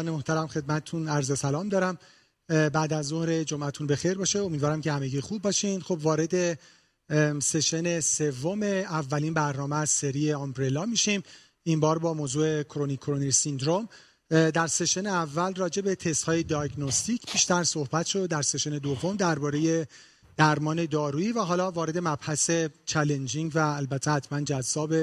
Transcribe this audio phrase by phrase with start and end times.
[0.00, 1.98] همکاران محترم خدمتتون عرض سلام دارم.
[2.48, 4.38] بعد از ظهر جمعتون بخیر باشه.
[4.38, 5.80] امیدوارم که همگی خوب باشین.
[5.80, 6.58] خب وارد
[7.42, 11.22] session سوم اولین برنامه از سری آمبرلا میشیم.
[11.62, 13.88] این بار با موضوع chronic coronary syndrome.
[14.30, 18.28] در session اول راجع به تست های diagnostic بیشتر صحبت شد.
[18.28, 19.86] در session دوم درباره
[20.36, 22.50] درمان دارویی و حالا وارد مبحث
[22.84, 24.94] challenging و البته حتما جذاب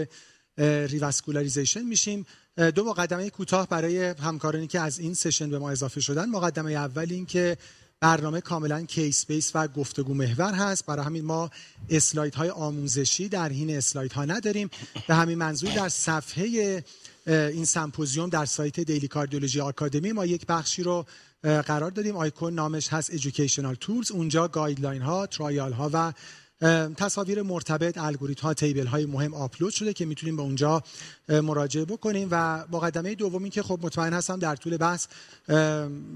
[0.57, 2.25] revascularization میشیم.
[2.57, 6.29] دو مقدمه کوتاه برای همکارانی که از این session به ما اضافه شدن.
[6.29, 7.57] مقدمه اول این که
[7.99, 10.85] برنامه کاملا case based و گفتگو محور هست.
[10.85, 11.49] برای همین ما
[11.89, 14.69] slide های آموزشی در حین slide ها نداریم.
[15.07, 16.83] به همین منظور در صفحه
[17.27, 21.05] این سمپوزیوم در سایت دیلی کاردیولوژی آکادمی ما یک بخشی رو
[21.43, 22.15] قرار دادیم.
[22.15, 24.11] آیکون نامش هست Educational Tools.
[24.11, 26.13] اونجا guideline ها trial ها و
[26.97, 30.83] تصاویر مرتبط الگوریتم ها table های مهم آپلود شده که می‌تونیم به اونجا
[31.29, 35.07] مراجعه بکنیم و مقدمه دومی که خب مطمئن هستم در طول بحث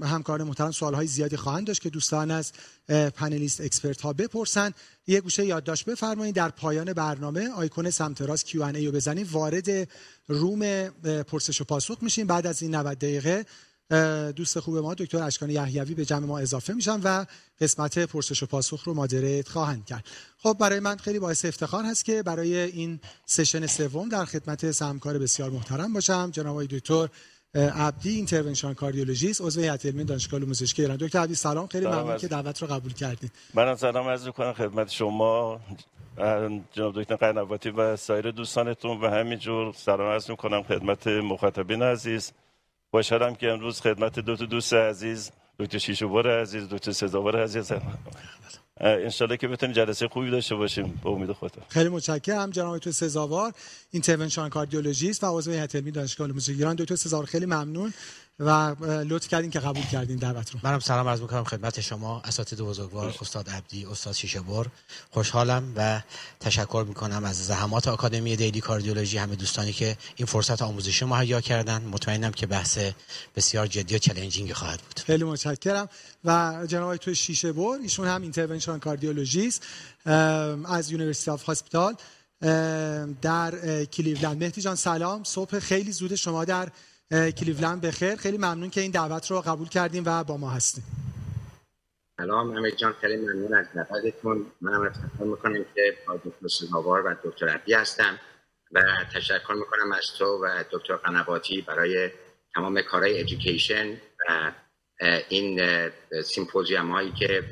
[0.02, 2.52] همکار محترم سوال های زیادی خواهند داشت که دوستان از
[3.14, 4.72] panelist expert ها بپرسن.
[5.06, 6.34] یه گوشه یادداشت بفرمایید.
[6.34, 9.88] در پایان برنامه آیکون سمت راست Q&A رو بزنید وارد
[10.28, 10.88] room
[11.22, 12.26] پرسش و پاسخ میشیم.
[12.26, 13.46] بعد از این 90 دقیقه
[14.36, 17.24] دوست خوب ما دکتر اشکان یحیوی به جمع ما اضافه میشن و
[17.60, 20.04] قسمت پرسش و پاسخ رو moderate خواهند کرد.
[20.38, 24.84] خب برای من خیلی باعث افتخار هست که برای این session سوم در خدمت سه
[24.84, 26.30] همکار بسیار محترم باشم.
[26.30, 27.08] جناب آقای دکتر
[27.54, 30.96] عبدی intervention cardiologist عضو هیئت علمی دانشگاه علوم پزشکی ایران.
[30.96, 31.66] دکتر عبدی سلام.
[31.66, 35.60] خیلی ممنون که دعوت رو قبول کردید منم سلام عرض می‌کنم خدمت شما.
[36.72, 42.32] جناب دکتر قنواتی و سایر دوستانتون و همینجور سلام عرض می‌کنم خدمت مخاطبین عزیز.
[42.94, 47.72] خوشحالم که امروز خدمت دو تا دوست عزیز دکتر شیشه بر عزیز دکتر سزاوار عزیز
[48.80, 51.00] انشالله که بتونیم جلسه خوبی داشته باشیم.
[51.04, 51.62] به امید خدا.
[51.68, 52.50] خیلی متشکرم.
[52.50, 53.52] جناب دکتر سزاوار
[53.90, 56.76] intervention cardiologist و عضو هیئت علمی دانشگاه علوم ایران.
[56.76, 57.92] دکتر سزاوار خیلی ممنون.
[58.44, 60.60] و لطف کردین که قبول کردین دعوت رو.
[60.62, 62.20] منم سلام عرض می‌کنم خدمت شما.
[62.24, 64.66] اساتید بزرگوار استاد عبدی استاد شیشه بر.
[65.10, 66.00] خوشحالم و
[66.40, 71.82] تشکر می‌کنم از زحمات آکادمی دیلی کاردیولوژی همه دوستانی که این فرصت آموزشی مهیا کردن.
[71.82, 72.78] مطمئنم که بحث
[73.36, 74.98] بسیار جدی و challenging خواهد بود.
[74.98, 75.88] خیلی متشکرم.
[76.24, 79.62] و جناب دکتر شیشه بر ایشون هم intervention cardiologist
[80.64, 81.94] از University of Hospital
[83.22, 85.24] در کلیولند مهدی جان سلام.
[85.24, 86.68] صبح خیلی زود شما در
[87.12, 90.84] کلیولند بخیر خیلی ممنون که این دعوت رو قبول کردی و با ما هستیم.
[92.16, 94.46] سلام امید جان خیلی ممنون از دعوتتون.
[94.60, 98.18] منم تشکر می‌کنم که با دکتر سزاوار و دکتر عبدی هستم
[98.72, 98.80] و
[99.14, 102.10] تشکر می‌کنم از تو و دکتر قنواتی برای
[102.54, 103.92] تمام کارهای education
[104.28, 104.52] و
[105.28, 105.60] این
[106.24, 107.44] symposium هایی که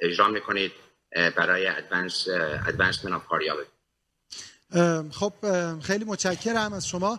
[0.00, 0.72] اجرا می‌کنید
[1.36, 2.28] برای advance
[2.68, 3.70] advancement of cardiology
[5.10, 5.32] خب
[5.82, 7.18] خیلی متشکرم از شما.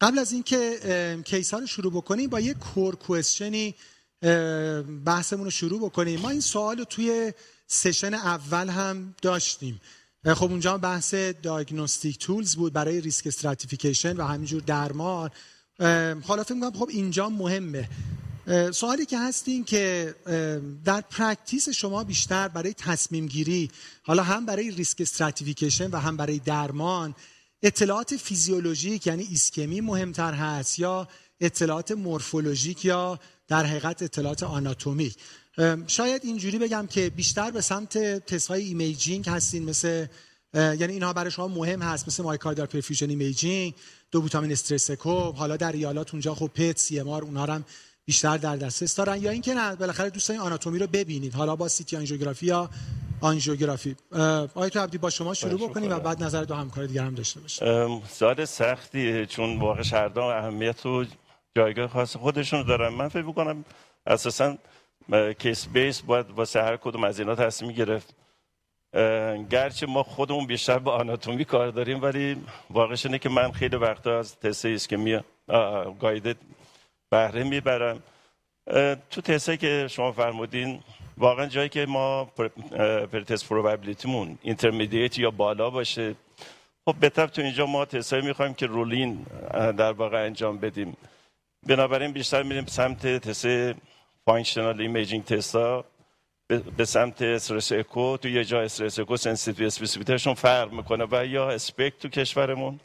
[0.00, 3.74] قبل از اینکه case ها رو شروع بکنیم با یه core question ی
[5.04, 6.20] بحثمون رو شروع بکنیم.
[6.20, 7.32] ما این سوال رو توی
[7.66, 9.80] session اول هم داشتیم.
[10.26, 15.30] خب اونجا بحث diagnostic tools بود برای risk stratification و همینجور درمان.
[16.22, 17.88] حالا فکر می‌کنم خب اینجا مهمه.
[18.72, 20.14] سوالی که هست این که
[20.84, 23.70] در practice شما بیشتر برای تصمیم گیری
[24.02, 27.14] حالا هم برای risk stratification و هم برای درمان
[27.62, 31.08] اطلاعات فیزیولوژیک یعنی ایسکمی مهمتر هست یا
[31.40, 33.18] اطلاعات مورفولوژیک یا
[33.48, 35.16] در حقیقت اطلاعات آناتومیک.
[35.86, 40.06] شاید اینجوری بگم که بیشتر به سمت تست های imaging هستین مثل
[40.54, 43.74] یعنی اینها برای شما مهم هست مثل myocardial perfusion imaging
[44.10, 47.64] dobutamine stress حالا در ایالات اونجا خب PET CMR اونها هم
[48.06, 51.34] بیشتر در دسترس دارن یا اینکه نه بالاخره دوستان آناتومی رو ببینید.
[51.34, 52.70] حالا با CT آنژیوگرافی یا
[53.20, 53.96] آنژیوگرافی.
[54.54, 57.40] آقای دکتر عبدی با شما شروع بکنیم و بعد نظر دو همکار دیگر هم داشته
[57.40, 58.02] باشیم.
[58.08, 61.04] سوال سختیه چون واقعا هرکدام اهمیت و
[61.56, 62.94] جایگاه خاص خودشون دارن.
[62.94, 63.64] من فکر می‌کنم
[64.06, 64.56] اساسا
[65.38, 68.14] case base باید واسه هر کدوم از اینا تصمیم گرفت.
[69.50, 72.36] گرچه ما خودمون بیشتر با آناتومی کار داریم ولی
[72.70, 75.20] واقعش اینه که من خیلی وقتا از تست ایسکمی
[76.00, 76.36] guided
[77.16, 78.02] بهره می‌برم.
[79.10, 80.80] تو تسته که شما فرمودین
[81.16, 82.24] واقعا جایی که ما
[83.12, 86.14] pretest probability مون intermediate یا بالا باشه
[86.84, 90.96] خب به تو اینجا ما تستایی می‌خوایم که rule in در واقع انجام بدیم.
[91.66, 93.46] بنابراین بیشتر میریم سمت تست
[94.24, 95.84] functional imaging تستا
[96.76, 101.26] به سمت stress echo تو یه جا stress echo sensitivity specificity شون فرق می‌کنه و
[101.26, 102.80] یا SPECT تو کشورمون.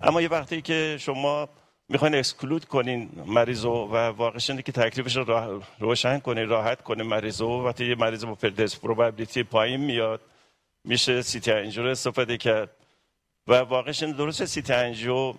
[0.00, 1.48] اما یه وقتی که شما
[1.88, 7.46] می‌خواین exclude کنین مریضو و واقعش اینه که تکلیفش رو روشن کنین راحت کنین مریضو.
[7.46, 10.20] وقتی یه مریض با pretest probability پایین میاد
[10.84, 12.70] میشه CT angio رو استفاده کرد.
[13.46, 15.34] و واقعش این درست CT angio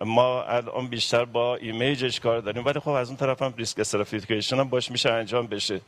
[0.00, 3.78] ما الان بیشتر با image ش کار داریم ولی خب از اون طرف هم risk
[3.78, 5.80] stratification هم باش میشه انجام بشه.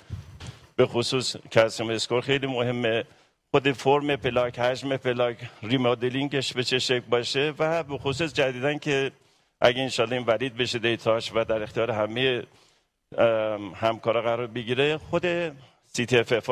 [0.76, 3.04] به خصوص calcium score خیلی مهمه.
[3.50, 8.78] خود فرم پلاک حجم پلاک remodeling ش به چه شکل باشه و به خصوص جدیدن
[8.78, 9.12] که
[9.64, 12.42] اگه انشالله این valid بشه data ش و در اختیار همه
[13.74, 15.26] همکارا قرار بگیره خود
[15.86, 16.50] CTFFR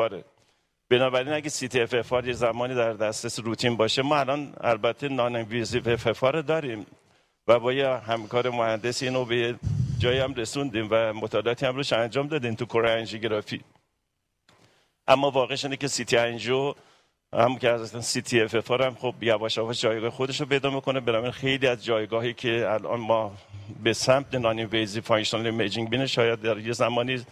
[0.89, 6.85] بنابراین اگه CTFFR یه زمانی در دسترس روتین باشه ما الان البته non-invasive FFR داریم
[7.47, 9.55] و با یه همکار مهندس اینو به
[9.99, 13.61] جایی هم رسوندیم و مطالعاتی هم روش انجام دادیم تو کرونر انژیوگرافی
[15.07, 16.73] اما واقعش اینه که CT angio
[17.33, 20.99] هم که از CTFFR هم خب یواش یواش جایگاه خودش رو پیدا می‌کنه.
[20.99, 23.31] برای خیلی از جایگاهی که الان ما
[23.83, 27.25] به سمت non-invasive functional imaging بینه شاید در یه زمانی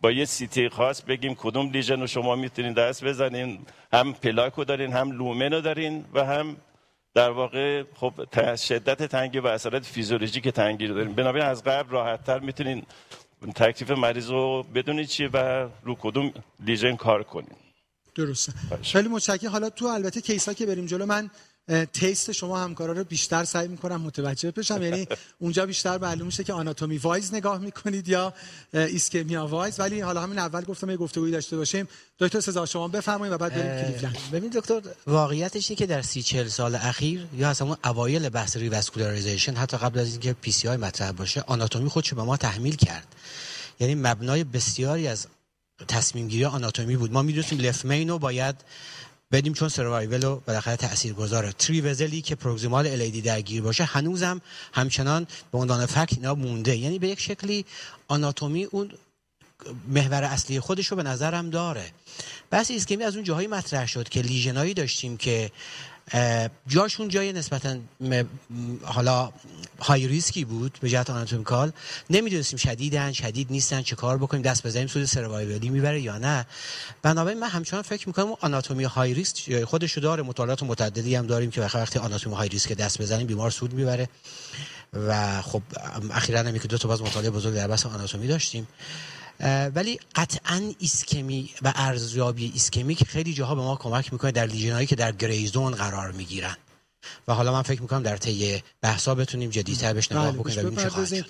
[0.00, 3.58] با یه CT خاص بگیم کدوم lesion رو شما می‌تونین دست بزنین.
[3.92, 6.56] هم پلاک دارین هم lumen دارین و هم
[7.14, 8.12] در واقع خب
[8.54, 12.82] شدت تنگی و اثرات فیزیولوژیک تنگی رو داریم بنابراین از قبل راحت تر می‌تونین
[13.54, 16.32] تکلیف مریض رو بدونید چیه و رو کدوم
[16.66, 17.67] lesion کار کنین.
[18.18, 18.52] درسته.
[18.82, 19.50] خیلی متشکرم.
[19.50, 21.30] حالا تو البته case ا که بریم جلو من
[21.92, 24.82] taste شما همکارا رو بیشتر سعی می‌کنم متوجه بشم.
[24.82, 25.08] یعنی
[25.42, 28.34] اونجا بیشتر معلوم میشه که آناتومی wise نگاه می‌کنید یا
[28.72, 29.80] ischemia wise.
[29.80, 31.88] ولی حالا همین اول گفتم یه گفتگویی داشته باشیم.
[32.18, 36.48] دکتر سزاوار شما بفرمایید و بعد بریم کلیولند ببین دکتر واقعیتش که در سی چل
[36.48, 41.44] سال اخیر یا از همون اوایل بحث revascularization حتی قبل از اینکه PCI مطرح باشه
[41.46, 43.06] آناتومی خودش به ما تحمیل کرد.
[43.80, 45.26] یعنی مبنای بسیاری از
[45.88, 47.12] تصمیم گیری آناتومی بود.
[47.12, 48.56] ما می‌دونستیم left main و باید
[49.32, 53.84] بدیم چون survival رو بالاخره تاثیر گذاره three vessel ی که proximal LAD درگیر باشه
[53.84, 54.40] هنوزم
[54.72, 56.76] همچنان به عنوان fact اینا مونده.
[56.76, 57.64] یعنی به یک شکلی
[58.08, 58.90] آناتومی اون
[59.88, 61.92] محور اصلی خودش رو به نظرم داره.
[62.52, 65.50] بحث ایسکمی از اون جاهایی مطرح شد که lesion ایی داشتیم که
[66.66, 67.76] جاشون جای نسبتا
[68.82, 69.32] حالا
[69.80, 71.72] high risk ی بود به جهت anatomical
[72.10, 76.46] نمی‌دونستیم شدیدن شدید نیستن چه کار بکنیم دست بزنیم سود survival ی می‌بره یا نه.
[77.02, 80.22] بنابراین من همچنان فکر می‌کنم آناتومی high risk خودش داره.
[80.22, 84.08] مطالعات متعددی هم داریم که وقتی آناتومی high risk دست بزنیم بیمار سود می‌بره.
[84.92, 85.62] و خب
[86.10, 88.68] اخیرا هم که دو تا باز مطالعه بزرگ در بحث آناتومی داشتیم.
[89.74, 94.86] ولی قطعا ایسکمی و ارزیابی ایسکمیک خیلی جاها به ما کمک می‌کنه در lesion ایی
[94.86, 96.56] که در gray zone قرار می‌گیرن.
[97.28, 101.24] و حالا من فکر می‌کنم در طی بحثا بتونیم جدیتر بهش نگاه بله، بکنیم ببینیم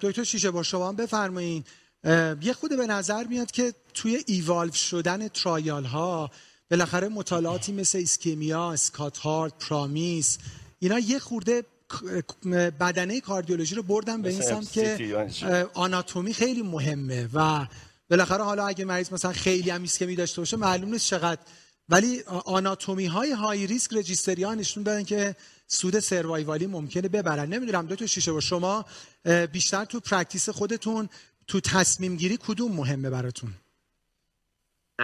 [0.00, 1.66] دکتر شیشه با شما بفرمایید
[2.42, 6.30] یه خود به نظر میاد که توی ایوالو شدن trial ها
[6.70, 10.38] بالاخره مطالعاتی مثل ISCHEMIA، SCOT-HEART، PROMISE
[10.78, 11.62] اینا یه خورده
[12.80, 17.66] بدنه کاردیولوژی رو بردم به این سمت که آناتومی خیلی مهمه و
[18.10, 21.40] بالاخره حالا اگه مریض مثلا خیلی هم ایسکمی داشته باشه معلوم نیست چقدر.
[21.88, 25.36] ولی آناتومی های high risk registry ها نشون دادن که
[25.66, 27.48] سود survival ی ممکنه ببرن.
[27.54, 28.84] نمی‌دونم دو تا شیشه و شما
[29.52, 31.08] بیشتر تو practice خودتون
[31.46, 33.50] تو تصمیم گیری کدوم مهمه براتون؟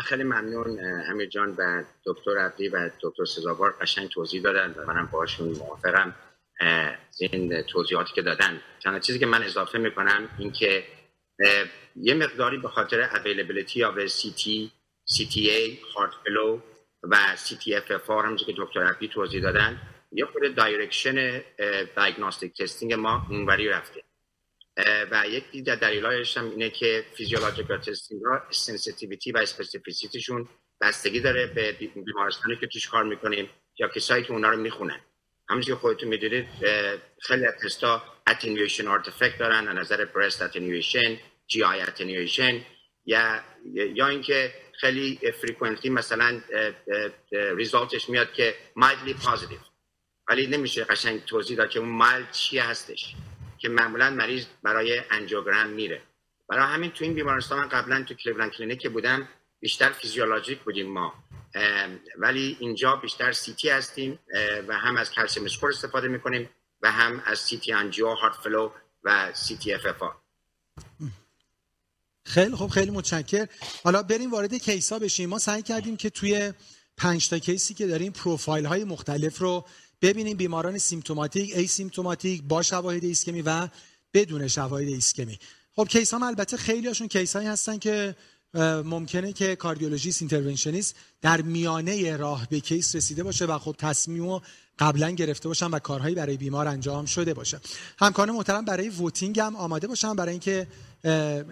[0.02, 0.78] خیلی ممنون
[1.10, 3.74] امیر جان و دکتر عبدی و دکتر سزاوار.
[3.80, 6.14] قشنگ توضیح دادن و منم باهاشون موافقم.
[7.18, 8.62] این توضیحاتی که دادن.
[8.78, 10.84] چند چیزی که من اضافه می‌کنم این که
[11.96, 14.70] یه مقداری به خاطر availability of CT,
[15.14, 16.62] CTA, heart flow
[17.02, 19.80] و CTFFR همونجور که دکتر عبدی توضیح دادن
[20.12, 21.40] یه خود direction
[21.96, 24.02] diagnostic testing ما اونوری رفته.
[25.10, 30.48] و یکی در دلیلایش هم اینه که physiological testing ها sensitivity و specificity شون
[30.80, 31.72] بستگی داره به
[32.04, 35.00] بیمارستانی که توش کار می‌کنیم یا کسایی که اونا رو می‌خونن.
[35.48, 36.46] همونجور که خودتون می‌دونید
[37.20, 41.16] خیلی از تستا attenuation artifact دارن از نظر breast attenuation
[41.46, 42.60] GI attenuation
[43.06, 43.40] یا
[43.74, 46.40] یا اینکه خیلی frequently مثلا
[47.32, 49.58] result ش میاد که mildly positive
[50.28, 53.14] ولی نمیشه قشنگ توضیح داد که اون mild چی هستش
[53.58, 56.02] که معمولا مریض برای انجیوگرام میره.
[56.48, 59.28] برای همین تو این بیمارستان من قبلا تو Cleveland Clinic بودم
[59.60, 61.14] بیشتر فیزیولوژیک بودیم ما.
[62.18, 64.18] ولی اینجا بیشتر CT هستیم
[64.68, 66.50] و هم از calcium score استفاده می‌کنیم
[66.82, 68.70] و هم از CT angio heart flow
[69.04, 69.86] و CTFFR
[72.26, 73.48] خیلی خوب خیلی متشکر
[73.84, 75.28] حالا بریم وارد case ها بشیم.
[75.28, 76.52] ما سعی کردیم که توی
[76.96, 79.64] پنج تا case ی که داریم پروفایل های مختلف رو
[80.02, 80.36] ببینیم.
[80.36, 83.68] بیماران symptomatic asymptomatic با شواهد ایسکمی و
[84.14, 85.38] بدون شواهد ایسکمی.
[85.76, 88.16] خب case ها البته خیلی هاشون case هایی هستن که
[88.84, 94.40] ممکنه که کاردیولوژیست interventionist در میانه راه به case رسیده باشه و خب تصمیم
[94.78, 97.60] قبلا گرفته باشن و کارهایی برای بیمار انجام شده باشه.
[97.98, 100.66] همکاران محترم برای voting هم آماده باشن برای اینکه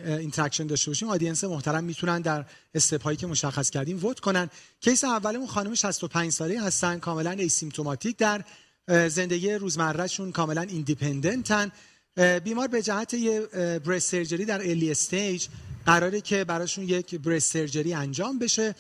[0.07, 1.09] interaction داشته باشیم.
[1.09, 2.45] audience محترم می‌تونن در
[2.75, 4.51] step هایی که مشخص کردیم vote کنن.
[4.81, 8.45] case اولمون خانم 65 ساله هستن کاملا asymptomatic در
[9.09, 11.73] زندگی روزمرهشون کاملا independent ن.
[12.45, 13.41] بیمار به جهت یه
[13.79, 15.47] breast surgery در early stage
[15.87, 18.75] قراره که براشون یک breast surgery انجام بشه.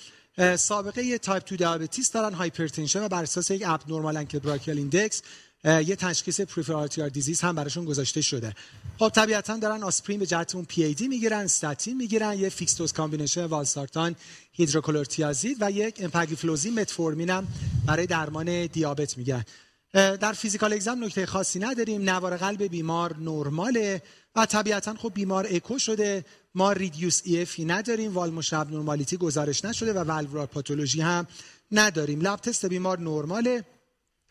[0.57, 5.23] سابقه یه تایپ 2 diabetes دارن hypertension و بر اساس یک abnormal ankle brachial index
[5.65, 8.55] یه تشخیص peripheral artery disease هم براشون گذاشته شده.
[8.99, 12.77] خب طبیعتا دارن آسپرین به جهت اون پی ای دی می‌گیرن استاتین می‌گیرن یه fixed
[12.77, 14.17] dose combination والسارتان
[14.53, 17.47] هیدروکلورتیازید و یک امپاگلیفلوزین متفورمین هم
[17.87, 19.45] برای درمان دیابت می‌گیرن.
[19.93, 22.11] در physical exam نکته خاصی نداریم.
[22.11, 24.03] نوار قلب بیمار نرماله.
[24.37, 26.25] و طبیعتا خب بیمار اکو شده.
[26.55, 28.15] ما reduced EF ی نداریم.
[28.15, 31.27] wall motion abnormality گزارش نشده و valvular pathology هم
[31.73, 32.21] نداریم.
[32.21, 33.65] lab test بیمار نرماله.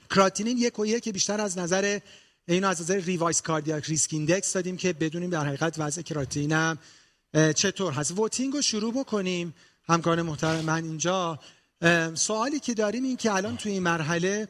[0.10, 2.00] کراتینین یک و یک بیشتر از نظر
[2.48, 6.78] اینو از نظر revised cardiac risk index دادیم که بدونیم در حقیقت وضع کراتین هم
[7.34, 8.12] چطور هست.
[8.12, 9.54] voting رو شروع بکنیم.
[9.88, 11.40] همکار محترم من اینجا.
[12.14, 14.48] سوالی که داریم این که الان توی این مرحله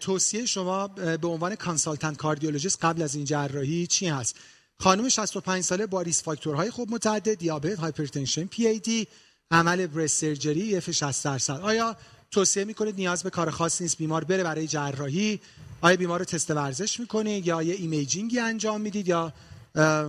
[0.00, 4.36] توصیه شما به عنوان consultant cardiologist قبل از این جراحی چی هست؟
[4.78, 9.06] خانم 65 ساله با risk factor های خوب متعدد دیابت hypertension PAD
[9.50, 11.60] عمل breast surgery EF 60 درصد.
[11.60, 11.96] آیا
[12.30, 15.40] توصیه می‌کنید نیاز به کار خاص نیست بیمار بره برای جراحی؟
[15.80, 19.32] آیا بیمار رو تست ورزش می‌کنید یا یه imaging ی انجام می‌دید یا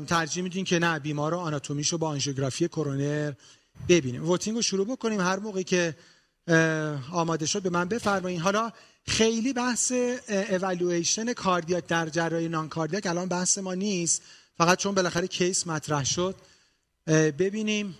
[0.08, 3.34] ترجیح میدین که نه بیمار رو آناتومیشو با آنژیوگرافی کرونر
[3.90, 5.22] ببینیم voting رو شروع بکنیم.
[5.22, 5.96] هر موقعی که
[7.12, 8.72] آماده شد به من بفرمایید حالا
[9.08, 9.92] خیلی بحث
[10.30, 14.22] evaluation cardiac در جراحی non-cardiac الان بحث ما نیست.
[14.58, 16.36] فقط چون بالاخره case مطرح شد
[17.08, 17.98] ببینیم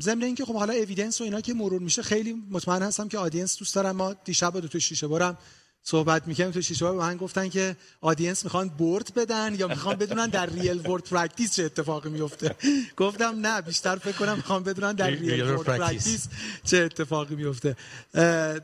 [0.00, 3.58] ضمن اینکه خب حالا evidence و اینا که مرور میشه خیلی مطمئن هستم که audience
[3.58, 3.96] دوست دارن.
[3.96, 5.38] ما دیشب با دکتر شیشه‌بر هم
[5.82, 10.46] صحبت می‌کنیم دکتر شیشه‌بر من گفتن که audience می‌خوان board بدن یا می‌خوان بدونن در
[10.46, 12.56] real world practice چه اتفاقی میفته
[12.96, 16.28] گفتم نه بیشتر فکر کنم می‌خوان بدونن در real world practice
[16.64, 17.76] چه اتفاقی میفته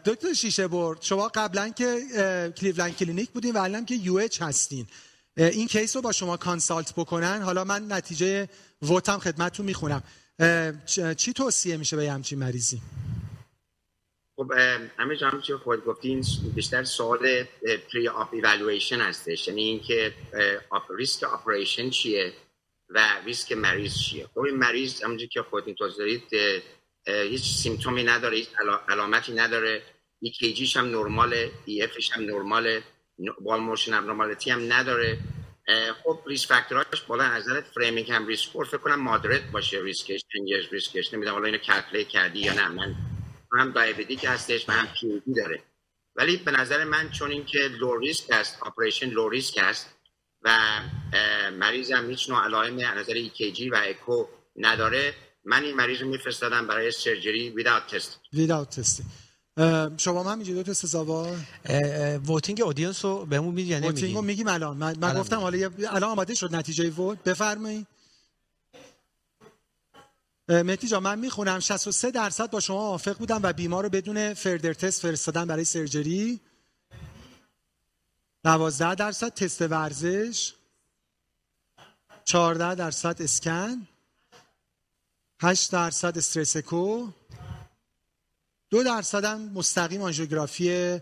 [0.05, 1.03] دکتر شیشه‌بر.
[1.03, 2.01] شما قبلا که
[2.57, 4.87] کلیولند کلینیک بودین و الان که UH هستین.
[5.37, 7.43] این case رو با شما consult بکنن.
[7.43, 8.49] حالا من نتیجه
[8.83, 10.03] vote م خدمتتون می‌خونم.
[11.17, 12.81] چی توصیه میشه به همچین مریضی؟
[14.37, 14.53] خب
[14.99, 16.25] همونجوری که خود گفتین
[16.55, 17.45] بیشتر سوال
[17.93, 19.49] pre-op evaluation هستش.
[19.49, 20.15] یعنی اینکه
[20.99, 22.33] ریسک operation چیه
[22.89, 24.27] و ریسک مریض چیه.
[24.35, 26.63] خب این مریض همونجوری که خودتون توضیح دارید
[27.07, 28.49] هیچ symptom ی نداره هیچ
[28.89, 29.83] علامتی نداره.
[30.21, 31.51] EKG ش هم نرماله
[31.83, 32.83] EF ش هم نرماله.
[33.41, 35.19] wall motion abnormality هم نداره.
[36.05, 39.81] خب risk factor اش بالا از نظر Framingham risk فکر کنم moderate باشه.
[39.83, 42.95] ریسکش چنجش ریسکش نمی‌دونم حالا اینو calculate کردی یا نه؟ من
[43.59, 45.63] هم diabetic هستش و هم پی داره.
[46.17, 49.95] ولی به نظر من چون اینکه low risk است operation low risk است
[50.43, 50.59] و
[51.53, 54.27] مریض هم هیچ نوع علائمی از نظر EKG و اکو
[54.57, 55.15] نداره
[55.45, 58.37] من این مریض رو میفرستادم برای surgery without test.
[58.37, 59.03] Without test.
[59.97, 61.41] شما هم دکتر سزاوار
[62.27, 64.77] voting audience رو بهمون میگی نمیگی ووتینگ رو میگیم الان.
[64.77, 67.23] من, من گفتم حالا الان آماده شد نتیجه vote.
[67.25, 67.87] بفرمایید.
[70.49, 71.61] مهدی جان من می‌خونم.
[71.61, 76.41] 63 درصد با شما موافق بودم و بیمار رو بدون further test فرستادن برای surgery.
[78.45, 80.53] 12 درصد تست ورزش.
[82.25, 83.89] 14 درصد اسکن.
[85.43, 87.09] 8 درصد stress echo
[88.73, 90.99] دو درصد هم مستقیم آنژیوگرافی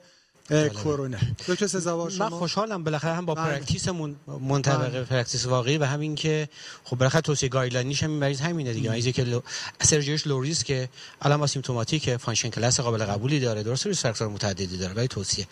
[0.51, 1.19] کرونر.
[1.49, 3.45] دکتر سزاوار شما؟ من خوشحالم بالاخره هم با بله.
[3.45, 5.05] practice مون منطبق بله.
[5.05, 6.49] practice واقعی و همین که
[6.85, 8.91] خب بالاخره توصیه guideline یش هم مریض همینه دیگه.
[8.91, 9.41] مریضی که low...
[9.83, 10.89] surgery ش low risk
[11.23, 15.47] علائم asymptomatic function class قابل قبولی داره درست risk factor متعددی داره ولی توصیه.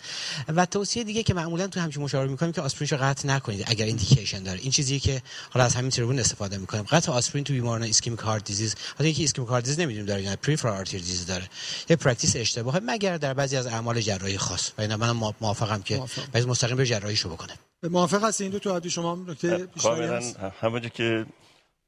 [0.47, 4.43] و توصیه دیگه که معمولا تو همچین مشاوره می‌کنیم که آسپرینشو قطع نکنید اگر indication
[4.43, 4.59] داره.
[4.59, 6.83] این چیزی که حالا از همین تریبون استفاده می‌کنیم.
[6.83, 10.35] قطع آسپرین تو بیماران اسکیمیک هارت دیزیز حالا یکی اسکیمیک هارت دیزیز نمی‌دونیم داره یا
[10.35, 11.49] پریفرال آرتری دیزیز داره.
[11.89, 14.71] یه پرکتیس اشتباهه مگر در بعضی از اعمال جراحی خاص.
[14.77, 16.01] و اینا من موافقم که
[16.33, 17.53] بعضی مستقیم به جراحیشو بکنه.
[17.83, 20.21] موافق هست این دو تا عادی شما نکته کاملا
[20.61, 21.25] همونجوری که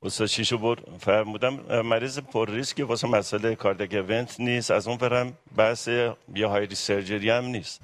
[0.03, 5.33] استاد شیشو بر فرمودم مریض پر ریسک واسه مسئله کاردیاک ایونت نیست از اون برم
[5.57, 5.87] بحث
[6.35, 7.81] یا های سرجری هم نیست.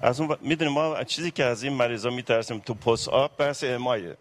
[0.00, 4.16] از اون می‌دونیم ما چیزی که از این مریضا میترسیم تو پست آب بحث امایه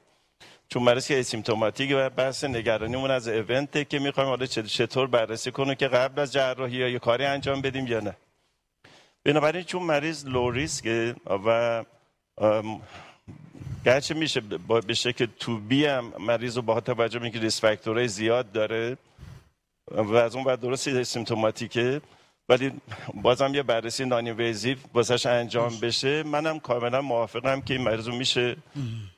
[0.69, 5.51] چون مریض که asymptomatic و بحث نگرانیمون از event ه که می‌خوایم حالا چطور بررسی
[5.51, 8.15] کنه که قبل از جراحی یا یه کاری انجام بدیم یا نه.
[9.27, 11.15] بنابراین چون مریض low risk
[11.45, 11.83] و
[13.85, 14.41] گرچه میشه
[14.87, 18.97] به شکل 2b هم مریض رو با توجه به risk factor های زیاد داره
[19.91, 22.01] و از اون بعد درست asymptomatic ه
[22.49, 22.71] ولی
[23.13, 26.23] بازم یه بررسی noninvasive واسش انجام بشه.
[26.23, 28.55] منم کاملا موافقم که این مریض میشه.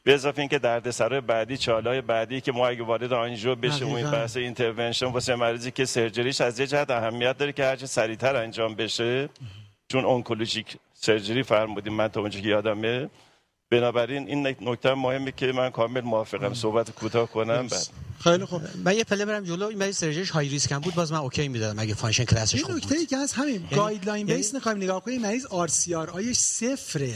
[0.04, 3.94] به اضافه اینکه دردسرای بعدی چالش های بعدی که ما اگه وارد آنژیو بشه و
[3.94, 7.86] این بحث intervention واسه مریضی که surgery ش از یه جهت اهمیت داره که هرچه
[7.86, 9.30] سریعتر انجام بشه.
[9.92, 13.10] چون oncologic surgery فرمودیم من تا اونجا که یادمه.
[13.72, 17.88] بنابراین این نکته مهمه که من کامل موافقم صحبت کوتاه کنم بعد.
[18.20, 18.62] خیلی خوب.
[18.84, 21.18] من یه پله برم جلو این مریض surgery ش high risk هم بود باز من
[21.18, 24.56] OK می‌دادم اگه function class ش این خوب نکته ای که از همین guideline base
[24.56, 27.14] نخوایم نگاه کنیم مریض RCRI ش صفره.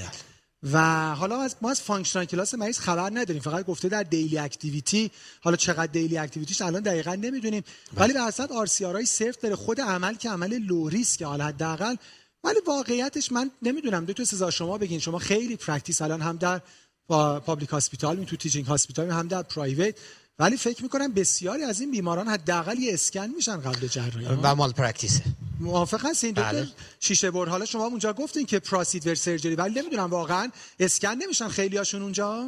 [0.71, 0.79] و
[1.15, 5.11] حالا از ما از functional class مریض خبر نداریم فقط گفته در daily activity
[5.41, 7.63] حالا چقدر daily activity ش الان دقیقا نمی‌دونیم.
[7.97, 11.95] ولی به اصل RCRI صفر داره خود عمل که عمل low risk حالا حداقل
[12.43, 14.05] ولی واقعیتش من نمی‌دونم.
[14.05, 14.99] دکتر سزاوار شما بگین.
[14.99, 16.61] شما خیلی practice الان هم در
[17.39, 19.95] public hospital می تو teaching hospital هم در private
[20.39, 24.25] ولی فکر می‌کنم بسیاری از این بیماران حداقل یه اسکن میشن قبل جراحی.
[24.43, 25.23] و malpractice ه
[25.59, 26.67] موافق هستین دکتر بله.
[26.99, 31.47] شیشه بر حالا شما اونجا گفتین که proceed for surgery ولی نمی‌دونم واقعا اسکن نمیشن
[31.47, 32.47] خیلی هاشون اونجا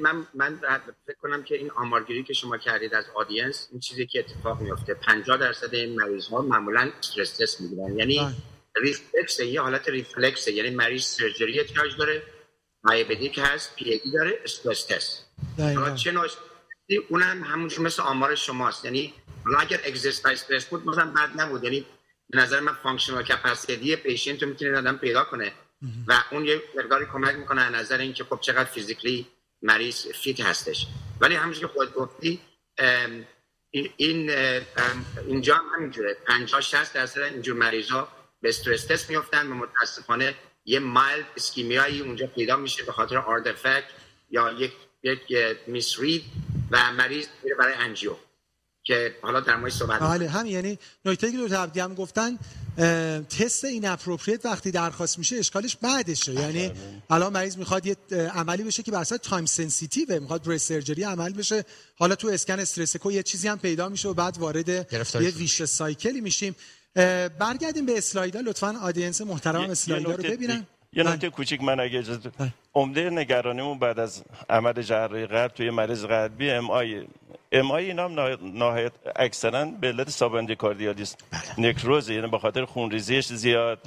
[0.00, 0.60] من من
[1.06, 4.94] فکر کنم که این آمارگیری که شما کردید از audience این چیزی که اتفاق میفته
[4.94, 7.98] 50 درصد این مریض ها معمولا stress test می‌گیرن.
[7.98, 8.34] یعنی بله.
[8.76, 12.22] ریفلکس یه حالت ریفلکس یعنی مریض surgery احتیاج داره
[12.90, 15.26] diabetic هست پی ای داره stress test.
[15.96, 18.84] چه نوع استرسی؟ اونم همونجور مثل آمار شماست.
[18.84, 19.14] یعنی
[19.58, 21.64] اگر exercise stress بود مثلا بد نبود.
[21.64, 21.86] یعنی
[22.30, 25.52] به نظر من functional capacity patient رو می‌تونه آدم پیدا کنه.
[26.06, 29.26] و اون یه مقداری کمک می‌کنه از نظر اینکه خب چقدر physically
[29.62, 30.86] مریض fit هستش.
[31.20, 32.40] ولی همونجور که خود گفتی
[33.96, 34.30] این
[35.26, 36.16] اینجا هم همینجوره.
[36.26, 38.08] 50 60 درصد اینجور مریضا
[38.42, 43.18] به stress test میفتن و متاسفانه یه mild ischemia یی اونجا پیدا میشه به خاطر
[43.18, 43.84] artifact
[44.30, 45.18] یا یک یک
[45.66, 46.22] misread
[46.70, 48.16] و مریض میره برای انجیو
[48.82, 50.52] که حالا در مورد صحبت بله همین.
[50.52, 52.38] یعنی نکته که دکتر عبدی هم گفتن
[53.38, 56.72] تست inappropriate وقتی درخواست میشه اشکالش بعدشه یعنی
[57.10, 57.96] الان مریض می‌خواد یه
[58.34, 61.64] عملی بشه که بر time sensitive می‌خواد breast surgery عمل بشه.
[61.98, 64.86] حالا تو اسکن stress echo یه چیزی هم پیدا میشه و بعد وارد یه.
[65.14, 66.56] vicious cycle ی میشیم.
[67.38, 71.12] برگردیم به اسلایدا لطفا audience محترم اسلایدا رو ببینن یه بله.
[71.12, 72.52] نکته کوچیک من اگه اجازه بله.
[72.74, 78.92] عمده نگرانیمون بعد از عمل جراحی قلب توی مریض قلبی MI MI اینا هم نهایت
[79.16, 81.68] اکثرا به علت subendocardial است بله.
[81.68, 83.78] نکروز یعنی به خاطر خونریزیش زیاد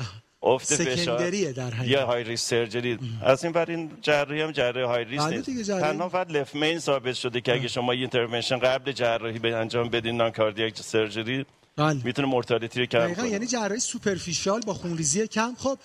[0.44, 1.74] افت فشار در.
[1.86, 5.72] یا high risk surgery از این ور این جراحی هم جراحی high risk نیست.
[5.72, 10.18] تنها فقط left main ثابت شده که اگه شما intervention قبل جراحی به انجام بدین
[10.18, 11.46] non-cardiac surgery
[11.78, 12.02] بله.
[12.04, 13.30] می‌تونه mortality رو کم کنه.
[13.30, 15.56] یعنی جراحی superficial با خونریزی کم.
[15.58, 15.80] خب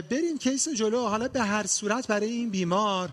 [0.00, 1.06] بریم case جلو.
[1.06, 3.10] حالا به هر صورت برای این بیمار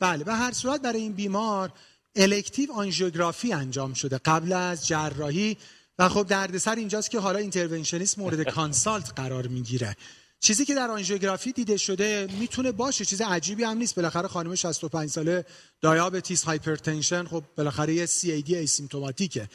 [0.00, 1.72] بله به هر صورت برای این بیمار
[2.16, 5.56] elective آنژیوگرافی انجام شده قبل از جراحی.
[5.98, 9.96] و خب دردسر اینجاست که حالا interventionist مورد consult قرار می‌گیره.
[10.40, 13.94] چیزی که در آنژیوگرافی دیده شده می‌تونه باشه چیز عجیبی هم نیست.
[13.94, 15.44] بالاخره خانم 65 ساله
[15.82, 19.48] diabetes hypertension خب بالاخره یه CAD asymptomatic ه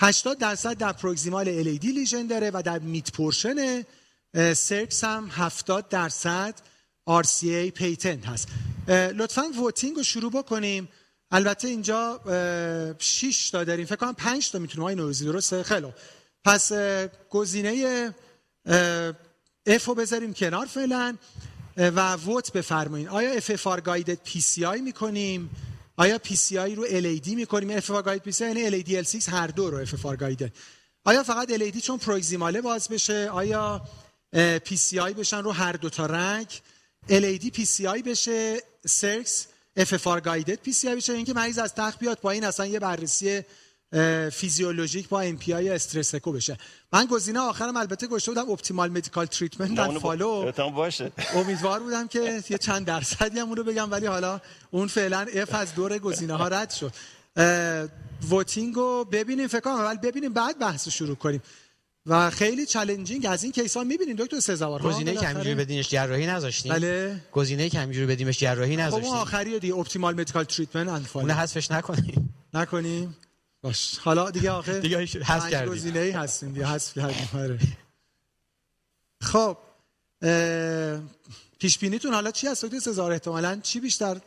[0.00, 3.84] 80 درصد در proximal LAD lesion داره و در mid portion
[4.54, 6.54] سرکس هم 70 درصد
[7.22, 8.48] RCA patent هست.
[8.88, 10.88] لطفا voting رو شروع بکنیم.
[11.30, 12.20] البته اینجا
[12.98, 13.86] 6 تا داریم.
[13.86, 14.84] فکر کنم 5 تا می‌تونیم.
[14.84, 15.92] آقای نوروزی درسته؟ خیلی.
[16.44, 16.72] پس
[17.30, 18.14] گزینه
[19.68, 21.16] F رو بذاریم کنار فعلا
[21.76, 25.50] و vote بفرمایید آیا FFR guided PCI می‌کنیم؟
[26.00, 30.16] آیا PCI رو LAD می‌کنیم؟ FFR guided PCI یعنی LAD LCX هر دو رو FFR
[30.16, 30.52] guided
[31.04, 33.82] آیا فقط LAD چون proximal ه باز بشه؟ آیا
[34.32, 36.48] اه، PCI بشن رو هر دو تا رگ؟
[37.08, 39.46] LAD PCI بشه سرکس
[39.78, 41.12] FFR guided PCI بشه.
[41.12, 43.42] اینکه مریض از تخت بیاد پایین اصلا یه بررسی
[44.32, 46.58] فیزیولوژیک با MPI stress echo بشه.
[46.92, 50.52] من گزینه آخرم البته گذاشته بودم optimal medical treatment and follow.
[50.52, 51.12] باشه.
[51.34, 55.54] امیدوار بودم که یه چند درصدی هم اون رو بگم ولی حالا اون فعلا F
[55.54, 56.92] از دور گزینه ها رد شد.
[58.30, 61.42] voting رو ببینیم فکر کنم اول ببینیم بعد بحث رو شروع کنیم.
[62.06, 66.26] و خیلی challenging از این case ها می‌بینیم دکتر سزاوار؟ گزینه که؟ همینجوری بدینش جراحی
[66.26, 67.20] نذاشتیم بله.
[67.32, 71.08] گزینه که همینجوری بدیمش جراحی خب اون نذاشتیم آخری رو دیگه optimal medical treatment and
[71.14, 73.16] اون حذفش نکنیم نکنیم.
[73.62, 73.98] باش.
[73.98, 75.72] حالا دیگه آخر دیگه حذف کردیم.
[75.72, 77.58] گزینه ای هستیم دیگه حذف کردیم آره.
[79.22, 79.58] خب
[81.58, 84.20] پیش بینیتون حالا چی هست؟ دکتر سزاوار احتمالاً چی بیشتر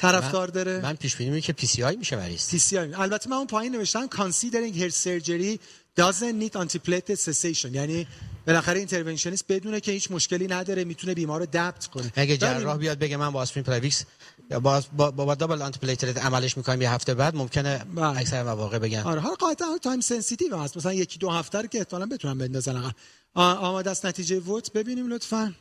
[0.00, 4.06] طرفدار داره؟ من پیش بینی که PCI میشه مریض PCI البته من اون پایین نوشتم
[4.06, 5.58] considering her surgery
[6.00, 7.72] doesn't need antiplatelet cessation.
[7.72, 8.06] یعنی
[8.46, 12.12] بالاخره interventionist بدونه که هیچ مشکلی نداره می‌تونه بیمار رو debate کنه.
[12.16, 12.36] اگه.
[12.36, 14.04] جراح بیاد بگه من با آسپرین پلاویکس
[14.50, 18.18] با با, با, با double anti عملش می‌کنم یه هفته بعد ممکنه بله.
[18.18, 19.00] اکثر مواقع بگن.
[19.00, 20.76] آره حالا قاعدتا time sensitive هست.
[20.76, 22.92] مثلا یکی دو هفته رو که احتمالاً بتونن بندازن.
[23.34, 25.54] آماده است نتیجه vote؟ ببینیم لطفا.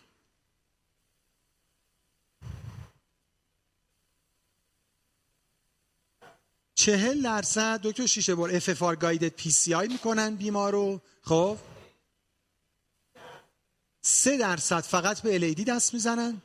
[6.75, 11.01] چهل درصد دکتر شیشه بار اف اف آر گایدد پی سی آی می‌کنن بیمار رو.
[11.21, 11.57] خب؟
[14.01, 16.41] سه درصد فقط به LAD دست می‌زنن.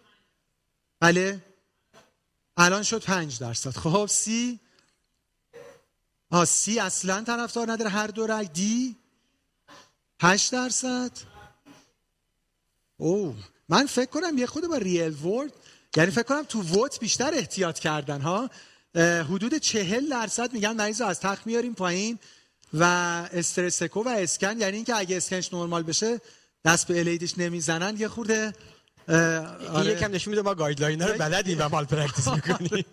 [1.01, 1.52] بله؟
[2.57, 3.71] الان شد پنج درصد.
[3.71, 4.61] خب سی
[6.31, 7.91] آه C اصلا طرفدار نداره.
[7.91, 8.97] هر دو رگ D
[10.23, 11.11] هشت درصد.
[12.97, 13.37] او
[13.69, 15.53] من فکر کنم یه خود با real world
[15.97, 18.51] یعنی فکر کنم تو vote بیشتر احتیاط کردن ها.
[18.95, 22.19] حدود چهل درصد میگن مریض از تخت میاریم پایین
[22.75, 22.85] و
[23.33, 26.21] stress echo و اسکن یعنی اینکه اگه اسکنش نرمال بشه
[26.65, 27.97] دست به LAD ش نمی‌زنن.
[27.97, 28.53] یه خورده
[29.09, 29.47] آره.
[29.75, 32.85] این یکم نشون میده ما guideline رو بلدیم و malpractice می‌کنیم.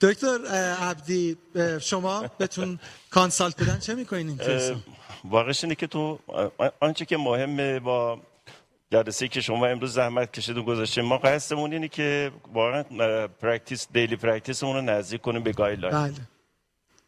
[0.00, 0.46] دکتر
[0.80, 1.36] عبدی
[1.80, 2.78] شما بهتون
[3.10, 3.78] consult بدن.
[3.78, 4.82] چه می‌کنین این
[5.24, 6.18] واقعش اینه که تو
[6.80, 8.20] آنچه که مهمه با
[8.92, 12.82] جلسه که شما امروز زحمت کشید و گذاشتیم ما قصدمون اینه که واقعا
[13.28, 16.14] practice daily practice مون رو نزدیک کنیم به guideline بله.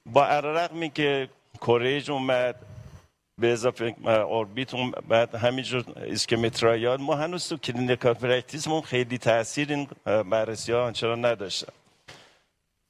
[0.06, 1.28] با علیرغم که
[1.60, 2.56] COURAGE اومد
[3.40, 4.70] به اضافه ORBITA
[5.08, 10.84] بعد همینجور ISCHEMIA trial ما هنوز تو clinical practice مون خیلی تاثیر این بررسی ها
[10.84, 11.72] آنچنان نداشتن.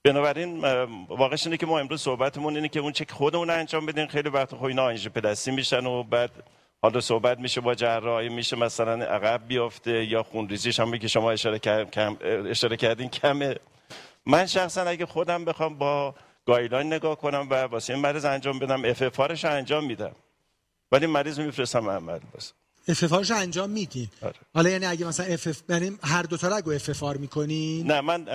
[0.05, 0.61] بنابراین
[1.09, 4.55] واقعش اینه که ما امروز صحبتمون اینه که اون چه خودمون انجام بدین خیلی وقت
[4.55, 6.31] خب اینا آنژیوپلاستی میشن و بعد
[6.83, 11.59] حالا صحبت میشه با جراحی میشه مثلا عقب بیافته یا خونریزیش هم که شما اشاره,
[11.59, 13.57] کم، اشاره کردین کمه.
[14.27, 16.15] من شخصا اگه خودم بخوام با
[16.47, 20.13] guideline نگاه کنم و واسه این مریض انجام بدم FFR انجام میدم.
[20.95, 22.55] ولی مریض میفرستم عمل پس
[22.89, 24.09] FFR انجام میدین.
[24.23, 24.35] آره.
[24.55, 28.27] حالا یعنی اگه مثلا FFR یعنی هر دو تا رو FFR می‌کنین؟ نه من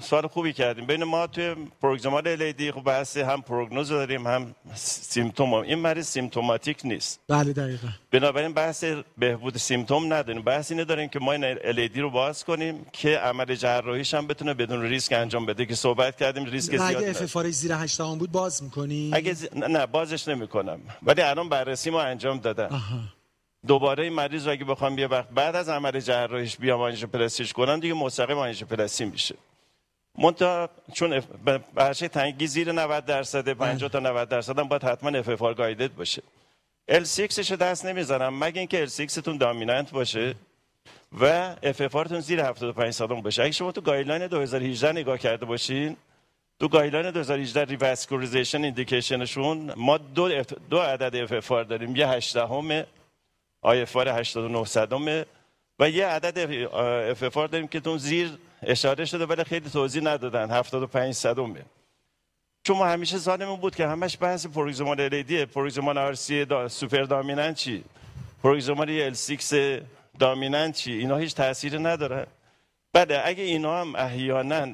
[0.00, 0.86] سوال خوبی کردیم.
[0.86, 5.60] بین ما توی proximal LAD خب بحث هم prognosis داریم هم symptom هم.
[5.60, 7.20] این مریض symptomatic نیست.
[7.28, 7.88] بله دقیقا.
[8.10, 8.84] بنابراین بحث
[9.18, 10.42] بهبود symptom نداریم.
[10.42, 14.54] بحث اینه داریم که ما این LAD رو باز کنیم که عمل جراحیش هم بتونه
[14.54, 15.66] بدون ریسک انجام بده.
[15.66, 19.46] که صحبت کردیم ریسک زیاد اگه F F زیر 8 بود باز می‌کنی؟ اگه ز...
[19.56, 20.80] نه بازش نمی‌کنم.
[21.02, 22.98] ولی الان بررسی ما انجام دادم آها.
[23.66, 27.80] دوباره این مریض رو اگه بخوام یه وقت بعد از عمل جراحیش بیام آنژیوپلاستیش کنم
[27.80, 29.34] دیگه مستقیم آنژیوپلاستی میشه.
[30.18, 31.20] منتها چون
[31.74, 36.22] برشه تنگی زیر 90 درصد 50 تا 90 درصد هم باید حتما FFR guided باشه.
[36.90, 40.34] LCX رو دست نمی‌زنم مگه اینکه LCX تون dominant باشه
[41.20, 41.24] و
[41.62, 43.42] FFR تون زیر 75 صدم باشه.
[43.42, 45.96] اگه شما تو guideline 2018 نگاه کرده باشین
[46.60, 52.86] تو guideline 2018 revascularization indication شون ما دو, دو عدد FFR داریم یه 8 همه
[53.66, 55.24] iFR 89 صدم
[55.78, 56.38] و یه عدد
[57.10, 58.30] FFR داریم که تون زیر
[58.62, 60.50] اشاره شده ولی خیلی توضیح ندادن.
[60.50, 61.62] 75 صدمه.
[62.62, 67.84] چون ما همیشه ذهنمون بود که همش بحث proximal LAD proximal RCA super dominant چی؟
[68.42, 72.26] proximal LCX dominant چی؟ اینا هیچ تأثیری نداره
[72.92, 74.68] بله اگه اینا هم احیانا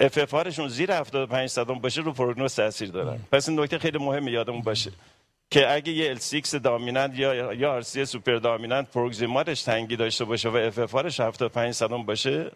[0.00, 3.18] FFR زیر 75 صدم باشه رو prognosis تاثیر دارن.
[3.32, 4.92] پس این نکته خیلی مهمه یادمون باشه.
[5.50, 10.48] که اگه یه LCX dominant یا یا RCA super dominant proximal ش تنگی داشته باشه
[10.48, 12.50] و FFR ش 75 صدم باشه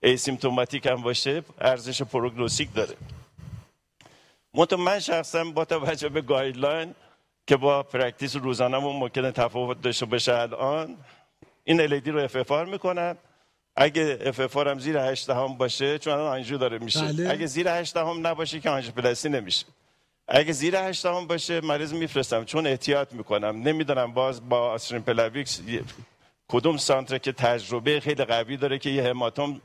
[0.00, 2.94] asymptomatic هم باشه ارزش prognostic داره.
[4.54, 6.94] منتها من شخصا با توجه به guideline
[7.46, 10.96] که با practice روزانه‌مون ممکنه تفاوت داشته باشه الان
[11.64, 13.16] این LAD رو FFR می‌کنم
[13.76, 17.00] اگه FFR هم زیر 8 هم باشه چون الان آنژیو داره میشه.
[17.00, 17.30] بله.
[17.30, 19.66] اگه زیر 8 هم نباشه که آنژیوپلاستی نمیشه.
[20.28, 22.44] اگه زیر 8 هم باشه مریض میفرستم.
[22.44, 23.62] چون احتیاط می‌کنم.
[23.62, 25.60] نمی‌دونم باز با آسپرین پلاویکس
[26.48, 29.60] کدوم سانتر که تجربه خیلی قوی داره که یه هماتوم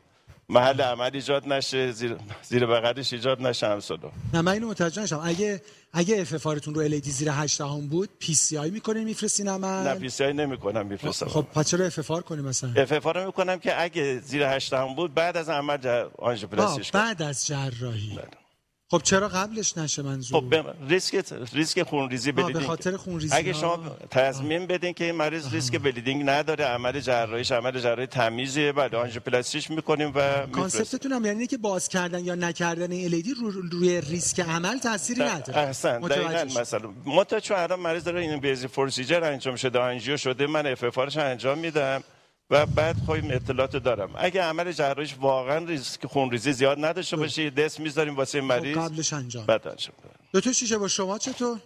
[0.49, 4.09] محل عمل ایجاد نشه زیر, زیر بغلش ایجاد نشه همسالو.
[4.33, 5.21] نه من اینو متوجه نشدم.
[5.23, 5.61] اگه
[5.93, 10.33] اگه FFR رو LAD زیر 8 هم بود PCI می‌کنین میفرستین عمل؟ نه P CI
[10.33, 11.27] نمی‌کنم میفرستم.
[11.27, 14.95] خب پس چرا FFR کنیم مثلا؟ F F رو می‌کنم که اگه زیر 8 هم
[14.95, 18.15] بود بعد از عمل آنژیوپلاستیش بعد از جراحی.
[18.15, 18.42] بله.
[18.91, 23.53] خب چرا قبلش نشه منظور؟ خب ریسک ریسک خونریزی بدید به خاطر خونریزی اگه.
[23.53, 23.77] شما
[24.11, 29.69] تضمین بدین که این مریض ریسک bleeding نداره عمل جراحیش عمل جراحی تمیزیه بعد آنژیوپلاستیش
[29.69, 34.01] می‌کنیم و concept تون هم یعنی که باز کردن یا نکردن این LAD رو روی
[34.01, 35.59] ریسک عمل تأثیری نداره.
[35.59, 36.61] احسن دقیقاً.
[36.61, 36.93] مثلا.
[37.05, 42.03] منتها چون الان مریض داره invasive procedure انجام شده آنژیو شده من FFR انجام میدم.
[42.49, 44.13] و بعد خب این اطلاعات دارم.
[44.17, 48.77] اگه عمل جراحیش واقعا ریسک خونریزی زیاد نداشته باشه یه دست می‌ذاریم واسه خب مریض.
[48.77, 49.45] قبلش انجام.
[49.45, 49.95] بعد انجام.
[50.33, 51.59] دکتر شیشه با شما چطور؟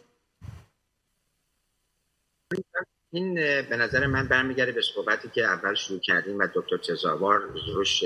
[3.11, 3.33] این
[3.69, 7.39] به نظر من برمیگرده به صحبتی که اول شروع کردیم و دکتر تزاوار
[7.75, 8.03] روش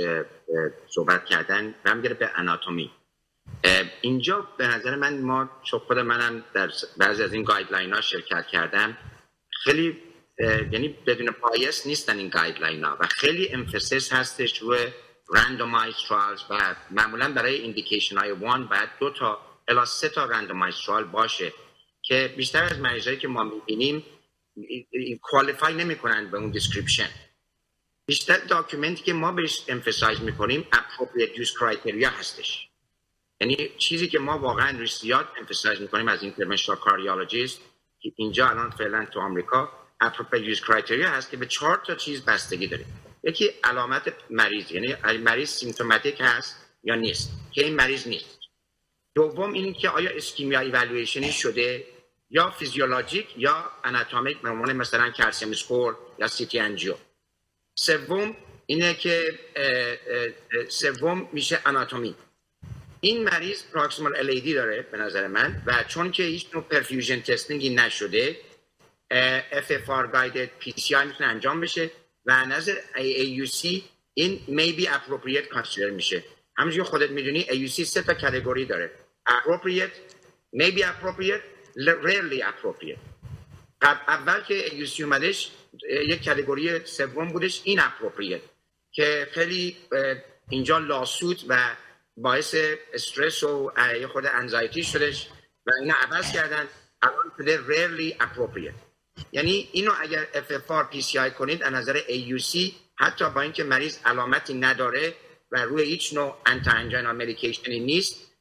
[0.89, 2.91] صحبت کردن برمیگرده به اناتومی.
[3.63, 8.01] اه، اینجا به نظر من ما چون خود منم در بعضی از این گایدلاین ها
[8.01, 8.97] شرکت کردم
[9.63, 9.97] خیلی
[10.39, 14.88] یعنی بدون bias نیستن این guideline ها و خیلی emphasis هستش روی
[15.34, 20.76] randomized trials و معمولا برای indication های one باید دو تا الی سه تا randomized
[20.86, 21.54] trial باشه
[22.02, 24.06] که بیشتر از مریضایی که ما می‌بینیم
[25.21, 27.10] qualify نمی‌کنن به اون description
[28.06, 32.67] بیشتر document ی که ما بهش emphasize می‌کنیم appropriate use criteria هستش.
[33.41, 37.62] یعنی چیزی که ما واقعا روی زیاد emphasize می‌کنیم از interventional cardiologist
[38.00, 42.26] که اینجا الان فعلا تو آمریکا appropriate use criteria هست که به چهار تا چیز
[42.26, 42.86] بستگی داره
[43.24, 48.40] یکی علامت مریض یعنی مریض symptomatic هست یا نیست که این مریض نیست.
[49.16, 51.84] دوم این که آیا ischemia evaluation ی شده
[52.30, 56.95] یا فیزیولوژیک یا اناتومیک به مثلا calcium score یا CT angio
[57.76, 58.36] سوم
[58.66, 59.40] اینه که
[60.70, 62.16] سوم میشه اناتومی
[63.02, 67.63] این مریض proximal LAD داره به نظر من و چون که هیچ نوع perfusion testing
[67.63, 68.36] ی نشده
[70.60, 71.91] PCI می‌تونه انجام بشه
[72.26, 72.76] و نظر
[73.45, 76.24] AUC این maybe appropriate consider میشه.
[76.58, 78.91] همونجور خودت می‌دونی AUC سه تا category داره.
[79.30, 79.93] Appropriate
[80.56, 81.41] maybe appropriate
[81.78, 83.00] rarely appropriate.
[84.08, 85.52] اول که AUC اومدش
[85.89, 88.41] یک category سوم بودش این appropriate
[88.91, 89.78] که خیلی
[90.50, 91.76] اینجا لاسوت و
[92.17, 92.56] باعث
[92.93, 93.71] استرس و
[94.08, 95.28] خود انزایتی شدش
[95.65, 96.67] و اینا عوض کردن.
[97.02, 98.90] الان شده rarely appropriate.
[99.32, 105.15] یعنی اینو اگر FFR PCI کنید از نظر AUC حتی با اینکه مریض علامتی نداره
[105.52, 108.32] و روی هیچ نوع انتا مدیکیشنی نیست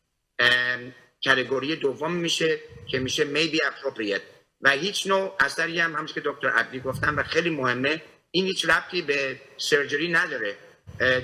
[1.21, 4.21] کتگوری دوم میشه که میشه maybe appropriate.
[4.61, 8.69] و هیچ نوع اثری هم همچون که دکتر عبدی گفتن و خیلی مهمه این هیچ
[8.69, 10.57] ربطی به surgery نداره.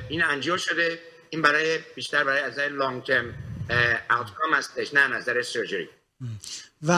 [0.09, 0.99] این angio شده
[1.31, 3.35] این برای بیشتر برای از long term
[4.11, 5.89] outcome هستش نه نظر surgery.
[6.83, 6.93] و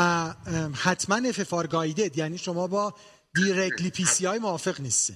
[0.75, 2.95] حتما FFR guided یعنی شما با
[3.35, 5.15] directly PCI موافق نیستی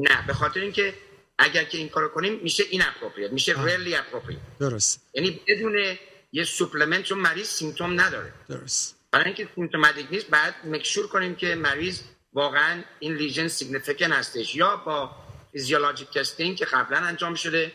[0.00, 0.94] نه به خاطر اینکه
[1.38, 5.00] اگر که این کارو کنیم میشه inappropriate میشه rarely appropriate درست.
[5.14, 5.96] یعنی بدون
[6.32, 8.32] یه supplement چون مریض symptom نداره.
[8.48, 8.96] درست.
[9.10, 12.00] برای اینکه symptomatic نیست بعد make sure کنیم که مریض
[12.32, 14.54] واقعا این lesion significant هستش.
[14.54, 15.10] یا با
[15.52, 17.72] physiologic testing که قبلا انجام شده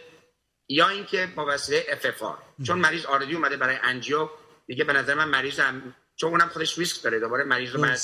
[0.68, 4.30] یا اینکه با وسیله FFR چون مریض already اومده برای angio
[4.70, 8.00] دیگه به نظر من مریض هم چون اونم خودش ریسک داره دوباره مریض رو باید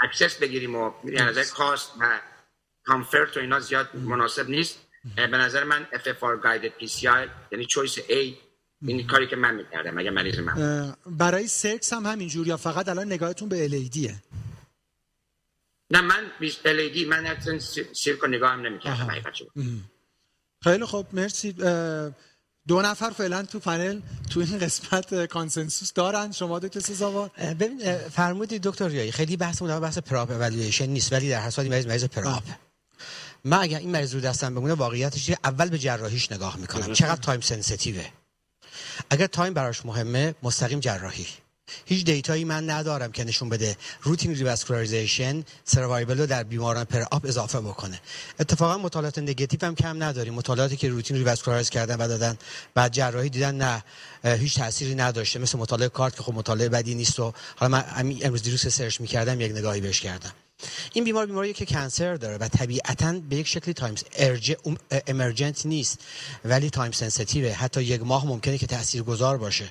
[0.00, 2.20] access بگیریم و یعنی نظر cost و
[2.84, 4.78] comfort و اینا زیاد مناسب نیست.
[5.16, 8.34] به نظر من FFR guided PCI یعنی choice A
[8.82, 13.06] این کاری که من می‌کردم اگه مریض من برای سکس هم همینجور یا فقط الان
[13.06, 14.12] نگاهتون به LAD ه
[15.90, 16.30] نه من
[16.64, 17.58] LAD من اصلا
[17.92, 19.22] circ و نگاه هم نمی‌کردم
[20.64, 21.54] خیلی خب مرسی.
[22.68, 24.00] دو نفر فعلا تو پنل
[24.30, 26.32] تو این قسمت consensus دارن.
[26.32, 27.28] شما دکتر سزاوار
[27.60, 31.68] ببین فرمودید دکتر ریایی خیلی بحث اون بحث preop evaluation نیست ولی در هر صورت
[31.68, 32.42] مریض مریض preop.
[33.44, 36.92] من اگر این مریض رو دستم بمونه واقعیتش اول به جراحیش نگاه می‌کنم.
[36.92, 38.06] چقدر time sensitive ه
[39.10, 41.26] اگر time براش مهمه مستقیم جراحی.
[41.84, 47.24] هیچ data یی من ندارم که نشون بده routine revascularization survival رو در بیماران preop
[47.24, 48.00] اضافه بکنه.
[48.40, 50.34] اتفاقا مطالعات نگاتیو هم کم نداریم.
[50.34, 52.38] مطالعاتی که routine revascularize کردن و دادن
[52.74, 53.84] بعد جراحی دیدن نه
[54.24, 55.38] هیچ تأثیری نداشته.
[55.38, 57.84] مثل مطالعه CARP که خب مطالعه بدی نیست و حالا من
[58.22, 60.32] امروز دیروز search می‌کردم یک نگاهی بهش کردم.
[60.92, 64.02] این بیمار بیماری که cancer داره و طبیعتا به یک شکلی time
[65.06, 65.98] emergent نیست
[66.44, 67.52] ولی time sensitive ه.
[67.52, 69.70] حتی یک ماه ممکنه که تاثیرگذار باشه.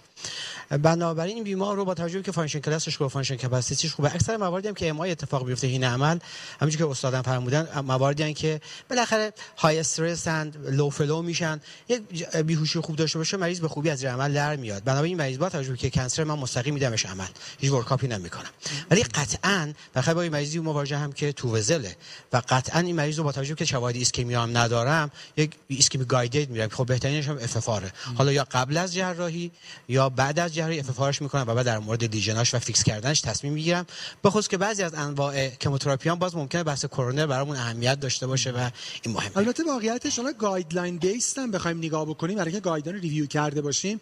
[0.69, 4.15] بنابراین این بیمار رو با توجه که function class ش خوبه function capacity ش خوبه.
[4.15, 6.19] اکثر مواردی هم که MI اتفاق بیفته این عمل
[6.59, 11.61] همونجوری که استادم فرمودن مواردی که بالاخره high stress and low flow میشن.
[11.89, 12.01] یک
[12.45, 14.83] بیهوشی خوب داشته باشه مریض به خوبی از عمل در میاد.
[14.83, 17.27] بنابراین مریض با توجه که cancer من مستقیم میدمش عمل.
[17.59, 18.49] هیچ workup ی نمی‌کنم.
[18.91, 21.95] ولی قطعا بخیر با این مریضی مواجه هم که two vessel ه.
[22.33, 26.49] و قطعا این مریض رو با توجه که شواهد ایسکمی هم ندارم یک ایسکمی guided
[26.49, 26.69] میرم.
[26.69, 27.69] خب بهترینش هم F
[28.17, 29.51] حالا یا قبل از جراحی
[29.89, 33.21] یا بعد از جراحی FFR می‌کنم و بعد در مورد lesion اش و fix کردنش
[33.21, 33.85] تصمیم می‌گیرم.
[34.23, 38.51] بخصوص که بعضی از انواع chemotherapy هم باز ممکنه بحث کرونر برامون اهمیت داشته باشه
[38.51, 38.69] و
[39.01, 39.37] این مهمه.
[39.37, 42.37] البته واقعیتش حالا guideline based هم بخوایم نگاه بکنیم.
[42.37, 44.01] برای guideline review کرده باشیم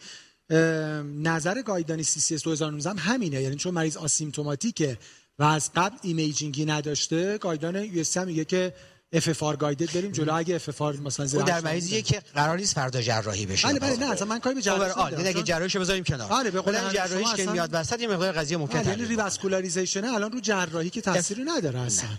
[1.24, 3.42] نظر guideline CCS 2019 هم همینه.
[3.42, 4.98] یعنی چون مریض asymptomatic ه
[5.40, 8.74] و از قبل imaging ی نداشته guideline یو میگه که
[9.14, 10.34] FFR guided بریم جلو.
[10.34, 13.68] اگه FFR مثلا زیر در مریضیه که قرار نیست فردا جراحی بشه.
[13.68, 15.12] بله بله نه اصلا من کاری به جراحی ندارم.
[15.12, 16.30] یعنی اگه جراحیشو بذاریم کنار.
[16.30, 20.40] بله به قول جراحیش که میاد وسط یه مقدار قضیه ممکنه یعنی revascularization الان رو
[20.40, 22.10] جراحی که تاثیری نداره اصلا.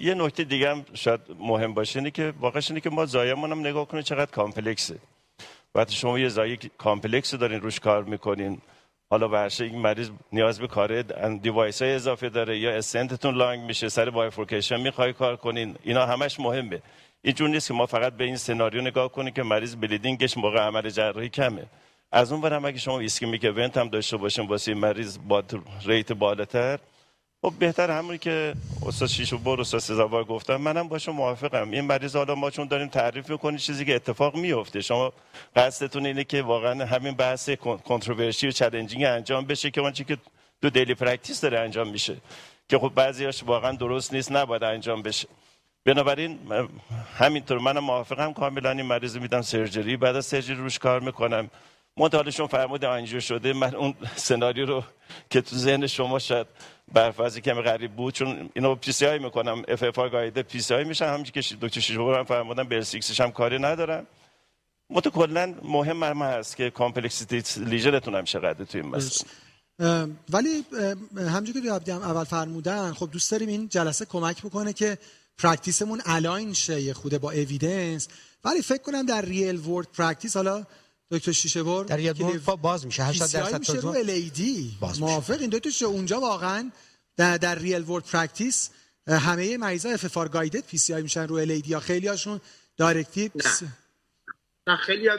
[0.00, 3.60] یه نکته دیگه هم شاید مهم باشه اینه که واقعش اینه که ما زایمون هم
[3.60, 4.98] نگاه کنیم چقدر complex ه.
[5.74, 8.58] وقتی شما یه lesion complex دارین روش کار می‌کنین
[9.10, 11.02] حالا به این مریض نیاز به کار
[11.42, 16.40] device های اضافه داره یا استنتتون long میشه سر bifurcation می‌خوای کار کنین اینا همش
[16.40, 16.82] مهمه.
[17.22, 20.58] اینجور نیست که ما فقط به این سناریو نگاه کنیم که مریض bleeding ش موقع
[20.58, 21.64] عمل جراحی کمه.
[22.12, 25.42] از اون برم اگه شما ischemic event هم داشته باشیم واسه مریض با
[25.86, 26.78] rate بالاتر
[27.42, 28.54] خب بهتر همونی که
[28.86, 30.56] استاد شیشه‌بر استاد سزاوار گفتم.
[30.56, 31.70] منم باشم موافقم.
[31.70, 35.12] این مریض حالا ما چون داریم تعریف می‌کنیم چیزی که اتفاق میفته شما
[35.56, 37.50] قصدتون اینه که واقعا همین بحث
[37.84, 40.18] controversy و challenging انجام بشه که آنچه که
[40.60, 42.16] تو daily practice داره انجام میشه.
[42.68, 45.28] که خب بعضیاش واقعا درست نیست نباید انجام بشه.
[45.84, 46.38] بنابراین
[47.18, 48.32] همینطور منم موافقم.
[48.32, 49.96] کاملا این مریض میدم سرجری.
[49.96, 51.50] بعد از سرجری روش کار می‌کنم.
[51.96, 53.52] منتهالشون فرمود آنجو شده.
[53.52, 54.84] من اون سناریو رو
[55.30, 56.46] که تو ذهن شما شاید
[56.92, 59.62] برفازی کمی غریب بود چون اینو پی سی آی می‌کنم.
[59.68, 62.80] اف اف آی گایده پی سی آی میشن همونجوری که دکتر شیشور هم فرمودن بل
[62.80, 64.06] سیکسش هم کاری ندارم.
[64.90, 69.30] متکلا مهم هم هست که کامپلکسیتی لیژنتون هم چقدر توی این مسئله.
[70.30, 70.64] ولی
[71.16, 74.98] همونجوری که عبدی هم اول فرمودن خب دوست داریم این جلسه کمک بکنه که
[75.38, 78.08] پرکتیسمون الاین شه خوده با اویدنس
[78.44, 80.64] ولی فکر کنم در ریل ورد پرکتیس حالا
[81.10, 83.04] دکتر شیشه بر در ورد باز میشه.
[83.04, 86.70] 80 درصد میشه رو ال ای دی موافق این دو تا اونجا واقعا
[87.16, 88.70] در, در ریل ورد پرکتیس
[89.08, 91.80] همه مریضا اف اف آر گایدد پی سی آی میشن رو ال ای دی یا
[91.80, 92.40] خیلی هاشون
[92.76, 93.30] دایرکتیو
[94.66, 95.10] نه خیلی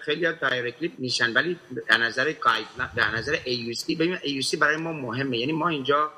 [0.00, 4.42] خیلی دایرکتیو میشن ولی در نظر گاید در نظر ای یو سی ببین ای یو
[4.42, 5.38] سی برای ما مهمه.
[5.38, 6.12] یعنی ما اینجا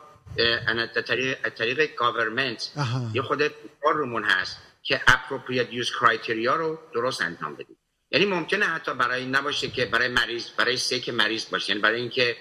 [0.67, 2.71] از طریق طریق گاورمنت
[3.15, 3.43] یه خود
[3.83, 7.77] رومون هست که اپروپریت یوز کرایتریا رو درست انجام بدیم.
[8.17, 11.71] یعنی ممکنه حتی برای نباشه که برای مریض برای سیک مریض باشه.
[11.71, 12.37] یعنی برای اینکه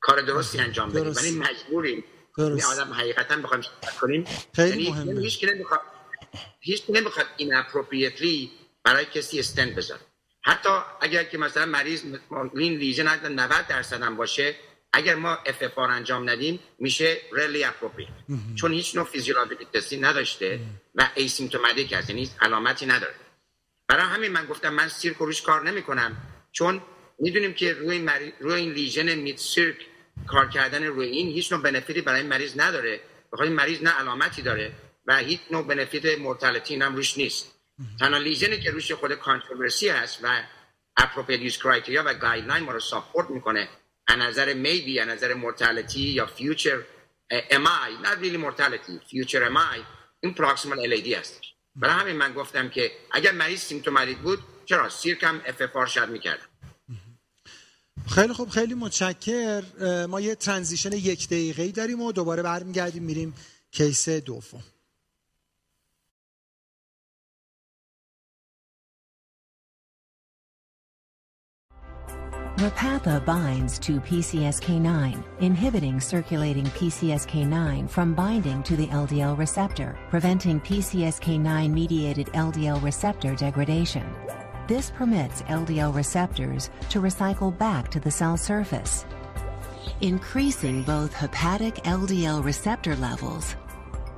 [0.00, 1.12] کار درستی انجام بدیم.
[1.16, 2.04] ولی مجبوریم.
[2.38, 3.64] یعنی آدم حقیقتا بخوایم
[4.00, 4.24] کنیم.
[4.56, 5.20] خیلی یعنی مهمه.
[5.20, 5.80] هیچ نمی‌خواد
[6.60, 8.50] هیچ نمی‌خواد inappropriately
[8.84, 10.00] برای کسی استنت بذاره.
[10.42, 10.68] حتی
[11.00, 12.02] اگر که مثلا مریض
[12.54, 14.54] این lesion 90 درصد هم باشه
[14.92, 18.08] اگر ما FFR انجام ندیم میشه rarely appropriate
[18.54, 20.60] چون هیچ نوع physiologic تستی نداشته
[20.94, 22.10] و asymptomatic هست.
[22.10, 23.14] یعنی علامتی نداره.
[23.88, 26.16] برای همین من گفتم من circ روش کار نمی‌کنم
[26.52, 26.82] چون
[27.18, 29.76] می‌دونیم که روی این, روی این lesion mid circ
[30.26, 33.00] کار کردن روی این هیچ نوع benefit ی برای این مریض نداره.
[33.32, 34.72] بخاطر این مریض نه علامتی داره
[35.06, 37.54] و هیچ نوع benefit mortality هم روش نیست.
[38.00, 40.42] تنها lesion ی که روش خود controversy هست و
[40.96, 43.68] appropriate use criteria و guideline ما رو ساپورت می‌کنه
[44.06, 46.82] از نظر maybe از نظر mortality یا future
[47.30, 49.82] MI نه really mortality future MI
[50.20, 51.47] این proximal LAD هستش.
[51.78, 56.48] برای همین من گفتم که اگر مریض symptomatic بود چرا؟ circumflex شاید می‌کردم
[58.08, 59.62] خیلی خوب خیلی متشکر.
[60.06, 63.34] ما یه ترانزیشن یک دقیقه داریم و دوباره برمیگردیم میریم
[63.70, 64.62] کیس دوم.
[72.58, 82.26] Repatha binds to PCSK9, inhibiting circulating PCSK9 from binding to the LDL receptor, preventing PCSK9-mediated
[82.32, 84.12] LDL receptor degradation.
[84.66, 89.06] This permits LDL receptors to recycle back to the cell surface,
[90.00, 93.54] increasing both hepatic LDL receptor levels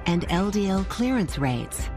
[0.07, 1.91] and LDL clearance rates,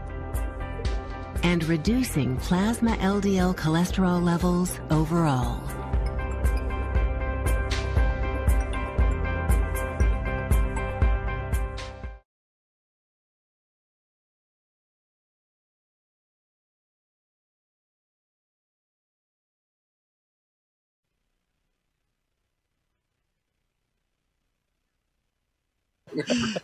[1.42, 5.83] and reducing plasma LDL cholesterol levels overall.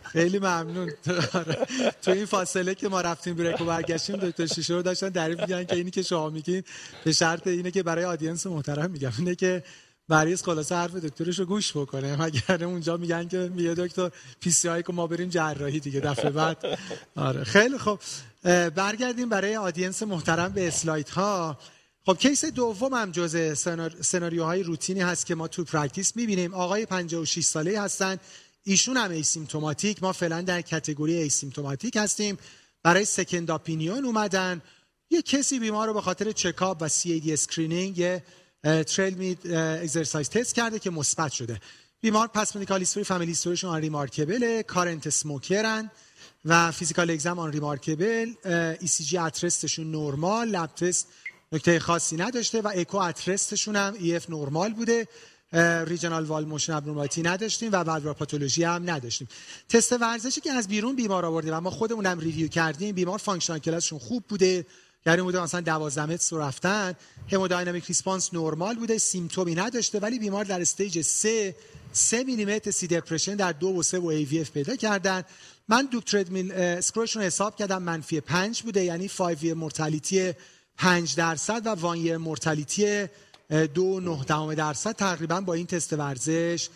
[0.03, 0.91] خیلی ممنون.
[2.01, 5.63] تو این فاصله که ما رفتیم break و برگشتیم دکتر شیشه رو داشتن تعریف میگن
[5.63, 6.63] که اینی که شما میگین
[7.03, 9.11] به شرط اینه که برای audience محترم میگم.
[9.17, 9.63] اینه که
[10.09, 12.21] مریض خلاصه حرف دکترش رو گوش بکنه.
[12.21, 16.79] مگر اونجا میگن که میگه دکتر PCI که ما بریم جراحی دیگه دفعه بعد.
[17.15, 17.43] آره.
[17.43, 17.99] خیلی خب
[18.69, 21.57] برگردیم برای audience محترم به اسلاید ها
[22.05, 23.53] خب case دوم هم جزء
[24.01, 26.53] سناریوهای روتینی هست که ما تو practice می‌بینیم.
[26.53, 28.17] آقای 56 ساله هستن.
[28.63, 32.37] ایشون هم asymptomatic ما فعلا در category asymptomatic هستیم.
[32.83, 34.61] برای second opinion اومدن.
[35.09, 38.23] یه کسی بیمار رو به خاطر چکاپ و CAD screening یه
[38.63, 41.59] treadmill exercise test کرده که مثبت شده.
[42.01, 45.91] بیمار past medical history family history شون unremarkable current smoker ن
[46.45, 48.33] و physical exam unremarkable
[48.79, 51.07] ECG at rest شون نرمال lab test
[51.51, 55.07] نکته خاصی نداشته و اکو at rest شون هم EF نرمال بوده.
[55.53, 59.27] regional wall motion abnormality نداشتیم و valvular pathology هم نداشتیم.
[59.69, 63.59] تست ورزشی که از بیرون بیمار آوردیم و ما خودمون هم review کردیم بیمار functional
[63.59, 64.65] class شون خوب بوده.
[65.05, 66.93] یعنی بوده مثلا 12 MET رفتن.
[67.31, 71.55] hemodynamic response نرمال بوده symptom ی نداشته ولی بیمار در stage 3
[71.93, 75.23] 3 میلیمتر ST depression در دو و سه و aVF پیدا کردن.
[75.67, 80.33] من Duke treadmill score شون حساب کردم منفی 5 بوده یعنی 5 year mortality
[80.77, 83.07] 5 درصد و 1 year mortality
[83.51, 86.69] دو نه درصد تقریبا با این تست ورزش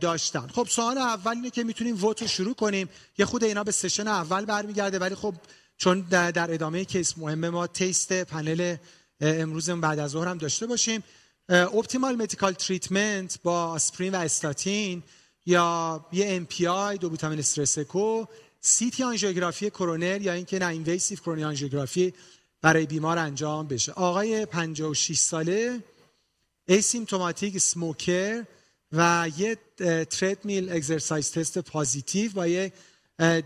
[0.00, 0.46] داشتن.
[0.46, 2.88] خب سوال اول اینه که می‌تونیم vote رو شروع کنیم.
[3.18, 5.34] یه خود اینا به session اول برمیگرده ولی خب
[5.76, 8.76] چون در ادامه case مهمه ما تیست پنل
[9.20, 11.02] امروز بعد از ظهر هم داشته باشیم.
[11.48, 15.02] optimal medical treatment با آسپرین و استاتین
[15.46, 18.24] یا یه MPI dobutamine stress echo
[18.60, 22.14] CT آنژیوگرافی کرونر یا اینکه نه invasive coronary angiography
[22.62, 23.92] برای بیمار انجام بشه.
[23.92, 25.82] آقای 56 ساله
[26.68, 28.44] asymptomatic smoker
[28.92, 29.58] و یه
[30.04, 32.72] treadmill exercise test positive با یه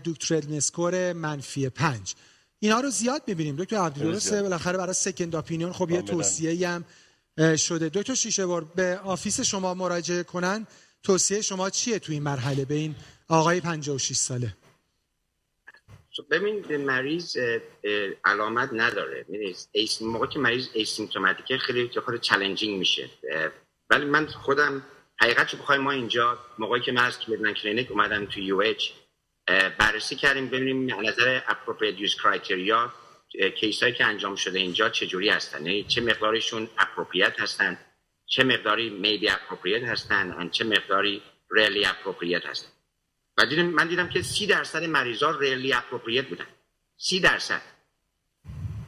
[0.03, 2.15] Duke treadmill score منفی پنج.
[2.59, 3.55] اینا رو زیاد می‌بینیم.
[3.55, 6.85] دکتر عبدی درسته بالاخره برای second opinion خب یه توصیه هم
[7.55, 7.89] شده.
[7.89, 10.67] دکتر شیشه بار به office شما مراجعه کنن
[11.03, 12.95] توصیه شما چیه تو این مرحله به این
[13.27, 14.55] آقای 56 ساله؟
[16.29, 17.37] ببین مریض
[18.25, 19.25] علامت نداره.
[20.01, 23.09] موقع که مریض asymptomatic ه خیلی خود challenging میشه.
[23.89, 24.83] ولی من خودم
[25.21, 28.89] حقیقت چه بخوایم ما اینجا موقعی که من از کلینیک اومدم تو UH
[29.77, 32.93] بررسی کردیم ببینیم نظر appropriate use criteria
[33.55, 35.65] case هایی که انجام شده اینجا چجوری هستن.
[35.65, 37.77] یعنی چه مقدارشون appropriate هستن
[38.25, 41.21] چه مقداری maybe appropriate هستن و چه مقداری
[41.51, 42.69] rarely appropriate هستن.
[43.49, 46.47] دیدم من دیدم که سی درصد مریضا rarely appropriate بودن.
[46.97, 47.61] سی درصد.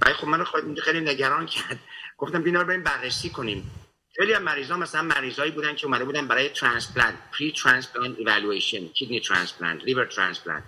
[0.01, 0.45] ولی خب من
[0.84, 1.80] خیلی نگران کرد.
[2.18, 3.72] گفتم بینا رو بریم بررسی کنیم.
[4.18, 9.84] خیلی از مریضا مثلا مریضایی بودن که اومده بودن برای transplant pre-transplant evaluation kidney transplant
[9.84, 10.64] liver transplant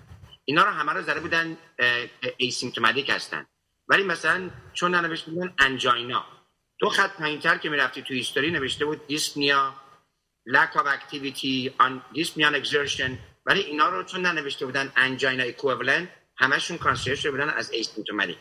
[0.46, 1.58] اینا رو همه رو زده بودن
[2.38, 3.46] asymptomatic هستن.
[3.88, 6.26] ولی مثلا چون ننوشته بودن angina
[6.80, 9.76] دو خط پایینتر که می‌رفتی تو history نوشته بود dyspnea
[10.50, 13.12] lack of activity on dyspnea exertion
[13.46, 18.38] ولی اینا رو چون ننوشته بودن angina equivalent همشون consider شده بودن از asymptomatic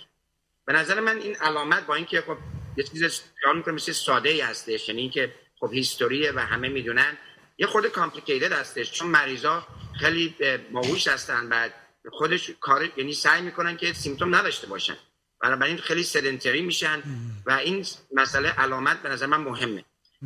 [0.66, 2.36] به نظر من این علامت با اینکه خب
[2.76, 6.68] یه چیز خیال می‌کنم مثل ساده ای هستش یعنی اینکه خب history ه و همه
[6.68, 7.18] می‌دونن
[7.58, 8.92] یه خود complicated هستش.
[8.92, 9.66] چون مریضا
[10.00, 10.34] خیلی
[10.72, 11.68] باهوش هستن و
[12.12, 14.96] خودش کار یعنی سعی می‌کنن که سیمتوم نداشته باشن.
[15.40, 17.02] بنابراین خیلی سدنتری میشن
[17.46, 19.84] و این مسئله علامت به نظر من مهمه.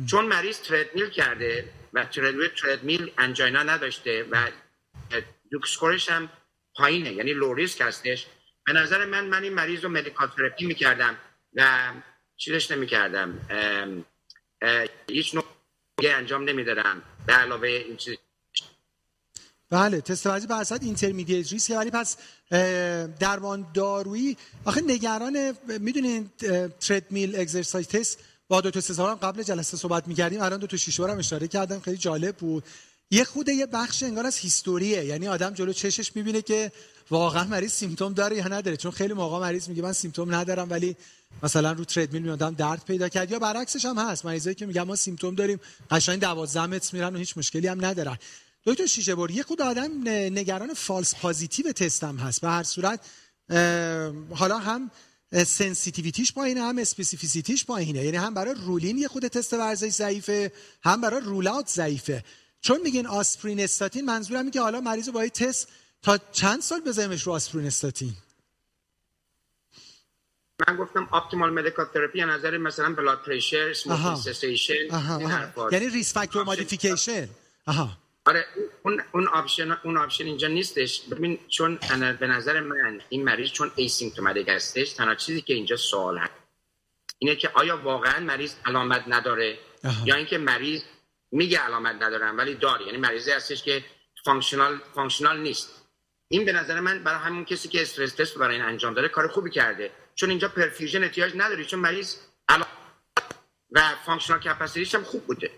[0.09, 2.05] چون مریض تردمیل کرده و
[2.61, 4.47] تردمیل انجاینا نداشته و
[5.51, 6.29] دوکسکورش هم
[6.75, 8.27] پایینه یعنی لو ریسک هستش.
[8.65, 11.17] به نظر من من این مریض رو مدیکال تراپی می‌کردم
[11.53, 11.93] و
[12.37, 13.39] چیزش نمی‌کردم.
[15.09, 15.43] هیچ نوع
[16.03, 17.01] انجام نمی‌دادم.
[17.27, 18.17] به علاوه این چیز.
[19.69, 22.17] بله تست ورزشی به اصد intermediate risk ولی پس
[23.19, 24.37] درمان دارویی.
[24.65, 26.29] آخه نگران می‌دونین
[26.79, 30.41] treadmill exercise test با دو تا سه قبل جلسه صحبت می‌کردیم.
[30.41, 32.63] الان دکتر شیشه هم اشاره کردم خیلی جالب بود.
[33.11, 35.05] یه خوده یه بخش انگار از history ه.
[35.05, 36.71] یعنی آدم جلو چشش می‌بینه که
[37.09, 38.77] واقعا مریض symptom داره یا نداره.
[38.77, 40.95] چون خیلی موقع مریض میگه من symptom ندارم ولی
[41.43, 43.31] مثلا رو تردمیل میادم درد پیدا کرد.
[43.31, 44.25] یا برعکسش هم هست.
[44.25, 45.59] مریضایی که میگن ما symptom داریم
[45.91, 48.17] قشنگ 12 MET میرن و هیچ مشکلی هم ندارن.
[48.65, 52.41] دکتر شیشه بر یه خود آدم نگران false positive test هم هست.
[52.41, 52.99] به هر صورت
[54.35, 54.91] حالا هم
[55.45, 58.03] sensitivity ش پایینه هم specificity ش پایینه.
[58.03, 60.51] یعنی هم برای rule in یه خود تست ورزش ضعیفه
[60.83, 62.23] هم برای rule out ضعیفه.
[62.61, 65.67] چون میگین آسپرین استاتین منظورم اینه که حالا مریض با تست
[66.01, 68.13] تا چند سال بذاریمش رو آسپرین استاتین
[70.67, 73.73] من گفتم optimal medical therapy نظر مثلا blood pressure
[75.71, 77.29] یعنی risk factor modification
[77.67, 77.89] آها.
[78.25, 78.45] آره
[78.83, 81.01] اون اون option اون option اینجا نیستش.
[81.01, 81.79] ببین چون
[82.19, 86.31] به نظر من این مریض چون asymptomatic هستش تنها چیزی که اینجا سوال هست
[87.19, 89.57] اینه که آیا واقعا مریض علامت نداره؟
[90.05, 90.81] یا اینکه مریض
[91.31, 93.83] میگه علامت ندارم ولی داره یعنی مریضی هستش که
[94.25, 95.69] functional functional نیست.
[96.27, 99.27] این به نظر من برای همون کسی که stress test برای این انجام داره کار
[99.27, 99.91] خوبی کرده.
[100.15, 102.15] چون اینجا perfusion احتیاج نداری چون مریض
[103.71, 105.51] و functional capacity ش هم خوب بوده.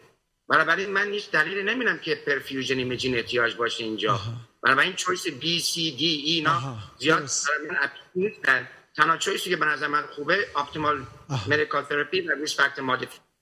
[0.48, 4.20] برای من هیچ دلیلی نمی‌دونم که perfusion imaging احتیاج باشه اینجا.
[4.64, 9.56] برای این choice B C D E اینا زیاد برای من تنها choice ی که
[9.56, 11.06] به نظر من خوبه optimal
[11.48, 12.86] medical therapy و risk factor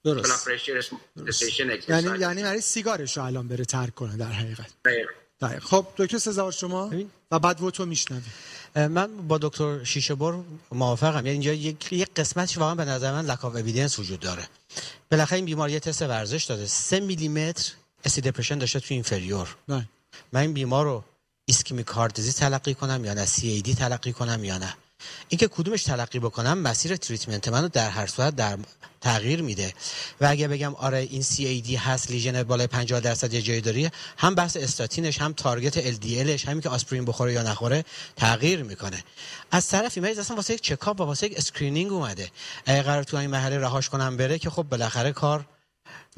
[0.04, 0.48] درست.
[1.90, 4.70] یعنی یعنی مریض سیگارش رو الان بره ترک کنه در حقیقت.
[5.42, 5.60] دقیق.
[5.60, 6.92] خب دکتر سزار شما؟
[7.32, 8.24] و بعد vote و میشنویم
[8.76, 10.40] من با دکتر شیشهبر
[10.72, 11.18] موافقم.
[11.18, 14.48] یعنی اینجا یک یک قسمتش واقعا به نظر من لک evidence وجود داره.
[15.12, 16.66] بالاخره این بیمار یه تست ورزش داده.
[16.66, 17.74] 3 میلی متر
[18.06, 19.56] ST depression داشته تو inferior
[20.32, 21.04] من این بیمار رو
[21.46, 24.76] ischemic heart تلقی کنم یا نه؟ CAD تلقی کنم یا نه؟
[25.30, 28.58] اینکه کدومش تلقی بکنم مسیر treatment منو در هر صورت در
[29.02, 29.74] تغییر میده.
[30.22, 31.24] و اگه بگم آره این
[31.62, 36.26] دی هست lesion بالای 50 درصد یه جایی داری هم بحث استاتینش هم target LDL
[36.26, 37.86] ش همین که آسپرین بخوره یا نخوره
[38.16, 39.04] تغییر می‌کنه.
[39.52, 42.32] از طرفی مریض اصلا واسه یک چکاپ و واسه یک screening اومده.
[42.66, 45.46] اگه قرار تو این مرحله رهاش کنم بره که خب بالاخره کار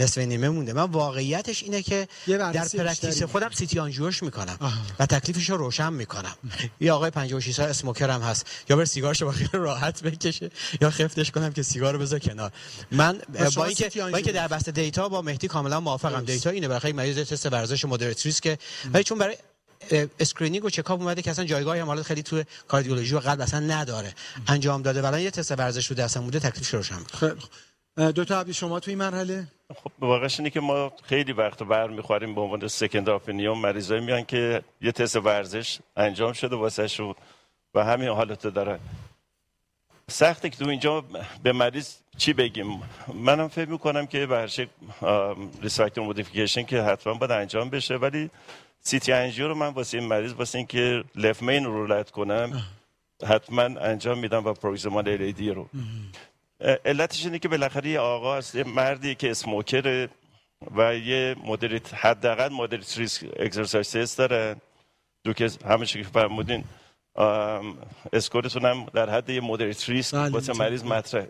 [0.02, 0.74] نصف نیمه مونده.
[0.74, 3.24] من واقعیتش اینه که در practice.
[3.24, 4.58] خودم CT آنژیوش می‌کنم.
[5.00, 6.36] و تکلیفش رو روشن می‌کنم.
[6.80, 8.46] یه آقای 56 سال smoker هم هست.
[8.70, 12.52] یا بره سیگارشو با خیال راحت بکشه یا خفتش کنم که سیگار رو بذار کنار.
[12.92, 13.22] من
[13.56, 16.26] با اینکه با اینکه در بحث data با مهدی کاملا موافقم.
[16.26, 16.68] data اینه.
[16.68, 18.60] برای مریض تست ورزش moderate risk.
[18.94, 19.38] ولی چون برای
[20.20, 23.60] screening و چکاپ اومده که اصلا جایگاهی هم حالا خیلی تو cardiology و قلب اصلا
[23.60, 24.14] نداره.
[24.48, 25.02] انجام داده.
[25.02, 27.00] ولی یه تست ورزش رو دستم بوده تکلیفش رو روشن.
[27.20, 27.34] خیلی
[28.12, 32.36] دو تا شما تو این مرحله؟ خب واقعش اینه که ما خیلی وقت بر می‌خوریم
[32.36, 37.16] به عنوان second opinion مریضایی میان که یه تست ورزش انجام شده واسه شون
[37.74, 38.80] و همین حالت داره
[40.08, 41.04] سخته که تو اینجا
[41.44, 42.82] به مریض چی بگیم.
[43.14, 44.70] منم فکر می‌کنم که به هر شکل
[45.62, 47.96] risk factor modification که حتما باید انجام بشه.
[47.96, 48.30] ولی
[48.82, 52.64] CT angio رو من واسه این مریض واسه اینکه left main رو rule out کنم
[53.28, 55.70] حتما انجام میدم و proximal LAD رو.
[56.86, 60.10] علتش اینه که بالاخره یه آقا هست یه مردی که smoker ه
[60.76, 64.56] و یه moderate حداقل moderate risk exercise داره
[65.24, 66.64] دو که همه که فرمودین
[68.14, 70.54] score تون هم در حد یه moderate risk بله، واسه.
[70.54, 71.26] مریض مطرح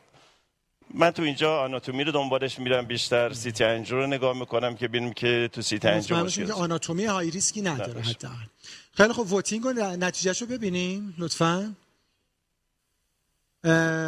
[0.93, 5.13] من تو اینجا آناتومی رو دنبالش میرم بیشتر CT angio رو نگاه می‌کنم که ببینیم
[5.13, 6.61] که تو CT angio مطمئن باشین مشکل که است.
[6.61, 8.01] آناتومی high risk ی نداره.
[8.01, 8.35] حداقل
[8.93, 11.75] خیلی خب voting رو نتیجهش رو ببینیم لطفا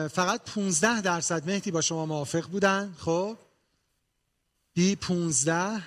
[0.08, 3.38] فقط 15 درصد مهدی با شما موافق بودن خب؟
[4.74, 5.82] بی 15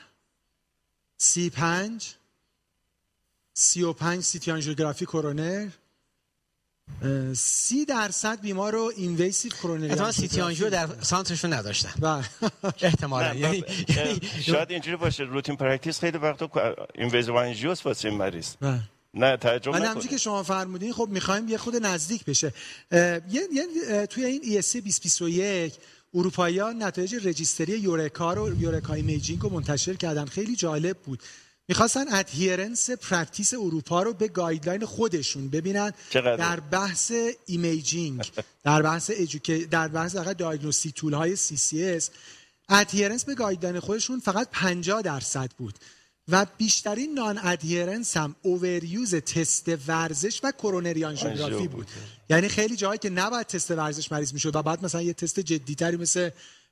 [1.19, 2.15] 35
[3.55, 5.69] 35 CT آنژیوگرافی کرونر.
[7.35, 11.93] 30 درصد بیمار رو invasive coronary احتمال CT آنژیو در center شون نداشتن.
[12.01, 12.25] بله.
[12.83, 13.33] احتمالا.
[13.33, 13.65] نه، یعنی
[14.43, 15.23] شاید اینجوری باشه.
[15.23, 16.51] routine practice خیلی وقتا
[16.95, 18.55] invasive انژیوس واسه این مریض.
[18.61, 18.81] بله.
[19.17, 19.75] نه ولی نکنید.
[19.75, 22.53] همونجوری که شما فرمودین خب می‌خوایم یه خود نزدیک بشه.
[22.93, 25.75] یه یه توی این ESC 2021
[26.15, 30.25] اروپایی ها نتایج registry یورکا رو یورکا imaging رو منتشر کردن.
[30.25, 31.23] خیلی جالب بود.
[31.69, 37.13] می‌خواستن adherence practice اروپا رو به guideline خودشون ببینن چقدر؟ در بحث
[37.47, 38.31] imaging
[38.65, 42.11] در بحث ایژوکه در بحث diagnostic tool های CCS
[42.69, 45.75] adherence به guideline خودشون فقط 50 درصد بود.
[46.29, 51.87] و بیشترین non-adherence هم overuse تست ورزش و coronary angiography آنژیو بود بود.
[52.31, 55.97] یعنی خیلی جاهایی که نباید تست ورزش مریض می‌شد و بعد مثلا یه تست جدیتری
[55.97, 56.31] مثل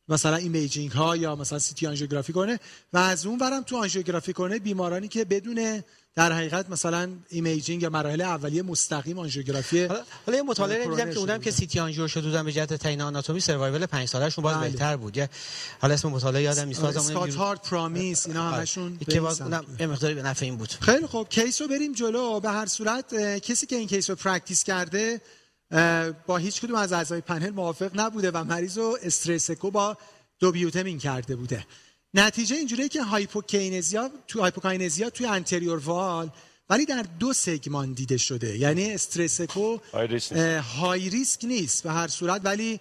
[0.08, 2.60] مثلا imaging ها یا مثلا CT آنژیوگرافی کنه
[2.92, 5.82] و از اون ورم تو آنژیوگرافی کنه بیمارانی که بدون
[6.16, 9.84] در حقیقت مثلا imaging یا مراحل اولیه مستقیم آنژیوگرافی
[10.26, 11.50] حالا یه مطالعه دیدم که اونم که بودن.
[11.50, 14.70] CT آنژیو شده بودن به جهت تعیین آناتومی survival 5 سالهشون باز بله.
[14.70, 15.16] بهتر بود.
[15.16, 15.28] یه
[15.80, 16.80] حالا اسم مطالعه یادم نیست.
[16.80, 19.40] بازم SCOT-HEART PROMISE اینا همشون به که باز.
[19.40, 20.70] اونم یه مقداری به نفع این بود.
[20.80, 21.28] خیلی خوب.
[21.28, 22.40] case رو بریم جلو.
[22.40, 25.20] به هر صورت کسی که این case رو practice کرده
[26.26, 29.96] با هیچ کدوم از اعضای پنل موافق نبوده و مریض رو stress echo با
[30.38, 31.66] dobutamine کرده بوده.
[32.14, 36.30] نتیجه اینجوریه که hypokinesia تو hypokinesia توی anterior wall
[36.70, 38.58] ولی در دو segment دیده شده.
[38.58, 39.78] یعنی stress echo
[40.80, 41.82] high risk نیست.
[41.82, 42.40] به هر صورت.
[42.44, 42.80] ولی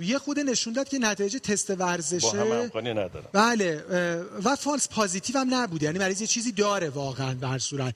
[0.00, 3.84] یه خود نشون داد که نتایج تست با هم ورزشه همخوانی ندارم بله
[4.44, 5.86] و false positive هم نبوده.
[5.86, 7.94] یعنی مریض یه چیزی داره واقعا به هر صورت.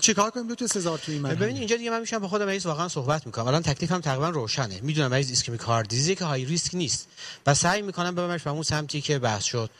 [0.00, 2.44] چیکار کنیم؟ دو تا سزار تو این مرحله ببین اینجا دیگه من میشم با خودم
[2.44, 3.46] مریض واقعا صحبت می‌کنم.
[3.46, 4.80] الان تکلیفم تقریبا روشنه.
[4.82, 7.08] می‌دونم ischemic heart disease ه که high risk نیست.
[7.46, 9.70] و سعی می‌کنم ببرمش به اون سمتی که بحث شد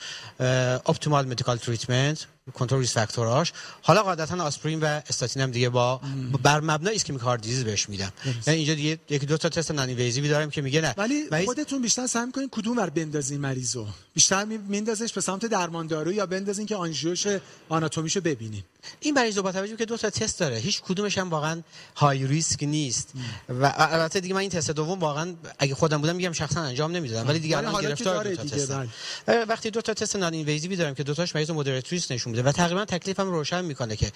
[0.87, 3.53] optimal medical treatment کنترل risk factor اش.
[3.83, 6.01] حالا قاعدتا آسپرین و استاتین هم دیگه با
[6.43, 8.13] بر مبنای ischemic heart disease بهش میدم
[8.47, 10.95] یعنی اینجا دیگه یکی دو تا تست non-invasive ی داریم که میگه نه.
[10.97, 15.47] ولی مریض- خودتون بیشتر سعی می‌کنین کدوم ور بندازین مریضو بیشتر می- میندازش به سمت
[15.47, 17.27] درمان دارو یا بندازین که آنژیوش
[17.69, 18.63] آناتومیشو ببینین.
[19.01, 21.63] این مریض با توجه که دو تا تست داره هیچ کدومش هم واقعا
[21.97, 23.13] high risk نیست.
[23.49, 27.29] و البته دیگه من این تست دوم واقعا اگه خودم بودم میگم شخصا انجام نمی‌دادم.
[27.29, 28.89] ولی دیگه الان گرفتار دو تا تستم.
[29.27, 29.45] بله.
[29.45, 32.49] وقتی دو تا تست non-invasive ی دارم که دو تاش مریض moderate risk نشون میده
[32.49, 34.13] و تقریبا تکلیفم روشن می‌کنه که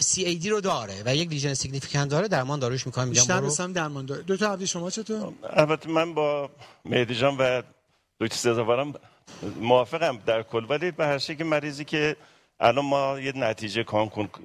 [0.00, 4.06] CAD رو داره و یک lesion significant داره درمان داروش می‌کنم میگم بیشتر سمت درمان
[4.06, 6.50] دارو دو تا عبدی شما چطور؟ البته من با
[6.84, 7.62] مهدی جان و
[8.20, 8.94] دکتر سزاوارم
[9.60, 10.66] موافقم در کل.
[10.68, 12.16] ولی به هر شکل مریضی که
[12.60, 13.84] الان ما یه نتیجه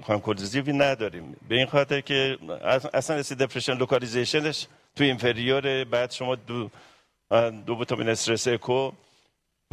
[0.08, 1.36] conclusive ی نداریم.
[1.50, 2.38] به این خاطر که
[2.94, 6.70] اصلا ST depression localization ش تو inferior بعد شما دو
[7.66, 8.92] dobutamine stress echo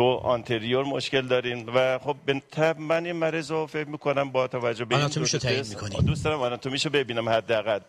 [0.00, 4.48] تو anterior مشکل دارین و خب به نظر من این مریض رو فکر می‌کنم با
[4.48, 6.06] توجه به این آناتومیشو تعیین تست، می‌کنی.
[6.06, 7.80] دوست دارم آناتومیشو ببینم حداقل.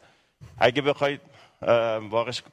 [0.58, 1.22] اگه بخواید
[2.10, 2.44] واقعش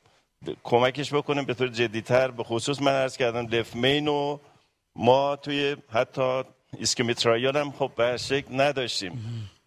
[0.65, 4.39] کمکش بکنیم به طور جدیتر به خصوص من عرض کردم left main و
[4.97, 6.43] ما توی حتی
[6.81, 9.13] ISCHEMIA trial هم خب به شکل نداشتیم.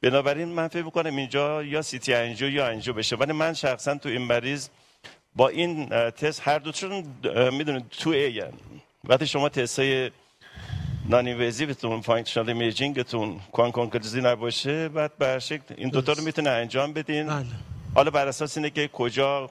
[0.01, 3.15] بنابراین من فکر می‌کنم اینجا یا CT angio یا angio بشه.
[3.15, 4.69] ولی من شخصا تو این مریض
[5.35, 7.05] با این تست هر دوشون
[7.51, 8.43] می‌دونید تو ای
[9.03, 10.11] وقتی شما تست های
[11.09, 16.93] non-invasive تون functional imaging تون inconclusive نباشه بعد به شکل این دوتا رو می‌تونه انجام
[16.93, 17.27] بدین.
[17.27, 17.45] بله.
[17.95, 19.49] حالا بر اساس اینه که کجا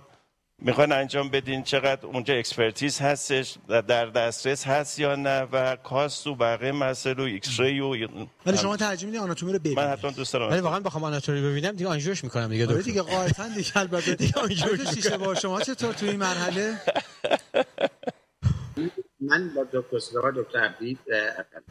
[0.62, 6.34] می‌خواین انجام بدین چقدر اونجا expertise هستش در دسترس هست یا نه و cost و
[6.34, 8.09] بقیه مسئله و X-ray و
[8.46, 10.51] ولی شما ترجیح می‌دید آناتومی رو من ببینید حتما دوست دارم.
[10.51, 12.90] ولی واقعا بخوام آناتومی ببینم دیگه آنژیوش می‌کنم دیگه آره دکتر.
[12.90, 16.80] دیگه قاعدتا دیگه البته دیگه آنجور شیشه بار شما چطور توی این مرحله؟
[19.21, 20.99] من با دکتر صداقا دکتر عبدی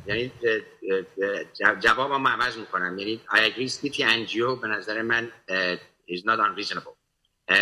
[0.07, 0.31] یعنی
[1.79, 2.99] جوابم عوض می‌کنم.
[2.99, 5.31] یعنی I agree CT angio به نظر من
[6.09, 6.95] is not unreasonable.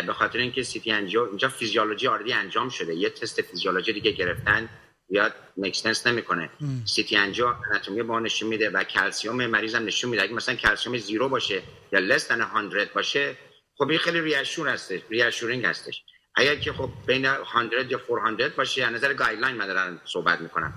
[0.08, 2.96] به خاطر اینکه CT angio اینجا فیزیولوژی already انجام شده.
[2.96, 4.70] یه تست فیزیولوژی دیگه گرفتن
[5.10, 6.50] یا make sense نمی‌کنه.
[6.86, 10.24] CT angio اناتومی به ما نشون میده و کلسیوم مریضم نشون میده.
[10.24, 11.62] اگه مثلا calcium zero باشه
[11.92, 12.42] یا less than
[12.74, 13.36] 100 باشه
[13.78, 16.04] خب این خیلی reassure هستش reassuring هستش.
[16.38, 20.74] اگر که خب بین 100 یا 400 باشه از نظر guideline من دارم صحبت می‌کنم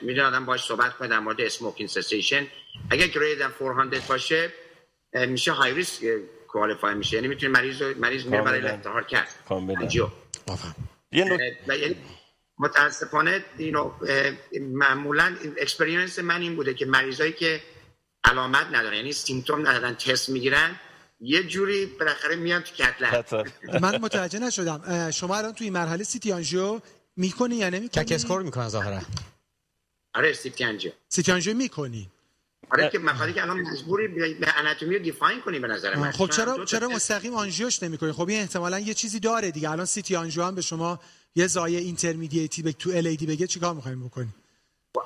[0.00, 2.46] می‌دونم آدم باش صحبت کنه در مورد smoking cessation
[2.90, 4.52] اگر که greater than 400 باشه
[5.12, 6.04] میشه high risk
[6.48, 8.68] qualify میشه یعنی می‌تونه مریض مریض میره برای.
[8.68, 9.28] انتحار کرد.
[9.50, 10.08] angio.
[11.12, 11.96] یعنی
[12.58, 13.90] متاسفانه اینو
[14.60, 17.60] معمولا experience من این بوده که مریضایی که
[18.24, 20.80] علامت ندارن یعنی symptom ندارن تست می‌گیرن
[21.20, 23.22] یه جوری بالاخره میان تو cath lab
[23.80, 25.10] من متوجه نشدم.
[25.10, 26.80] شما الان توی این مرحله CT آنژیو
[27.16, 29.00] می‌کنی یا نمی‌کنی؟ CAC score می‌کنن ظاهرا.
[30.14, 32.10] آره CT angio CT آنژیو می‌کنی.
[32.70, 36.10] آره که مخاطی که الان مجبوری به اناتومی رو define کنی به نظر من.
[36.10, 39.70] خب چرا چرا مستقیم آنژیوش نمی‌کنی؟ خب این احتمالا یه چیزی داره دیگه.
[39.70, 41.00] الان CT آنژیو هم به شما
[41.34, 44.28] یه ضایعه intermediate ی به تو LAD بگه چیکار می‌خوایم بکنی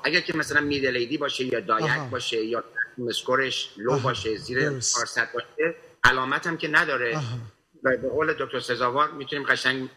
[0.03, 2.05] اگر که مثلا mid LAD باشه یا diag آها.
[2.05, 2.63] باشه یا
[2.97, 3.99] CAC score ش low آها.
[3.99, 4.95] باشه زیر درست.
[4.95, 7.17] 400 باشه علامت هم که نداره.
[7.83, 9.89] و به قول دکتر سزاوار می‌تونیم قشنگ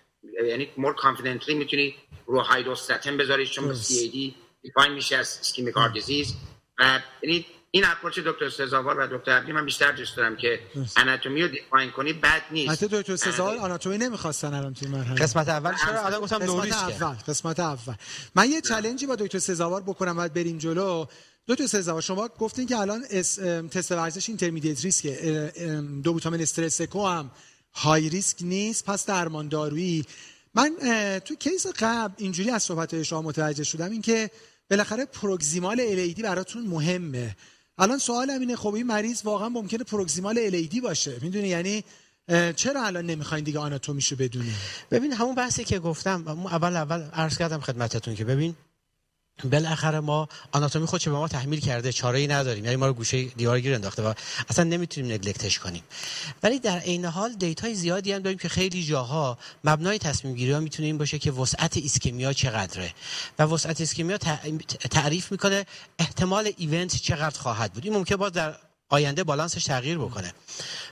[0.49, 1.95] یعنی more confidently می‌تونی
[2.27, 3.83] رو high dose statin بذاری چون درست.
[3.83, 6.35] CAD define میشه از ischemic heart disease
[6.79, 10.61] و یعنی این approach دکتر سزاوار و دکتر عبدی من بیشتر دوست دارم که.
[10.97, 12.71] اناتومی رو define کنی بد نیست.
[12.71, 15.15] حتی دکتر سزاوار آناتومی نمی‌خواستن الان توی مرحله.
[15.15, 17.95] قسمت اول چرا؟ الان گفتم قسمت اول قسمت اول.
[18.35, 21.07] من یه challenge ی با دکتر سزاوار بکنم بعد بریم جلو.
[21.49, 23.03] دکتر سزاوار شما گفتین که الان
[23.69, 25.07] تست ورزش intermediate
[25.57, 27.31] ام، dobutamine stress echo هم
[27.75, 28.85] high risk نیست.
[28.85, 30.05] پس درمان دارویی
[30.55, 30.71] من
[31.25, 34.31] تو case قبل اینجوری از صحبت شما متوجه شدم اینکه
[34.71, 37.37] بالاخره proximal LAD براتون مهمه.
[37.79, 41.85] الان سوالم اینه خب این مریض واقعا ممکنه proximal LAD باشه؟ می‌دونی؟ یعنی
[42.57, 44.53] چرا الان نمی‌خواین دیگه آناتومیشو بدونی
[44.91, 48.55] ببین همون بحثی که گفتم اول اول عرض کردم خدمتتون که ببین
[49.45, 52.65] بالاخره ما آناتومی خودش به ما تحمیل کرده چاره ای نداریم.
[52.65, 54.15] یعنی ما رو گوشه دیوار گیر انداخته و
[54.49, 55.83] اصلا نمی‌تونیم neglect ش کنیم.
[56.43, 60.53] ولی در عین حال data ی زیادی هم داریم که خیلی جاها مبنای تصمیم گیری
[60.53, 62.93] ها می‌تونه این باشه که وسعت ischemia چقدره.
[63.39, 64.19] و وسعت ischemia
[64.91, 65.67] تعریف می‌کنه
[65.99, 67.85] احتمال event چقدر خواهد بود.
[67.85, 68.57] این ممکنه باز در
[68.89, 70.35] آینده بالانسش تغییر بکنه.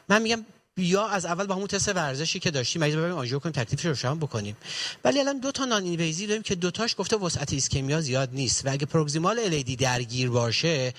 [0.09, 0.45] من میگم
[0.77, 3.91] بیا از اول با همون تست ورزشی که داشتیم مریض ببریم آنژیو کنیم تکلیفش رو
[3.91, 4.57] روشن بکنیم.
[5.05, 8.87] ولی الان دو تا non-invasive داریم که دوتاش گفته وسعت ischemia زیاد نیست و اگه
[8.87, 10.95] proximal LAD درگیر باشه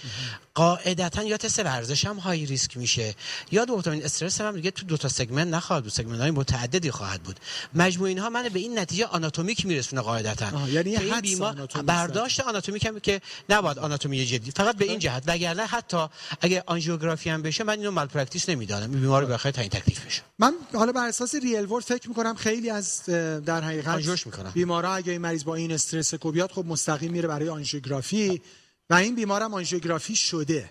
[0.55, 3.15] قاعدتا یا تست ورزش هم high risk میشه.
[3.51, 7.23] یا dobutamine stress هم دیگه تو دو تا segment نخواهد بود segment های متعددی خواهد
[7.23, 7.39] بود.
[7.73, 10.69] مجموع اینها من به این نتیجه آناتومیک میرسونه قاعدتا.
[10.69, 11.55] یعنی حدس بیمار
[11.85, 15.23] برداشت آناتومیک هم که نباید آناتومی جدی فقط به این جهت.
[15.27, 16.07] وگرنه حتی
[16.41, 18.91] اگه آنژیوگرافی هم بشه من اینو malpractice نمی‌دانم.
[18.91, 20.21] این بیمار بخیر تعیین تکلیف بشه.
[20.39, 23.03] من حالا بر اساس real world فکر می‌کنم خیلی از
[23.45, 24.51] در حقیقت آنژیوش می‌کنن.
[24.51, 28.41] بیمارا اگه این مریض با این stress echo بیاد خب مستقیم میره برای آنژیوگرافی
[28.89, 30.69] و این بیمارم آنژیوگرافی شده.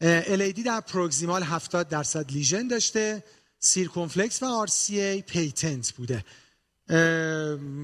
[0.00, 3.24] LAD در proximal 70 درصد lesion داشته
[3.58, 6.24] circumflex و RCA patent بوده.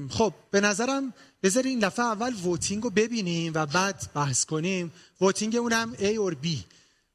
[0.09, 4.91] خب به نظرم بذار این دفعه اول voting رو ببینیم و بعد بحث کنیم.
[5.21, 6.47] voting اونم A or B.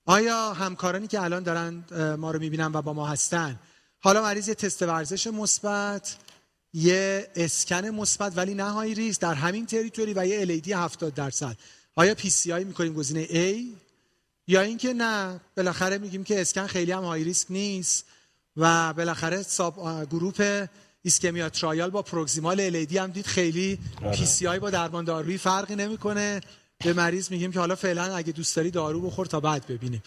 [0.07, 1.85] آیا همکارانی که الان دارن
[2.19, 3.59] ما رو می‌بینن و با ما هستن
[4.01, 6.17] حالا مریض یه تست ورزش مثبت
[6.73, 11.57] یه اسکن مثبت ولی نه high risk در همین territory و یه LAD 70 درصد.
[11.95, 13.65] آیا PCI می‌کنیم گزینه A
[14.47, 18.05] یا اینکه نه بالاخره میگیم که اسکن خیلی هم high risk نیست
[18.57, 20.69] و بالاخره subgroup
[21.03, 23.79] ISCHEMIA trial با proximal LAD هم دید خیلی
[24.12, 26.41] PCI با درمان دارویی فرقی نمی‌کنه.
[26.85, 30.03] به مریض میگیم که حالا فعلا اگه دوست داری دارو بخور تا بعد ببینیم.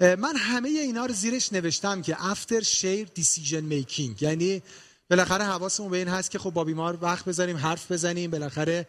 [0.00, 4.62] من همه اینا رو زیرش نوشتم که after shared decision making یعنی
[5.10, 8.86] بالاخره حواسمون به این هست که خب با بیمار وقت بذاریم حرف بزنیم بالاخره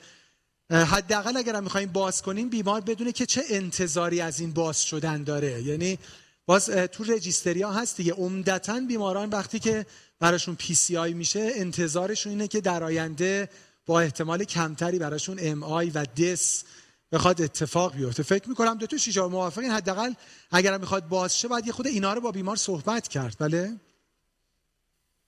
[0.71, 5.23] حداقل اگر هم می‌خوایم باز کنیم بیمار بدونه که چه انتظاری از این باز شدن
[5.23, 5.61] داره.
[5.61, 5.99] یعنی
[6.45, 8.13] باز تو registry ها هست دیگه.
[8.13, 9.86] عمدتا بیماران وقتی که
[10.19, 13.49] براشون PCI میشه انتظارشون اینه که در آینده
[13.86, 16.63] با احتمال کمتری براشون MI و death
[17.12, 18.24] بخواد اتفاق بیفته.
[18.24, 19.72] فکر می‌کنم دکتر شیشه موافقین.
[19.72, 20.14] حداقل
[20.51, 23.36] اگر می‌خواد باز شه باید یه خرده اینا رو با بیمار صحبت کرد.
[23.39, 23.72] بله؟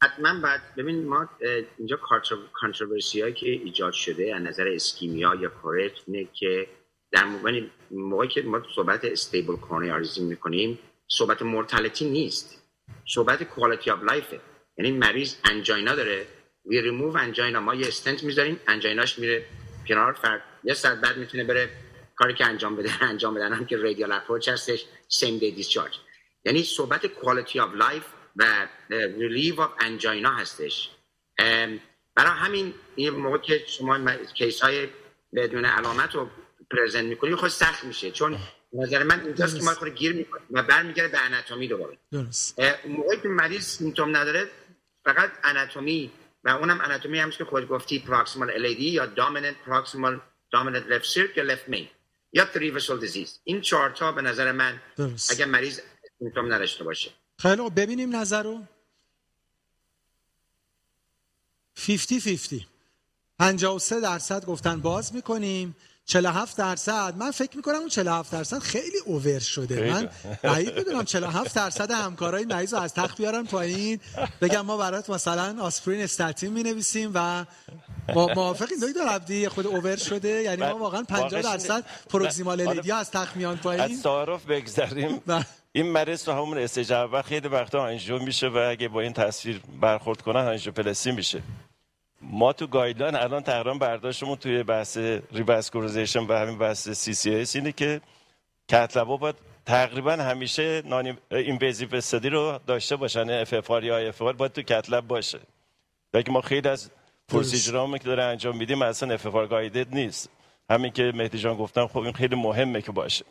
[0.01, 1.29] حتما بعد ببین ما
[1.77, 1.99] اینجا
[2.61, 6.67] controversy هایی که ایجاد شده از نظر ISCHEMIA یا COURAGE اینه که
[7.11, 7.23] در
[7.91, 12.61] موقعی که ما صحبت stable coronary disease می‌کنیم صحبت mortality نیست.
[13.07, 14.39] صحبت quality of life ه
[14.77, 16.27] یعنی مریض angina داره.
[16.65, 19.45] وی ریموو انجاینا ما یه استنت می‌ذاریم angina ش میره
[19.87, 21.69] کنار فرد یه ساعت بعد می‌تونه بره
[22.15, 25.99] کاری که انجام بده انجام بدن هم که radial approach هستش same day discharge
[26.45, 28.03] یعنی صحبت quality of life
[28.35, 30.89] و relief of angina هستش.
[32.15, 34.87] برای همین این موقع که شما case های
[35.35, 36.29] بدون علامت رو
[36.71, 38.11] present می‌کنید خرده سخت میشه.
[38.11, 38.37] چون
[38.73, 41.97] نظر من اینجاست که ما خرده گیر می‌کنیم و برمی‌گرده به اناتومی دوباره.
[42.11, 42.59] درست.
[42.87, 44.49] موقعی که مریض سیمتوم نداره
[45.05, 46.11] فقط اناتومی
[46.43, 50.21] و اونم اناتومی همش که خود گفتی پراکسیمال الیدی یا دامیننت پراکسیمال
[50.53, 51.89] لفت سیرک یا لفت مین
[52.33, 55.31] یا تریورسال دیزیز این تا به نظر من درست.
[55.31, 55.79] اگر مریض
[56.19, 58.63] سیمتوم نداشته باشه خیلی ببینیم نظر رو.
[61.75, 62.61] 50 50
[63.39, 65.75] 53 درصد گفتن باز می‌کنیم.
[66.05, 67.13] 47 درصد.
[67.17, 69.91] من فکر می‌کنم اون 47 درصد خیلی اوور شده.
[69.91, 70.09] من
[70.43, 73.99] بعید می‌دونم 47 درصد همکارای مریض رو از تخت بیارن پایین.
[74.41, 77.45] بگم ما برات مثلا آسپرین استاتین می‌نویسیم و
[78.15, 80.29] ما موافقین دکتر عبدی؟ خود over شده.
[80.29, 84.01] یعنی ما واقعا 50 درصد proximal LAD از تخت میان از پایین.
[84.01, 85.21] تعارف بگذریم.
[85.71, 90.21] این مریض تو همون استجابه خیلی وقتا آنژیو میشه و اگه با این تصویر برخورد
[90.21, 91.41] کنن آنژیوپلاستی میشه.
[92.29, 94.97] ما تو guideline الان تقریبا برداشتمون توی بحث
[95.31, 98.01] revascularization و همین بحث CCS اینه که
[98.69, 104.51] cath lab ا باید تقریبا همیشه non-invasive study رو داشته باشن FFR یا iFR باید
[104.51, 105.39] تو cath lab باشه.
[106.13, 106.91] که ما خیلی از
[107.27, 110.29] procedure امو که داره انجام میدیم اصلا FFR guided نیست.
[110.69, 113.25] همین که مهدی جان گفتن خب این خیلی مهمه که باشه.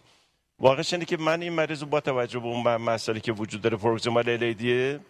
[0.58, 3.76] واقعش اینه که من این مریض رو با توجه به اون مسئله که وجود داره
[3.76, 5.00] proximal LAD یه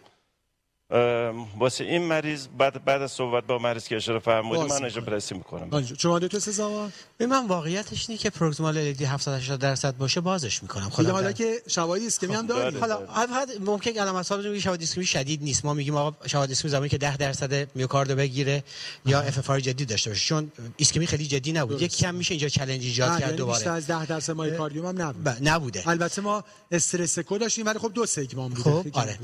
[1.59, 5.05] واسه این مریض بعد بعد از صحبت با مریض که اشاره فرمودید من اجرا می‌کنم.
[5.05, 5.85] PCI می‌کنم.
[5.97, 10.63] شما دکتر سزاوار ببین من واقعیتش اینه که proximal LAD 70 80 درصد باشه بازش
[10.63, 10.89] می‌کنم.
[10.89, 12.79] خودم حالا که شواهد اسکمی هم داریم.
[12.79, 12.93] بله.
[12.93, 15.65] حالا حد ممکن علامت ها بگیم شواهد اسکمی شدید نیست.
[15.65, 18.63] ما میگیم آقا شواهد اسکمی زمانی که 10 درصد میوکاردو بگیره
[19.05, 20.27] یا FFR جدی داشته باشه.
[20.27, 21.81] چون اسکمی خیلی جدی نبود.
[21.81, 25.01] یک کم میشه اینجا چالش ایجاد کرد یعنی بیشتر دوباره از 10 درصد myocardium هم
[25.01, 25.47] نبود.
[25.47, 25.89] نبوده.
[25.89, 28.63] البته ما stress echo داشتیم ولی خب دو سگمان بوده.
[28.63, 29.17] خب آره.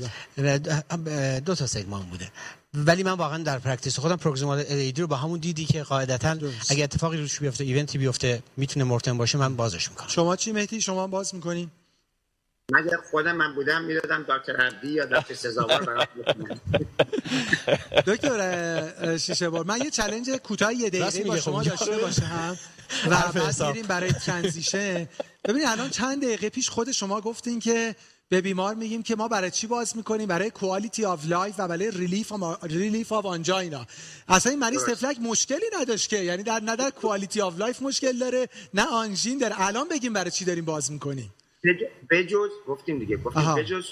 [1.40, 2.28] دو تا سگمان بوده.
[2.74, 6.72] ولی من واقعا در practice خودم proximal LAD رو با همون دیدی که قاعدتا درست.
[6.72, 10.08] اگه اتفاقی روش بیفته event ی بیفته می‌تونه mortal باشه من بازش می‌کنم.
[10.08, 11.70] شما چی مهدی؟ شما باز می‌کنین
[12.72, 16.60] مگر خودم من بودم می‌دادم دکتر عبدی یا دکتر سزاوار بخونن.
[18.06, 21.70] دکتر شیشه بار من یه challenge کوتاه یه دقیقه با میگه، شما خب.
[21.70, 22.58] داشته باشم
[23.10, 25.08] و بعد برای transition.
[25.44, 27.96] ببینید الان چند دقیقه پیش خود شما گفتین که
[28.30, 31.90] به بیمار میگیم که ما برای چی باز می‌کنیم برای quality of life و برای
[31.90, 33.86] relief relief of angina
[34.28, 34.84] اصلا این مریض.
[34.84, 39.38] تفلک مشکلی نداشت که یعنی در نه در quality of life مشکل داره نه آنژین
[39.38, 41.34] داره الان بگیم برای چی داریم باز می‌کنیم
[41.66, 43.54] بج- بجز گفتیم دیگه گفتیم.
[43.54, 43.84] بجز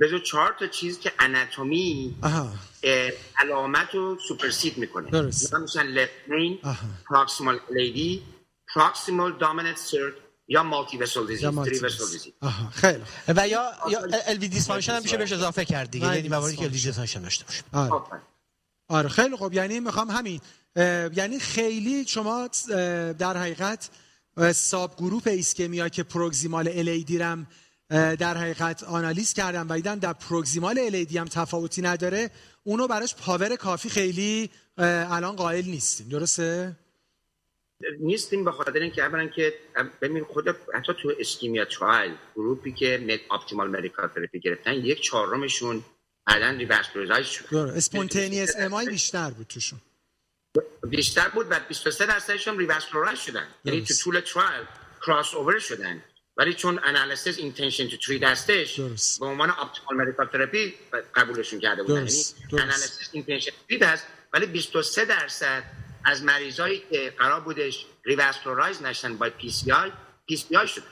[0.00, 5.54] بجز چهار تا چیز که اناتومی اه، علامت رو supersede می‌کنه درست.
[5.54, 6.10] مثلا left.
[7.08, 8.22] proximal LAD
[8.74, 10.12] proximal dominant circ
[10.48, 13.02] یا multivessel disease یا three multivessel disease آها خیلی.
[13.28, 16.70] و یا یا LV dysfunction هم میشه بهش اضافه کرد دیگه یعنی مواردی که LV.
[16.70, 18.22] dysfunction داشته باشه آره.
[18.88, 20.40] آره خیلی خوب یعنی می‌خوام همین
[21.16, 22.48] یعنی خیلی شما
[23.18, 23.90] در حقیقت
[24.54, 27.46] subgroup ISCHEMIA که proximal LAD رم
[27.88, 32.30] در حقیقت آنالیز کردم و دیدم در proximal LAD هم تفاوتی نداره
[32.64, 36.76] اونو براش power کافی خیلی الان قائل نیستیم درسته؟
[38.00, 39.54] نیستیم به خاطر اینکه اولا که
[40.00, 45.00] ببین خود حتی تو ISCHEMIA trial group ی که med optimal medical therapy گرفتن یک
[45.00, 45.84] چهارمشون
[46.26, 47.48] الان revascularize شد.
[47.50, 49.80] درسته spontaneous MI بیشتر بود توشون.
[50.88, 53.46] بیشتر بود و 23 درصدش هم revascularize شدن.
[53.64, 53.94] یعنی تو.
[53.94, 54.64] طول trial
[55.06, 56.04] cross over شدن.
[56.36, 58.80] ولی چون analysis intention to treat هستش.
[59.20, 60.74] به عنوان optimal medical therapy
[61.14, 61.94] قبولشون کرده بودن.
[61.94, 62.12] یعنی.
[62.52, 65.64] analysis intention to treat هست ولی 23 درصد
[66.04, 69.92] از مریضایی که قرار بودش revascularize نشن با پی سی آی
[70.26, 70.84] پی سی آی شدن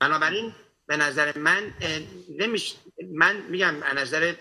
[0.00, 0.54] بنابراین
[0.86, 1.74] به نظر من
[2.38, 2.74] نمیش
[3.12, 4.34] من میگم از نظر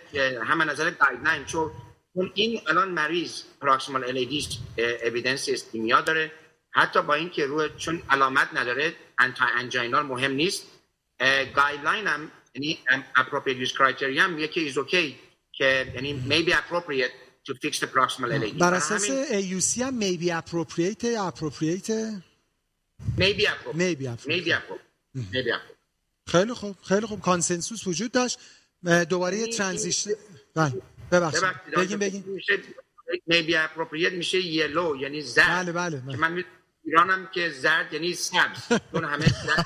[0.44, 4.58] هم نظر guideline چون این الان مریض proximal LAD ش
[5.04, 6.32] evidence ischemia داره.
[6.72, 10.68] حتی با اینکه روی چون علامت نداره anti-anginal مهم نیست.
[11.56, 12.80] guideline هم یعنی
[13.66, 15.14] use criteria هم میگه که is okay
[15.52, 17.12] که یعنی be appropriate.
[17.48, 21.90] To fix the proximal LAD بر اساس AUC هم maybe appropriate appropriate.
[23.18, 23.76] Maybe appropriate.
[23.76, 24.28] Maybe appropriate.
[24.28, 25.78] maybe appropriate maybe appropriate.
[26.28, 27.22] خیلی خوب خیلی خوب.
[27.22, 28.40] کانسنسوس وجود داشت.
[29.10, 30.12] دوباره یه ترانزیشن
[30.56, 30.82] بله
[31.12, 31.44] ببخشید.
[32.00, 32.60] بگیم میشه
[33.30, 35.48] maybe appropriate میشه یلو یعنی زرد.
[35.48, 36.12] بله بله, بله.
[36.12, 36.44] که من
[36.84, 38.80] ایرانم که زرد یعنی سبز.
[38.92, 39.66] چون همه هست.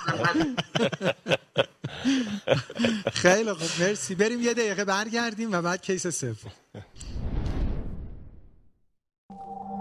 [3.21, 4.15] خیلی خوب مرسی.
[4.15, 6.51] بریم یه دقیقه برگردیم و بعد کیس سوم.
[9.32, 9.80] you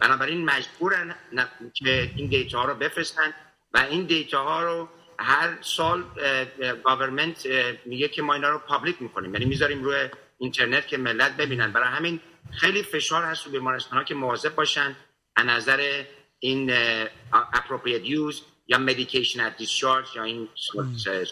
[0.00, 1.14] بنابراین مجبورن
[1.74, 3.34] که این data ها رو بفرستن
[3.72, 4.88] و این data ها رو
[5.18, 6.04] هر سال
[6.84, 7.46] government
[7.84, 9.34] میگه که ما اینا رو public می‌کنیم.
[9.34, 10.08] یعنی می‌ذاریم روی
[10.38, 11.72] اینترنت که ملت ببینن.
[11.72, 12.20] برای همین
[12.52, 14.96] خیلی فشار هست رو بیمارستان ها که مواظب باشن
[15.36, 16.04] از نظر
[16.38, 16.72] این
[17.32, 20.48] appropriate use یا medication at discharge یا این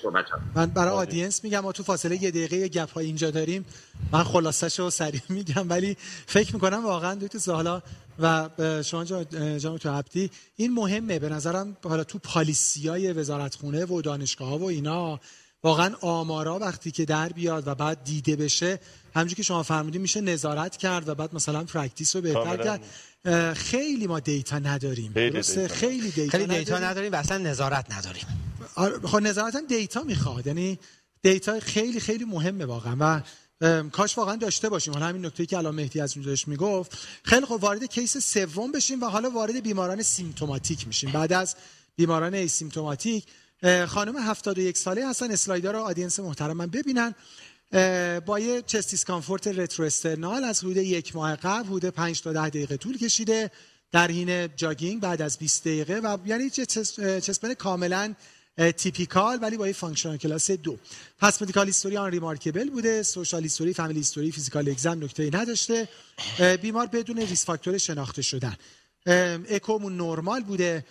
[0.02, 3.30] صحبت ها من برای audience میگم ما تو فاصله یه دقیقه یه gap های اینجا
[3.30, 3.64] داریم.
[4.12, 7.82] من خلاصش رو سریع میگم ولی فکر می‌کنم واقعا دوی تو حالا
[8.18, 8.48] و
[8.84, 11.18] شما جناب دکتر عبدی این مهمه.
[11.18, 15.20] به نظرم حالا تو policy های وزارتخونه و دانشگاه ها و اینا
[15.62, 18.80] واقعا آمارا وقتی که در بیاد و بعد دیده بشه
[19.14, 22.56] همونجوری که شما فرمودین میشه نظارت کرد و بعد مثلا practice رو بهتر.
[22.56, 22.80] کرد.
[23.54, 25.12] خیلی ما data نداریم.
[25.12, 25.74] خیلی درسته؟ data.
[25.74, 26.90] خیلی data خیلی data نداریم.
[26.90, 28.24] نداریم و اصلا نظارت نداریم.
[28.74, 30.46] آره، خب نظارت هم data می‌خواد.
[30.46, 30.78] یعنی
[31.22, 33.22] data خیلی خیلی مهمه واقعا و
[33.92, 34.94] کاش واقعا داشته باشیم.
[34.94, 36.98] حالا همین نکته که الان مهدی از اونجا داشت می‌گفت.
[37.22, 41.12] خیلی خب وارد case سوم بشیم و حالا وارد بیماران symptomatic میشیم.
[41.12, 41.56] بعد از
[41.96, 43.24] بیماران asymptomatic
[43.86, 45.30] خانم 71 ساله هستن.
[45.30, 47.14] slide رو audience محترم من ببینن.
[48.26, 52.76] با یه chest discomfort retrosternal از حدود یک ماه قبل حدود 5 تا 10 دقیقه
[52.76, 53.50] طول کشیده
[53.92, 58.14] در حین jogging بعد از 20 دقیقه و یعنی chest pain کاملا
[58.76, 60.76] typical ولی با یه functional class دو.
[61.18, 65.88] past medical history unremarkable بوده social history family history physical exam نکته نداشته.
[66.38, 68.56] اه، بیمار بدون risk factor شناخته شدن.
[69.48, 70.84] اکومون نرمال بوده.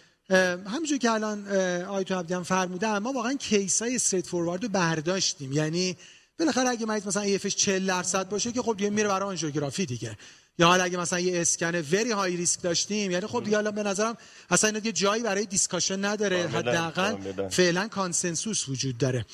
[0.66, 4.70] همونجور که الان اه، آقای دکتر عبدی هم فرمودن ما واقعا case های straightforward رو
[4.70, 5.52] برداشتیم.
[5.52, 5.98] یعنی
[6.40, 9.86] بالاخره اگه مریض مثلا EF ش 40 درصد باشه که خب دیگه میره برای آنژیوگرافی
[9.86, 10.18] دیگه
[10.60, 13.84] یا حالا اگه مثلا یه اسکن very high risk داشتیم یعنی خب دیگه حالا به
[13.84, 14.18] نظرم
[14.50, 17.50] اصلا اینا دیگه جایی برای discussion نداره حداقل.
[17.50, 19.26] فعلا consensus وجود داره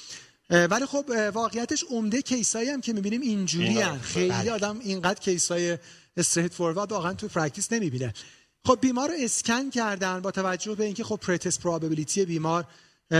[0.50, 3.82] ولی خب واقعیتش عمده case ایی هم که می‌بینیم اینجوری.
[3.82, 4.00] هن.
[4.00, 4.52] خیلی بله.
[4.52, 5.78] آدم اینقدر case
[6.18, 8.14] ای straightforward واقعا تو practice نمی‌بینه
[8.66, 12.66] خب بیمار رو اسکن کردن با توجه به اینکه خب pretest probability بیمار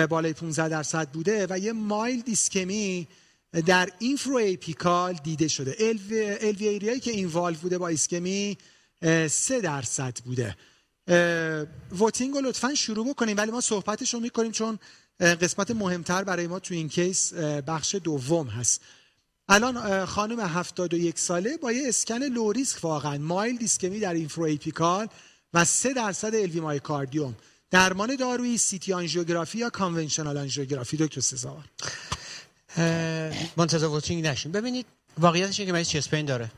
[0.10, 3.08] بالای 15 درصد بوده و یه mild ایسکمی
[3.66, 5.76] در infero apical دیده شده.
[6.40, 8.58] الوی ایریایی که involve بوده با ایسکمی
[9.30, 10.56] 3 درصد بوده.
[12.00, 13.38] voting رو لطفا شروع بکنیم.
[13.38, 14.80] ولی ما صحبتش رو می‌کنیم چون
[15.20, 17.34] قسمت مهمتر برای ما تو این case
[17.68, 18.82] بخش دوم هست.
[19.50, 23.18] الان خانم 71 ساله با یه اسکن low risk واقعا.
[23.18, 25.08] mild ایسکمی در infero apical
[25.54, 27.36] و 3 درصد LV myocardium
[27.72, 31.90] درمان دارویی CT آنژیوگرافی یا conventional آنژیوگرافی دکتر سزاوار اه،
[33.58, 34.86] منتظر voting نشیم ببینید
[35.18, 36.52] واقعیتش اینه که مریض chest pain داره؟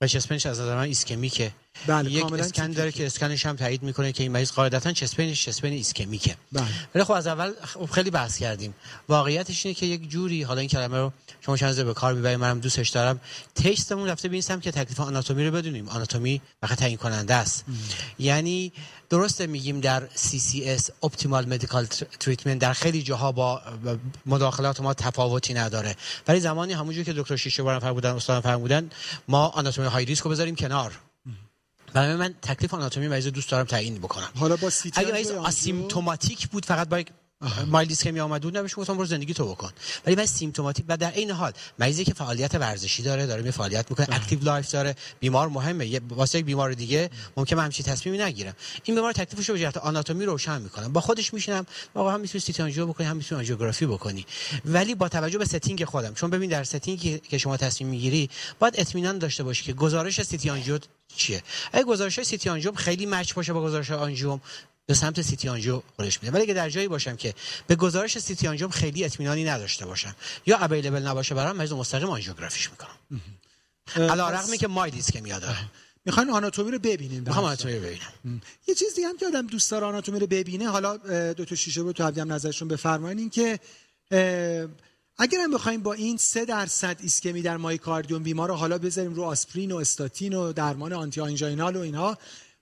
[0.00, 1.52] و chest pain ش از نظر من ایسکمیکه.
[1.86, 2.92] بله، یک کاملا اسکن داره.
[2.92, 6.36] که اسکنش هم تایید می‌کنه که این مریض قاعدتا chest pain ش chest pain ایسکمیکه
[6.52, 6.66] بله.
[6.94, 8.74] ولی خب از اول خب خیلی بحث کردیم.
[9.08, 12.60] واقعیتش اینه که یک جوری حالا این کلمه رو شما چند به کار می‌برید منم
[12.60, 13.20] دوستش دارم.
[13.54, 15.88] تستمون رفته به این که تکلیف آناتومی رو بدونیم.
[15.88, 17.64] آناتومی فقط تعیین کننده است
[18.18, 18.72] یعنی
[19.10, 21.86] درسته میگیم در CCS optimal medical
[22.20, 25.96] treatment در خیلی جاها با با مداخلات ما تفاوتی نداره.
[26.28, 28.90] ولی زمانی همونجور که دکتر شیشه بارم فرمودن استادم فرمودن
[29.28, 30.92] ما آناتومی high risk رو بذاریم کنار.
[31.92, 34.28] برای من تکلیف آناتومی مریض دوست دارم تعیین بکنم.
[34.36, 37.08] حالا با CT اگه مریض asymptomatic بود فقط با یک
[37.66, 39.70] mild ایسکمی آمده بود نمیشه گفتم برو زندگی تو بکن.
[40.06, 43.90] ولی من symptomatic و در این حال مریضی که فعالیت ورزشی داره داره می فعالیت
[43.90, 46.00] می‌کنه active life داره بیمار مهمه.
[46.08, 48.54] واسه یک بیمار دیگه ممکن من همچین تصمیمی نگیرم.
[48.84, 52.40] این بیمار تکلیفش رو به جهت آناتومی روشن می‌کنم با خودش میشینم آقا هم می‌تونی
[52.40, 54.26] CT بکنی هم می‌تونی آنژیوگرافی بکنی.
[54.64, 58.30] ولی با توجه به setting خودم چون ببین در setting ی که شما تصمیم می‌گیری
[58.58, 60.78] باید اطمینان داشته باشی که گزارش CT آنژیو
[61.16, 61.42] چیه.
[61.72, 64.40] اگه گزارش CT آنژیو خیلی match باشه با گزارش آنژیوم
[64.90, 66.34] به سمت CT آنژیو خودش میده.
[66.34, 67.34] ولی اگه در جایی باشم که
[67.66, 70.14] به گزارش CT آنژیو خیلی اطمینانی نداشته باشم.
[70.46, 73.20] یا available نباشه برام مریض مستقیم آنژیوگرافیش می‌کنم.
[74.10, 75.42] علی رغمی که mild ایسکمی داره.
[76.04, 78.40] می‌خواین آناتومی رو ببینیم می‌خوام آناتومی رو ببینم.
[78.68, 80.96] یه چیز دیگه هم که آدم دوست داره آناتومی رو ببینه حالا
[81.32, 83.60] دو تا شیشه رو تو هم نظرشون بفرمایید این که
[85.18, 89.22] اگر هم بخوایم با این سه درصد ایسکمی در myocardium بیمار رو حالا بذاریم رو
[89.22, 92.18] آسپرین و استاتین و درمان anti anginal و اینها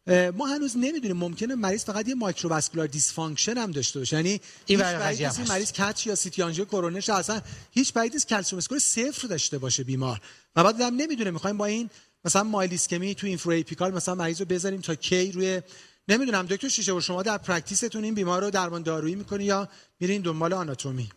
[0.09, 4.17] ما هنوز نمی‌دونیم ممکنه مریض فقط یه microvascular dysfunction هم داشته باشه.
[4.17, 7.41] یعنی این این مریض cath یا CT آنژیو کرونرش اصلا
[7.71, 10.21] هیچ بعید نیست calcium score صفر داشته باشه بیمار.
[10.57, 11.91] و بعد هم نمی‌دونه می‌خوایم با این
[12.25, 15.63] مثلا mild ایسکمی تو infero apical مثلا مریض رو بذاریم تا کی روی
[16.09, 19.69] نمی‌دونم دکتر شیشه و شما در practice تون این بیمار رو درمان دارویی می‌کنی یا
[20.01, 21.09] میرین دنبال آناتومی؟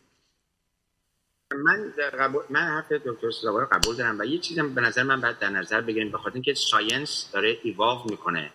[1.65, 5.39] من قبول من حرف دکتر سزاوار قبول دارم و یه چیزی به نظر من بعد
[5.39, 8.51] در نظر بگیریم بخاطر اینکه science داره ایواو می‌کنه.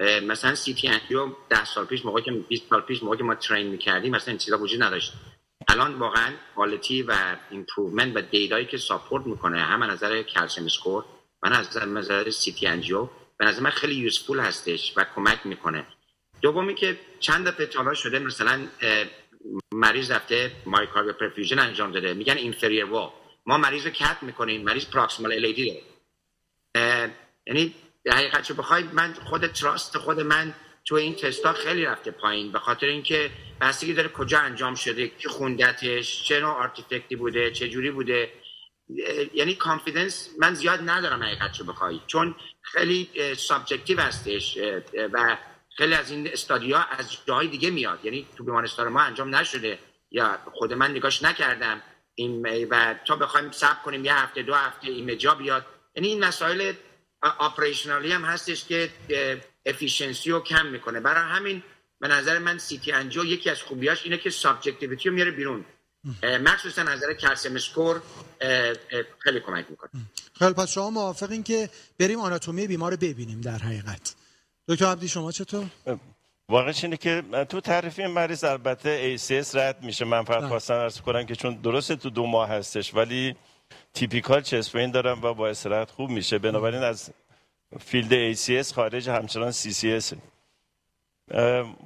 [0.00, 3.66] مثلا CT angio 10 سال پیش موقعی که 20 سال پیش موقعی که ما train
[3.66, 5.12] می‌کردیم مثلا این چیزا وجود نداشت.
[5.68, 10.64] الان واقعا quality و improvement و data یی که support می‌کنه هم از نظر calcium
[10.64, 11.04] score
[11.42, 15.86] من از نظر CT angio به نظر من خیلی useful هستش و کمک می‌کنه.
[16.42, 18.66] دومی که چند دفعه تالا شده مثلا
[19.72, 22.14] مریض رفته myocard perfusion انجام داده.
[22.14, 23.10] میگن inferior wall
[23.46, 25.82] ما مریض رو cath می‌کنیم مریض proximal LAD داره.
[27.46, 27.74] یعنی
[28.12, 32.52] حقیقت رو بخوای من خود trust خود من تو این تستا خیلی رفته پایین.
[32.52, 33.30] به خاطر اینکه
[33.60, 38.32] بستگی داره کجا انجام شده که خوندتش چه نوع artifact ی بوده چه جوری بوده.
[39.34, 44.58] یعنی confidence من زیاد ندارم حقیقت رو بخوای چون خیلی subjective هستش
[45.12, 45.36] و
[45.76, 48.04] خیلی از این study ا از جاهای دیگه میاد.
[48.04, 49.78] یعنی تو بیمارستان ما انجام نشده.
[50.10, 51.82] یا خود من نگاش نکردم.
[52.14, 55.66] این و تا بخوایم صبر کنیم یه هفته دو هفته image ا بیاد.
[55.96, 56.72] یعنی این مسائل
[57.28, 58.90] operational ی هم هستش که
[59.66, 61.00] efficiency رو کم می‌کنه.
[61.00, 61.62] برای همین
[62.00, 65.64] به نظر من CT angio یکی از خوبیاش اینه که subjectivity رو میاره بیرون.
[66.22, 68.02] مخصوصا نظر calcium score
[69.18, 69.90] خیلی کمک می‌کنه.
[70.38, 74.14] خیلی پس شما موافقین که بریم آناتومی بیمار رو ببینیم در حقیقت.
[74.68, 75.66] دکتر عبدی شما چطور؟
[76.48, 80.04] واقعش اینه که تو تعریفی مریض البته ACS رد میشه.
[80.04, 83.36] من فقط خواستم ارز کنم که چون درسته تو دو ماه هستش ولی
[83.94, 86.38] typical chest pain داره و با استراحت خوب میشه.
[86.38, 87.10] بنابراین از
[87.80, 90.14] field ACS خارج همچنان CCS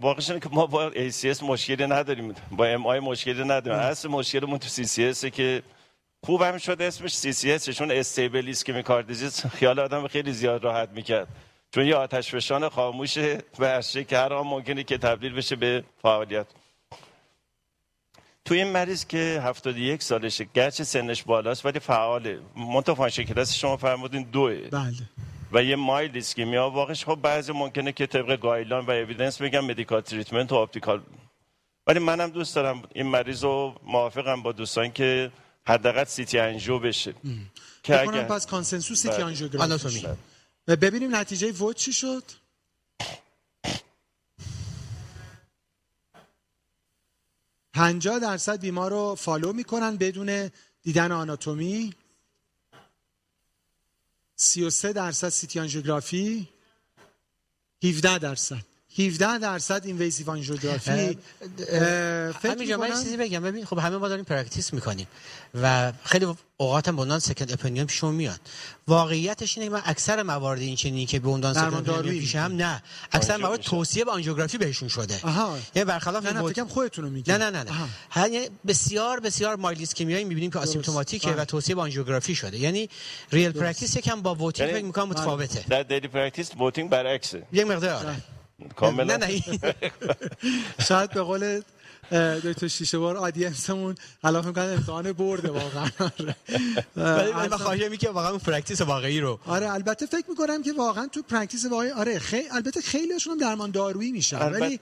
[0.00, 2.34] واقعش اینه که ما با ACS مشکلی نداریم.
[2.50, 3.80] با MI مشکلی نداریم.
[3.80, 5.62] اصل مشکلمون تو CCS که
[6.26, 10.88] خوب هم شده اسمش CCS چون stable ischemic heart disease خیال آدم خیلی زیاد راحت
[10.88, 11.28] می‌کرد.
[11.70, 16.46] چون یه آتش فشان خاموشه و که هر آن ممکنه که تبدیل بشه به فعالیت.
[18.48, 22.40] تو این مریض که 71 سالشه گرچه سنش بالاست ولی فعاله.
[22.56, 24.54] منتها function class شما فرمودین دوه.
[24.54, 24.92] بله.
[25.52, 30.00] و یه mild ischemia واقعش خب بعضی ممکنه که طبق guideline و evidence بگم medical
[30.00, 31.02] treatment و optimal
[31.86, 35.30] ولی منم دوست دارم این مریض رو موافقم با دوستان که
[35.66, 37.14] حداقل CT angio بشه.
[37.82, 40.06] که اگر پس consensus CT آنژیوگرافی
[40.66, 42.22] ببینیم نتیجه vote چی شد؟
[47.78, 50.50] 50 درصد بیمار رو follow می‌کنن بدون
[50.82, 51.94] دیدن آناتومی.
[54.36, 56.48] 33 درصد CT آنژیوگرافی
[57.84, 58.77] 17 درصد.
[58.98, 61.18] 17 درصد invasive آنژیوگرافی
[62.40, 63.42] فکر من چیزی بگم.
[63.42, 65.06] ببین خب همه ما داریم practice می‌کنیم
[65.62, 66.26] و خیلی
[66.56, 68.40] اوقات هم به عنوان second opinion پیشمون میاد.
[68.88, 72.52] واقعیتش اینه که من اکثر موارد این چنینی که به عنوان second opinion پیش هم
[72.52, 72.82] نه.
[73.12, 75.20] اکثر موارد توصیه به آنژیوگرافی بهشون شده.
[75.74, 77.70] یعنی برخلاف نه نه فکرم خودتون رو میگید نه نه نه,
[78.16, 78.32] نه.
[78.32, 82.58] یعنی بسیار بسیار mild ischemia یی می‌بینیم که asymptomatic ه و توصیه به آنژیوگرافی شده.
[82.58, 82.88] یعنی
[83.32, 85.64] real practice یکم با voting فکر می‌کنم متفاوته.
[85.68, 87.42] در daily practice voting برعکسه.
[87.52, 88.16] یک مقدار.
[88.76, 89.16] کاملا.
[89.16, 89.42] نه نه
[90.88, 91.62] شاید به قول
[92.44, 95.90] دکتر شیشه بار audience مون حالا فکر کنم امتحان برده واقعا.
[96.96, 101.06] ولی من خواهی که واقعا اون practice واقعی رو آره البته فکر می‌کنم که واقعا
[101.06, 104.80] تو practice واقعی آره خیلی البته خیلیشون هم درمان دارویی میشن ولی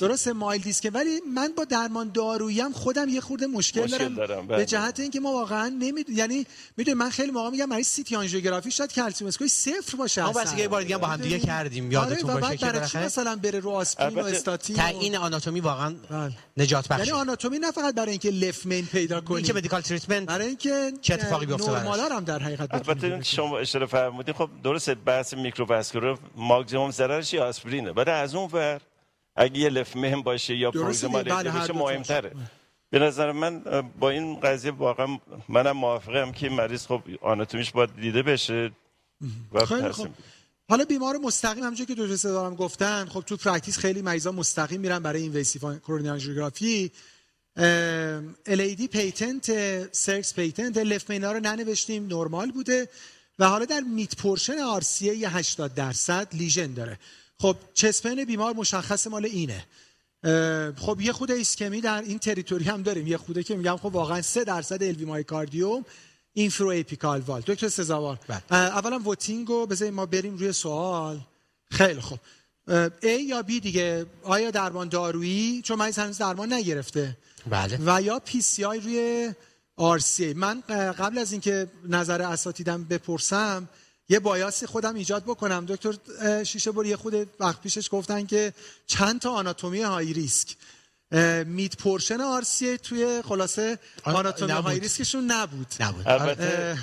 [0.00, 4.14] درست mild risk ولی من با درمان دارویی هم خودم یه خورده مشکل, مشکل دارم,
[4.14, 4.46] دارم.
[4.46, 6.46] به جهت اینکه ما واقعا نمید یعنی
[6.76, 10.54] می‌دونی من خیلی موقع میگم مریض CT آنژیوگرافی شاید calcium score صفر باشه ما بس
[10.58, 14.18] یه بار دیگه با هم دیگه کردیم یادتون آره باشه که مثلا بره رو آسپرین
[14.18, 15.94] و استاتین تعیین آناتومی واقعا
[16.56, 20.28] نجات بخش یعنی آناتومی نه فقط برای اینکه left main پیدا کنی که medical treatment
[20.28, 23.22] برای اینکه چه اتفاقی بیفته براش؟ نرمالا هم در حقیقت البته.
[23.22, 28.80] شما اشاره فرمودین خب درسته بحث microvascular ماکسیمم ضررش یا آسپرینه ولی از اون ور
[29.36, 30.70] اگه یه left main باشه یا.
[30.70, 32.32] proximal بله، باشه مهمتره.
[32.90, 33.62] به نظر من
[33.98, 38.70] با این قضیه واقعا منم موافقم که مریض خب آناتومیش باید دیده بشه
[39.52, 39.90] و خیلی.
[40.68, 44.98] حالا بیمار مستقیم همونجوری که سه دارم گفتن خب تو practice خیلی مریضا مستقیم میرن
[44.98, 46.92] برای invasive coronary angiography
[48.46, 49.48] LAD patent
[49.94, 52.88] circumflex patent left main رو ننوشتیم نرمال بوده.
[53.38, 56.98] و حالا در mid portion RCA 80 درصد lesion داره.
[57.38, 59.64] خب chest pain بیمار مشخص مال اینه.
[60.76, 63.06] خب یه خود ایسکمی در این territory هم داریم.
[63.06, 65.84] یه خوده که میگم خب واقعا 3 درصد LV myocardium
[66.38, 67.20] infero apical.
[67.20, 68.42] وال دکتر سزاوار بله.
[68.52, 71.20] اولا voting و بذاریم ما بریم روی سوال.
[71.70, 72.18] خیلی خوب.
[73.02, 77.16] A یا B دیگه؟ آیا درمان دارویی؟ چون مریض هنوز درمان نگرفته.
[77.50, 77.78] بله.
[77.86, 79.32] و یا PCI روی
[79.76, 80.60] RCA من
[80.98, 83.68] قبل از اینکه نظر اساتیدم بپرسم
[84.08, 85.66] یه bias ی خودم ایجاد بکنم.
[85.66, 85.94] دکتر
[86.44, 88.52] شیشه بر یه خود وقت پیشش گفتن که
[88.86, 90.56] چند تا آناتومی high risk.
[91.46, 94.82] mid portion RCA توی خلاصه آ- آناتومی high نبود.
[94.82, 96.78] ریسکشون نبود نبود البته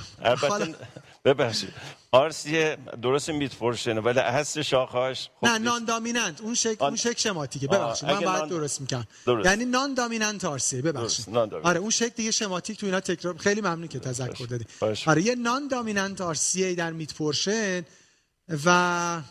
[1.25, 1.69] ببخشید
[2.11, 5.57] RCA درست mid portion ه ولی هست شاخهاش خب نه.
[5.57, 9.45] non-dominant اون شک آن- اون شک schematic ه ببخشید من باید non- درست می‌کنم درست.
[9.45, 11.67] یعنی non-dominant RCA ببخشید درست، non-dominant.
[11.69, 15.09] آره اون شک دیگه schematic تو اینا تکرار خیلی ممنون که تذکر دادی باشه.
[15.11, 17.83] آره یه non-dominant RCA در mid portion
[18.65, 19.21] و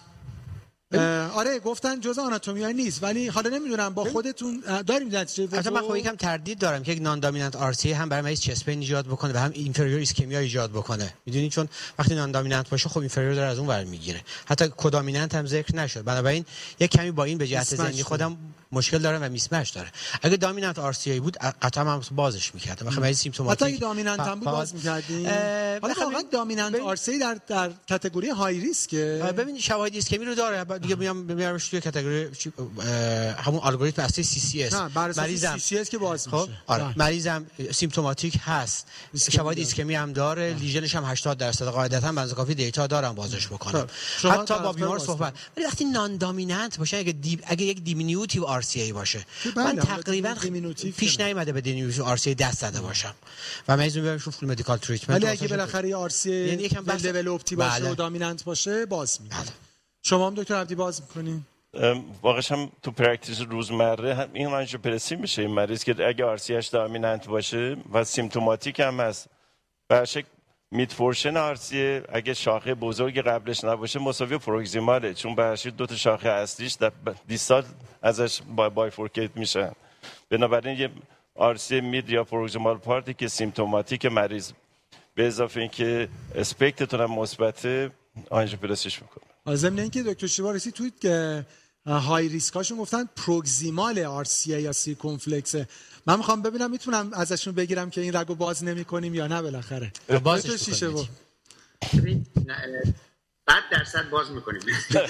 [1.35, 5.83] آره گفتن جز آناتومی high نیست ولی حالا نمی‌دونم با خودتون داریم نتیجه البته من؟
[5.83, 9.33] خب یکم تردید دارم که یک non-dominant RCA هم برای مریض chest pain ایجاد بکنه
[9.33, 11.15] و هم inferior ischemia ایجاد بکنه.
[11.27, 11.69] می‌دونید چون
[11.99, 14.21] وقتی non-dominant باشه خب inferior داره از اون ور می‌گیره.
[14.47, 16.05] حتی codominant هم ذکر نشد.
[16.05, 16.45] بنابراین
[16.81, 18.37] یک کمی با این به جهت ذهنی خودم
[18.73, 19.89] مشکل داره و mismatch داره.
[20.23, 22.87] اگه dominant RCA بود قطعا من بازش می‌کردم.
[22.87, 25.25] وقتی مریض حتی symptomatic اگه dominant هم بود باز می‌کردیم
[25.79, 29.35] بخوام واقعا dominant RCA در در category high risk ه.
[29.39, 30.65] ببین شواهد ایسکمی رو داره.
[30.65, 32.29] بعد دیگه میام میارمش توی category
[33.37, 36.63] همون الگوریتم اصلی CCS بر اساس سی که باز خب میشه.
[36.67, 36.99] آره.
[36.99, 38.87] مریضم symptomatic هست.
[39.17, 39.59] شواهد داره.
[39.59, 40.55] ایسکمی هم داره.
[40.55, 41.67] lesion ش هم 80 درصد.
[41.67, 43.81] قاعدتا بنز کافی data دارم بازش بکنم.
[43.81, 47.15] خب، شما حتی با بیمار صحبت ولی وقتی non-dominant باشه اگه.
[47.47, 49.25] اگه یک diminutive RCA باشه
[49.57, 50.35] بله، من تقریبا
[50.97, 51.21] پیش.
[51.21, 53.15] نیومده به diminutive RCA دست زده باشم
[53.69, 57.05] و مریض می‌برم شو full medical treatment ولی اگه بالاخره یه RCA یعنی یکم بحث-
[57.05, 57.91] لول اپتی باشه بله.
[57.91, 59.47] و dominant باشه باز میده بله.
[60.03, 61.43] شما هم دکتر عبدی باز می‌کنین
[61.75, 66.50] ام، واقعش هم تو practice روزمره هم این آنژیوپرسی میشه این مریض که اگه RCA
[66.50, 69.27] ش dominant باشه و سیمتوماتیک هم هست
[69.91, 70.05] و
[70.73, 75.87] شک mid portion RCA اگه شاخه بزرگ قبلش نباشه مساوی proximal ه چون به دو
[75.87, 76.93] تا شاخه اصلیش در
[77.29, 77.65] distal
[78.03, 79.73] ازش bifurcate میشن.
[80.31, 80.91] بنابراین یه
[81.35, 84.53] RC mid یا proximal part ی که symptomatic مریض.
[85.15, 87.91] به اضافه اینکه SPECT تون هم مثبته
[88.31, 90.91] آنژیوپرسیش می‌کنه ضمن اینکه دکتر شیوا رسید توی
[91.87, 95.55] های ریسکاشون گفتن proximal RC یا circumflex
[96.07, 99.93] من می‌خوام ببینم می‌تونم ازشون بگیرم که این رگو باز نمی‌کنیم یا نه بالاخره.
[100.25, 101.05] بازش شیشه اه،
[103.49, 104.61] صد درصد باز می‌کنیم.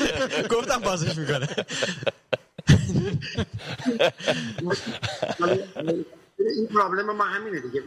[0.56, 1.48] گفتم بازش می‌کنه.
[6.39, 7.81] این problem ما همینه دیگه.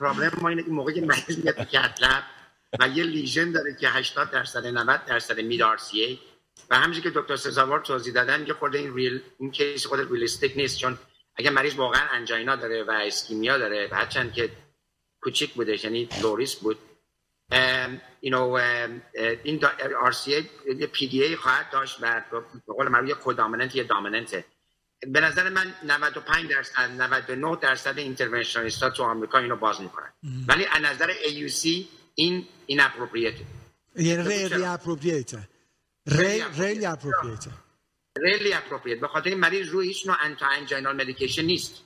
[0.00, 2.22] problem ما اینه که موقعی که مریض میاد تو cath lab
[2.80, 6.18] و یه lesion داره که 80 درصد 90 درصد mid RCA
[6.70, 10.52] و همینجوری که دکتر سزاوار توضیح دادن یه خورده این real این case خود realistic
[10.56, 10.98] نیست چون
[11.36, 14.50] اگه مریض واقعا angina داره و ischemia داره و هرچند که
[15.20, 16.78] کوچیک بودش یعنی لوریس بود
[17.52, 17.88] اه،
[18.20, 18.34] این
[20.02, 20.44] آر سی ای
[20.78, 22.22] یه پی دی ای خواهد داشت و
[22.66, 24.44] به قول معروف یه codominant یه dominant ه
[25.06, 30.12] به نظر من 95 درصد 99 درصد interventionalist ها تو آمریکا اینو باز می‌کنن.
[30.48, 31.68] ولی از نظر AUC
[32.14, 33.44] این این اپروپریته
[33.96, 35.48] یعنی ریلی؟ اپروپریته
[36.06, 36.44] ری.
[36.58, 37.50] ریلی اپروپریته
[38.18, 39.00] ریلی اپروپریت.
[39.00, 41.84] به خاطر مریض روی هیچ نوع anti anginal medication نیست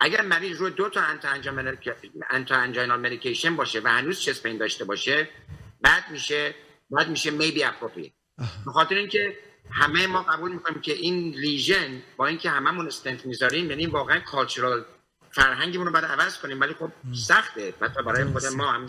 [0.00, 1.00] اگر مریض روی دو تا
[2.30, 5.28] anti anginal medication باشه و هنوز chest pain داشته باشه
[5.80, 6.54] بعد میشه
[6.90, 8.12] بعد میشه maybe appropriate
[8.66, 9.38] به خاطر اینکه
[9.70, 14.84] همه ما قبول می‌کنیم که این lesion با اینکه هممون استنت می‌ذاریم یعنی واقعا cultural
[15.30, 16.92] فرهنگمون رو باید عوض کنیم ولی خب
[17.26, 17.74] سخته.
[17.80, 18.86] حتی برای خود ما هم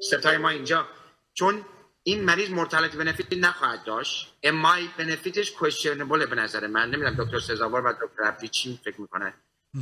[0.00, 0.88] ستای ما اینجا.
[1.34, 1.64] چون
[2.06, 4.34] این مریض mortality benefit نخواهد داشت.
[4.42, 6.90] MI benefit ش questionable به نظر من.
[6.90, 9.32] نمی‌دونم دکتر سزاوار و دکتر عبدی چی فکر می‌کنن.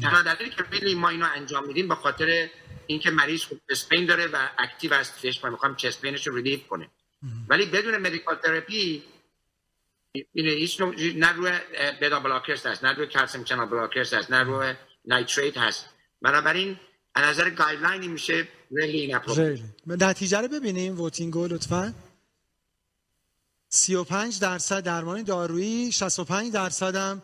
[0.02, 2.48] تنها دلیلی که خیلی ما اینو انجام میدیم به خاطر
[2.86, 5.12] اینکه مریض خب chest pain داره و active است.
[5.12, 6.90] فیش ما می‌خوام chest pain ش رو relief کنه
[7.48, 9.02] ولی بدون medical therapy
[10.12, 10.80] این هیچ
[11.16, 11.52] نه روی
[12.00, 14.74] beta blockers هست نه روی calcium channel blockers هست نه روی
[15.04, 15.86] nitrate هست.
[16.22, 16.76] بنابراین
[17.14, 21.94] از نظر guideline ی میشه rarely rarely نتیجه رو ببینیم voting و لطفا.
[23.74, 27.22] 35 درصد درمان دارویی 65 درصد هم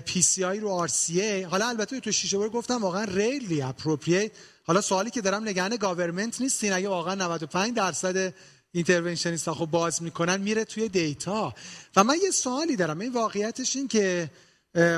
[0.00, 1.42] پی سی آی رو آر سی ای.
[1.42, 4.32] حالا البته تو شیشه بار گفتم واقعا ریلی اپروپریت.
[4.64, 6.72] حالا سوالی که دارم نگهن گاورمنت نیستین.
[6.72, 8.34] اگه واقعا 95 درصد
[8.72, 11.54] اینترونشنیست خب باز می‌کنن میره توی دیتا.
[11.96, 13.00] و من یه سوالی دارم.
[13.00, 14.30] این واقعیتش این که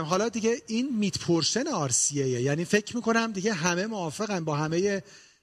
[0.05, 5.03] حالا دیگه این میت پورشن آرسیه یعنی فکر می‌کنم دیگه همه موافقن با همه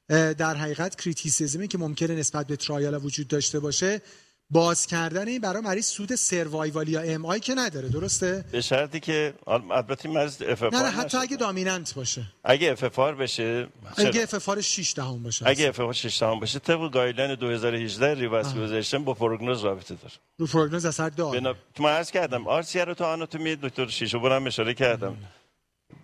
[0.10, 4.02] در حقیقت کریتیسیزمی که ممکنه نسبت به ترایال وجود داشته باشه.
[4.50, 9.00] باز کردن این برای مریض سود سروایوالی یا ام آی که نداره درسته؟ به شرطی
[9.00, 12.24] که البته مریض F نه نه حتی اگه dominant باشه.
[12.44, 13.68] اگه اف بشه
[13.98, 15.48] اگه اف اف 6 دهم باشه.
[15.48, 20.14] اگه اف اف 6 دهم باشه طبق guideline 2018 revascularization با prognose رابطه داره.
[20.38, 21.54] رو prognose اثر داره بنا...
[21.76, 25.18] تو من عرض کردم RC رو تو آناتومی دکتر شیشو برام اشاره کردم.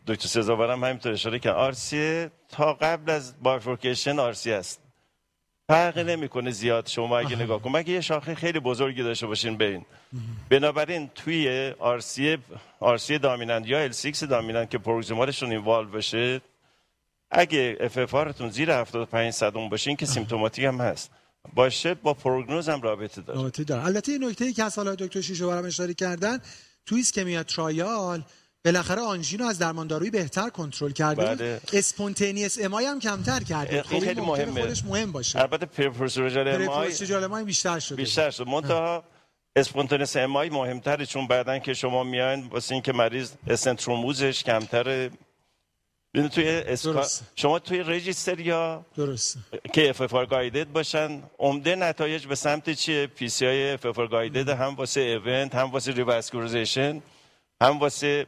[0.07, 4.82] دکتر سزاورم همینطور اشاره کرد RC تا قبل از bifurcation RC است.
[5.67, 6.87] فرقی نمی‌کنه زیاد.
[6.87, 9.85] شما اگه نگاه کن مگه یه شاخه خیلی بزرگی داشته باشین بین
[10.49, 12.37] بنابراین توی RC
[12.79, 16.41] RC dominant یا LCX dominant که proximal شون involve بشه
[17.31, 21.11] اگه FF زیر 75 صدم باشین که symptomatic هم هست.
[21.53, 23.39] باشه با prognose هم رابطه داره.
[23.39, 23.85] رابطه داره.
[23.85, 26.39] البته این نکته ای که از حالا دکتر شیشو برام اشاره کردن
[26.85, 28.23] توی ISCHEMIA trial
[28.65, 31.61] بالاخره آنژین رو از درمان دارویی بهتر کنترل کرده بله.
[31.73, 34.61] spontaneous MI هم کمتر کرده خب خیلی مهمه.
[34.61, 35.39] خودش مهم باشه.
[35.39, 37.95] البته periprocedural MI بیشتر شده.
[37.95, 38.51] بیشتر شده.
[38.51, 39.03] منتها
[39.55, 45.11] spontaneous MI مهمتره چون بعدن که شما میاین واسه اینکه مریض stent thrombosis ش کمتره.
[46.13, 47.05] ببین توی SCAAR...
[47.35, 49.37] شما توی registry ها درست.
[49.73, 55.55] که FF guided باشن عمده نتایج به سمت چیه؟ PCI FF guided هم واسه event
[55.55, 57.01] هم واسه revascularization
[57.61, 58.27] هم واسه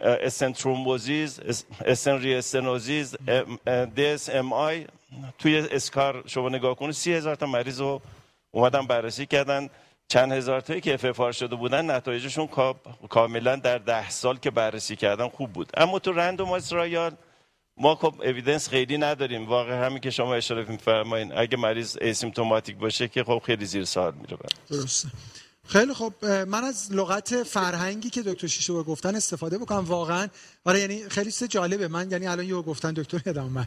[0.00, 1.40] stent thrombosis
[1.86, 3.16] stent restenosis
[3.94, 4.86] death MI.
[5.38, 8.02] توی SCAAR شما نگاه کنید سی هزار تا مریض رو
[8.50, 9.68] اومدن بررسی کردن.
[10.08, 12.48] چند هزار تایی که اف شده بودن نتایجشون
[13.08, 15.70] کاملا در ده سال که بررسی کردن خوب بود.
[15.74, 17.12] اما تو رندومایز رایال
[17.76, 19.48] ما خب اویدنس خیلی نداریم.
[19.48, 24.14] واقعا همین که شما اشاره می‌فرمایید اگه مریض اسیمتوماتیک باشه که خب خیلی زیر سال
[24.14, 24.36] میره
[24.70, 25.08] درسته.
[25.70, 30.28] خیلی خب من از لغت فرهنگی که دکتر شیشو گفتن استفاده بکنم واقعا.
[30.64, 31.88] آره یعنی خیلی چیز جالبه.
[31.88, 33.66] من یعنی الان یهو گفتن دکتر یادم من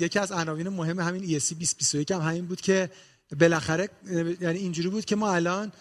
[0.00, 2.90] یکی از عناوین مهم همین ESC 2021 هم همین بود که
[3.40, 3.88] بالاخره
[4.40, 5.72] یعنی اینجوری بود که ما الان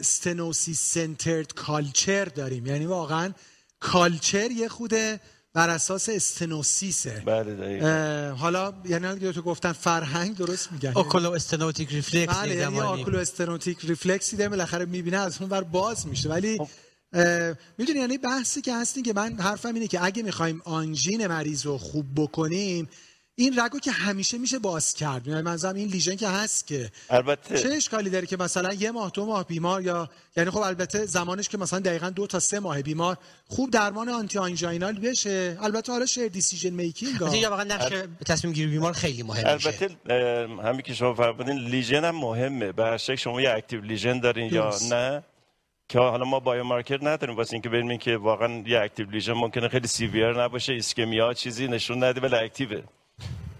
[0.00, 2.66] stenosis centered culture داریم.
[2.66, 3.32] یعنی واقعا
[3.80, 5.20] culture یه خوده.
[5.54, 7.22] بر اساس stenosis ه.
[7.26, 10.92] بله حالا یعنی تو گفتن فرهنگ درست میگن.
[10.96, 16.06] اوکولو استنوتیک ریفلکس بله یعنی oculostenotic reflex ی داره بالاخره می‌بینه از اون بر باز
[16.06, 16.28] میشه.
[16.28, 16.68] ولی خب.
[17.78, 21.78] می‌دونی یعنی بحثی که هستین که من حرفم اینه که اگه می‌خوایم آنژین مریض رو
[21.78, 22.88] خوب بکنیم
[23.36, 25.26] این رگو که همیشه میشه باز کرد.
[25.26, 27.58] یعنی منظورم این lesion که هست که البته.
[27.58, 31.48] چه اشکالی داره که مثلا یه ماه دو ماه بیمار یا یعنی خب البته زمانش
[31.48, 33.16] که مثلا دقیقا دو تا سه ماه بیمار
[33.48, 35.58] خوب درمان anti anginal بشه.
[35.60, 37.92] البته حالا shared decision making یا واقعا نقش
[38.26, 39.88] تصمیم گیری بیمار خیلی مهمه البته
[40.64, 42.72] همین که شما فرمودین lesion هم مهمه.
[42.72, 45.22] بشه که شما یه active lesion دارین یا نه
[45.88, 47.36] که حالا ما biomarker نداریم.
[47.36, 52.04] واسه اینکه ببینیم که واقعا یه active lesion ممکنه خیلی severe نباشه ischemia چیزی نشون
[52.04, 52.82] نده ولی active ه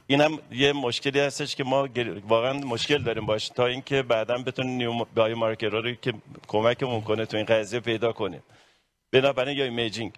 [0.06, 1.88] این هم یه مشکلی هستش که ما
[2.28, 6.14] واقعا مشکل داریم باش تا اینکه بعدا بتونیم new marker ها رو که
[6.48, 8.42] کمکمون کنه تو این قضیه پیدا کنیم.
[9.12, 10.12] بنابراین یا imaging.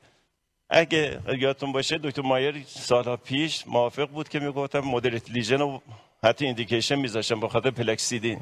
[0.71, 5.79] اگه یادتون باشه دکتر مایر سالها پیش موافق بود که می‌گفتن moderate lesion و
[6.23, 8.41] حتی indication میذاشتن به خاطر plaque sealing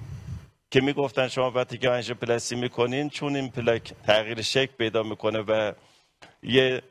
[0.71, 5.73] که می‌گفتن شما وقتی که آنژیوپلاستی می‌کنین چون این پلک تغییر شکل پیدا می‌کنه و
[6.43, 6.83] یه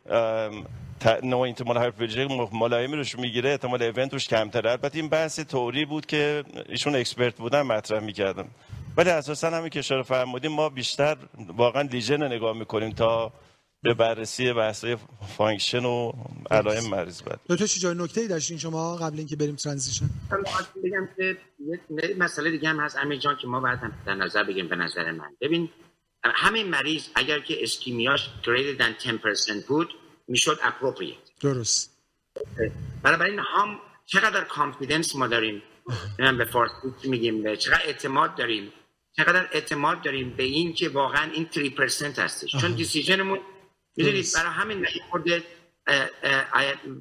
[1.23, 4.71] نوع اینتمال هایپرژیک ملایمی روش می‌گیره احتمال ایونت روش کمتره.
[4.71, 8.47] البته این بحث توری بود که ایشون اکسپرت بودن مطرح می‌کردم.
[8.97, 11.17] ولی اساسا همین که اشاره فرمودیم ما بیشتر
[11.57, 13.33] واقعا لیژن نگاه می‌کنیم تا
[13.83, 14.97] به بررسی بحث‌های
[15.37, 16.11] فانکشن و
[16.51, 17.39] علائم مریض بعد.
[17.49, 20.05] دکتر چه جای نکته‌ای داشتین شما قبل اینکه بریم ترانزیشن
[20.83, 21.37] بگم که
[22.17, 22.97] مسئله دیگه هم هست.
[22.97, 25.29] امیر جان که ما باید هم در نظر بگیم به نظر من.
[25.41, 25.69] ببین
[26.23, 29.89] همین مریض اگر که اسکیمیاش greater than 10% بود
[30.27, 31.97] می‌شد appropriate درست.
[33.03, 35.63] بنابراین هم چقدر confidence ما داریم؟
[36.17, 38.73] به فارسی میگیم به چقدر اعتماد داریم؟
[39.17, 42.55] چقدر اعتماد داریم به این که واقعا این 3% هستش.
[42.61, 43.39] چون decision مون
[43.97, 45.43] می‌دونید برای همین خورده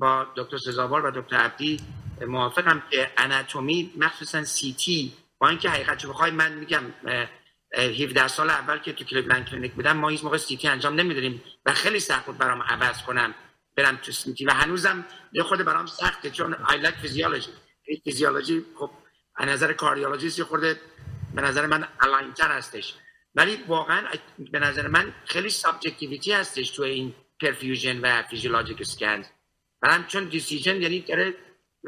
[0.01, 1.81] با دکتر سزاوار و دکتر عبدی
[2.27, 6.83] موافقم که اناتومی مخصوصا CT با اینکه حقیقت بخوای من میگم
[7.75, 11.73] 17 سال اول که تو کلیولند کلینیک بودم ما هیچ موقع CT انجام نمی‌دادیم و
[11.73, 13.35] خیلی سخت بود برام عوض کنم
[13.77, 17.51] برم تو سیتی و هنوزم یه خود برام سخته چون I like فیزیولوژی
[18.05, 18.91] فیزیولوژی خب
[19.37, 20.81] از نظر کاردیولوژیست یه خورده
[21.35, 22.95] به نظر من الاینتر هستش.
[23.35, 24.09] ولی واقعا
[24.53, 29.25] به نظر من خیلی سابجکتیویتی هستش تو این پرفیوژن و فیزیولوژیک اسکن
[29.81, 31.35] برام چون دیسیژن یعنی داره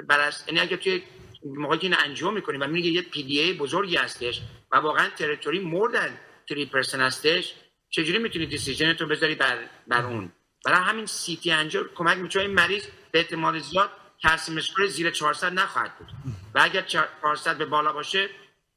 [0.09, 1.03] براس یعنی اگه توی
[1.45, 4.43] موقعی که این انجام می‌کنیم و میگه یه پی بزرگی هستش
[4.73, 6.11] و واقعا تریتوری مور
[6.51, 7.55] 3% هستش
[7.91, 10.33] چجوری می‌تونی decision تو بذاری بر, بر اون؟
[10.65, 13.91] برای همین CT انجام کمک میشه این مریض به احتمال زیاد
[14.23, 16.09] calcium score زیر 400 نخواهد بود.
[16.55, 18.29] و اگر 400 به بالا باشه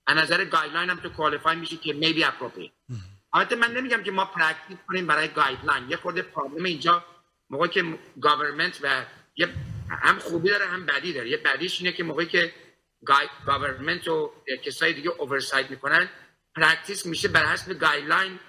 [0.08, 2.72] از نظر guideline هم تو qualify میشه که maybe appropriate
[3.34, 7.04] البته من نمیگم که ما practice کنیم برای guideline یه خورده problem اینجا.
[7.50, 9.50] موقعی که government و یه
[9.90, 11.30] هم خوبی داره هم بدی داره.
[11.30, 12.54] یه بدیش اینه که موقعی که
[13.46, 14.34] government و
[14.64, 16.10] کسای دیگه oversight می‌کنن
[16.56, 18.40] practice میشه بر حسب guideline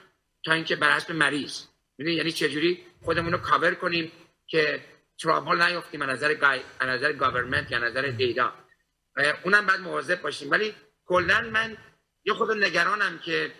[0.44, 1.62] تا اینکه بر حسب مریض.
[1.98, 4.12] یعنی چجوری خودمون رو کاور کنیم
[4.47, 4.81] که
[5.18, 6.60] trouble نیفتیم از نظر gui...
[6.81, 8.52] نظر government یا نظر data
[9.44, 10.51] اونم بعد مواظب باشیم.
[10.51, 10.74] ولی
[11.05, 11.77] کلا من
[12.24, 13.52] یه خورده نگرانم که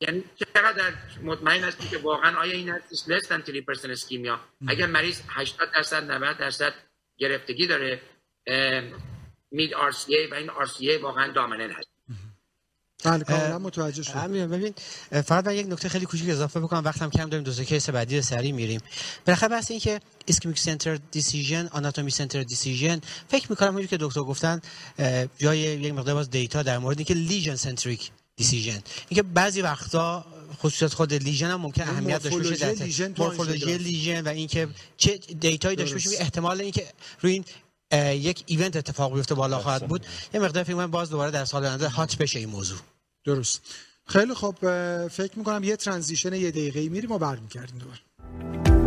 [0.00, 0.92] یعنی چقدر
[1.22, 3.42] مطمئن هستی که واقعا آیا این هستش؟ Less than
[3.84, 6.74] 3% ischemia اگر مریض 80 درصد 90 درصد
[7.18, 8.00] گرفتگی داره
[9.50, 9.94] مید آر
[10.30, 10.68] و این آر
[11.02, 11.88] واقعا دامنن هست
[13.04, 14.74] بله کاملا متوجه شدم ببین
[15.10, 16.84] فقط من یک نکته خیلی کوچیک اضافه بکنم.
[16.84, 18.80] وقتم کم داریم دو تا کیس بعدی رو سریع میریم.
[19.26, 24.20] بالاخره بحث این که اسکمیک سنتر دیسیژن آناتومی سنتر دیسیژن فکر می‌کنم اونجوری که دکتر
[24.20, 24.60] گفتن
[25.38, 30.24] جای یک مقدار باز دیتا در مورد اینکه لیژن سنتریک دیسیژن اینکه بعضی وقتا
[30.58, 35.76] خصوصیت خود لیژن هم ممکن اهمیت داشته باشه در مورفولوژی لیژن و اینکه چه دیتایی
[35.76, 36.86] داشته باشه احتمال اینکه
[37.20, 37.44] روی این
[38.12, 40.06] یک ایونت اتفاق بیفته بالا خواهد بود.
[40.34, 42.78] یه مقدار فکر باز دوباره در سال آینده هات بشه این موضوع.
[43.24, 43.60] درست.
[44.06, 44.54] خیلی خب
[45.08, 48.77] فکر می‌کنم یه ترانزیشن یه دقیقه میریم و برمیگردیم دوباره.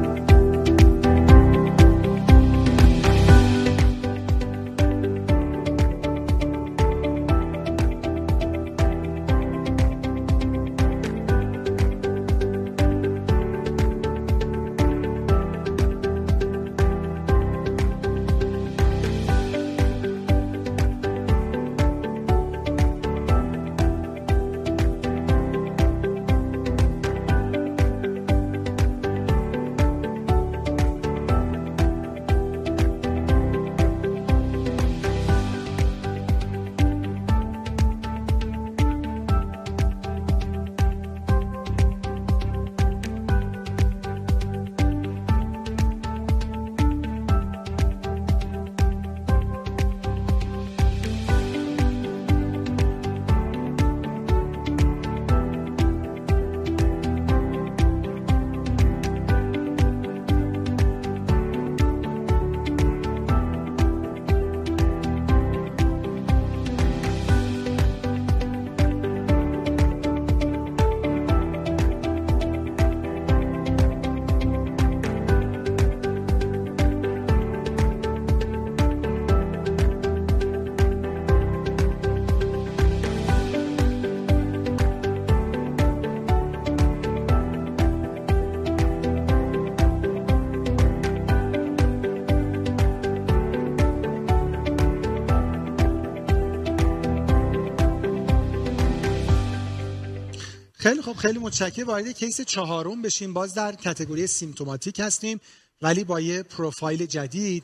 [100.91, 101.87] خیلی خب خیلی متشکرم.
[101.87, 103.33] وارد case چهارم بشیم.
[103.33, 105.41] باز در category symptomatic هستیم
[105.81, 107.63] ولی با یه پروفایل جدید.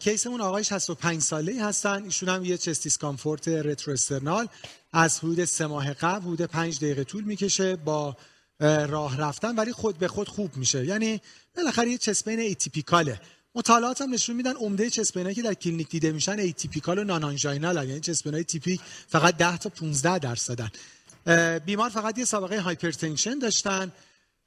[0.00, 2.04] case مون آقای 65 ساله هستن.
[2.04, 4.48] ایشون هم یه chest discomfort retrosternal
[4.92, 8.16] از حدود سه ماه قبل حدود 5 دقیقه طول می‌کشه با
[8.60, 10.84] راه رفتن ولی خود به خود خوب میشه.
[10.86, 11.20] یعنی
[11.56, 13.20] بالاخره یه chest pain atypical ه.
[13.54, 17.04] مطالعات هم نشون میدن عمده chest pain ایی که در کلینیک دیده میشن atypical و
[17.04, 20.70] non-anginal یعنی chest pain ای تیپیک فقط 10 تا 15 درصدن.
[21.66, 23.92] بیمار فقط یه سابقه hypertension داشتن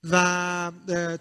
[0.04, 0.72] و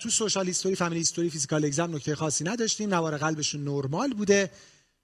[0.01, 2.94] تو social history family history physical exam نکته خاصی نداشتیم.
[2.94, 4.51] نوار قلبشون نرمال بوده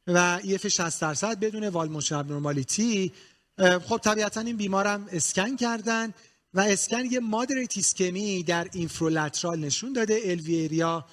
[0.07, 3.13] و EF 60 درصد بدون wall motion abnormality
[3.59, 6.15] خب طبیعتا این بیمارم اسکن کردن
[6.55, 10.21] و اسکن یه moderate ایسکمی در inferolateral نشون داده.
[10.25, 11.05] الویریا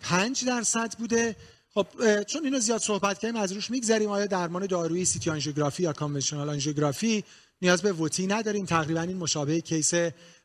[0.00, 1.36] 5 درصد بوده.
[1.74, 1.86] خب
[2.22, 4.10] چون اینو زیاد صحبت کردیم از روش میگذریم.
[4.10, 7.24] آیا درمان دارویی CT آنژیوگرافی یا conventional آنژیوگرافی
[7.62, 8.66] نیاز به vote ی نداریم.
[8.66, 9.94] تقریبا این مشابه case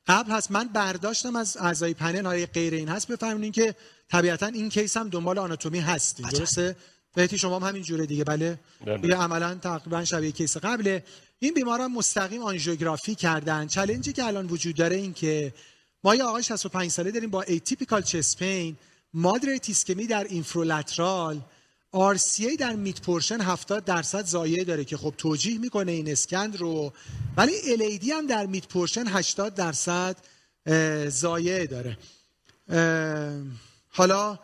[0.07, 0.51] قبل هست.
[0.51, 2.45] من برداشتم از اعضای پنل.
[2.45, 3.75] غیر این هست؟ بفهمونین که
[4.09, 6.75] طبیعتا این case هم دنبال آناتومی هستیم درسته؟
[7.15, 8.23] بهتی شما هم همین جوره دیگه.
[8.23, 8.59] بله.
[8.85, 8.97] بله.
[8.97, 11.03] دیگه عملا تقریبا شبیه case قبله.
[11.39, 13.67] این بیمار هم مستقیم آنژیوگرافی کردن.
[13.67, 15.53] challenge ی که الان وجود داره این که
[16.03, 18.77] ما یه آقای 65 ساله داریم با atypical chest pain
[19.13, 21.41] moderate ایسکمی در inferolateral
[21.93, 26.93] RCA در mid portion 70 درصد ضایعه داره که خب توجیه می‌کنه این اسکن رو.
[27.37, 30.17] ولی LAD هم در mid portion 80 درصد
[31.07, 31.97] ضایعه داره.
[33.89, 34.39] حالا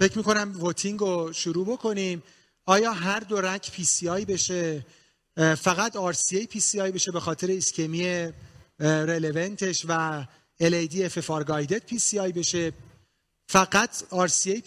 [0.00, 2.22] فکر می‌کنم voting رو شروع بکنیم.
[2.66, 4.86] آیا هر دو رگ PCI بشه؟
[5.36, 5.96] فقط
[6.32, 8.32] RCA PCI بشه به خاطر ایسکمی
[8.80, 10.24] relevant ش و
[10.62, 12.72] LAD FFR guided PCI بشه؟
[13.46, 13.90] فقط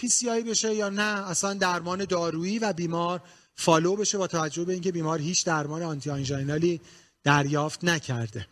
[0.09, 3.21] PCI بشه یا نه؟ اصلا درمان دارویی و بیمار
[3.55, 6.81] follow بشه با توجه به اینکه بیمار هیچ درمان anti-anginal ی
[7.23, 8.47] دریافت نکرده.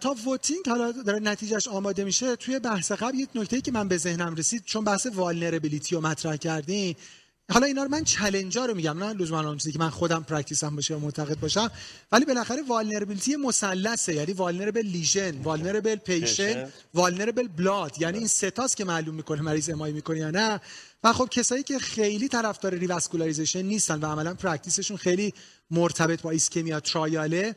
[0.00, 2.36] تا voting حالا داره نتیجهش آماده میشه.
[2.36, 6.36] توی بحث قبل یک نکته که من به ذهنم رسید چون بحث vulnerability رو مطرح
[6.36, 6.96] کردین
[7.50, 10.22] حالا اینا رو من challenge ا رو میگم نه لزوما اون چیزی که من خودم
[10.22, 11.70] practice م باشه و معتقد باشم.
[12.12, 16.68] ولی بالاخره vulnerability مثلثه یعنی vulnerable lesion vulnerable patient.
[16.94, 20.60] vulnerable blood یعنی این ستاست که معلوم می‌کنه مریض MI می‌کنه یا نه.
[21.04, 25.34] و خب کسایی که خیلی طرفدار revascularization نیستن و عملا practice شون خیلی
[25.70, 27.54] مرتبط با ischemia trial ه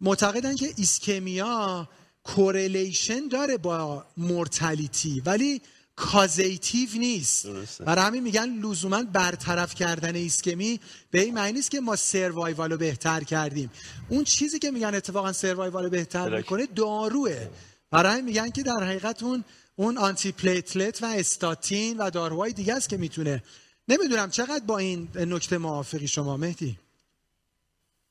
[0.00, 1.88] معتقدن که ischemia
[2.24, 5.60] correlation داره با mortality ولی
[5.98, 7.46] causative نیست.
[7.46, 7.84] درسته.
[7.84, 10.80] برای همین میگن لزوما برطرف کردن ایسکمی
[11.10, 13.70] به این معنی نیست که ما سروایوال رو بهتر کردیم.
[14.08, 16.36] اون چیزی که میگن اتفاقا سروایوال رو بهتر.
[16.36, 17.48] می‌کنه داروه.
[17.90, 19.44] برای همین میگن که در حقیقت اون
[19.76, 23.42] اون آنتی پلیتلت و استاتین و داروهای دیگه است که می‌تونه.
[23.88, 26.78] نمی‌دونم چقدر با این نکته موافقی شما مهدی؟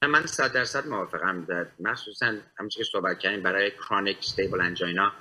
[0.01, 5.11] من صد درصد موافقم در مخصوصا همچنین که صحبت کردیم برای کرونیک استیبل انجاینا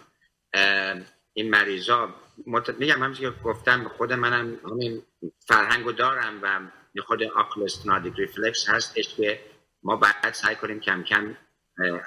[1.37, 2.15] این مریضا
[2.47, 2.71] مت...
[2.71, 5.03] میگم همچنین که گفتم خود منم همین
[5.47, 6.61] فرهنگو دارم و
[7.03, 9.41] خود oculostenotic reflex هستش که
[9.83, 11.37] ما باید سعی کنیم کم کم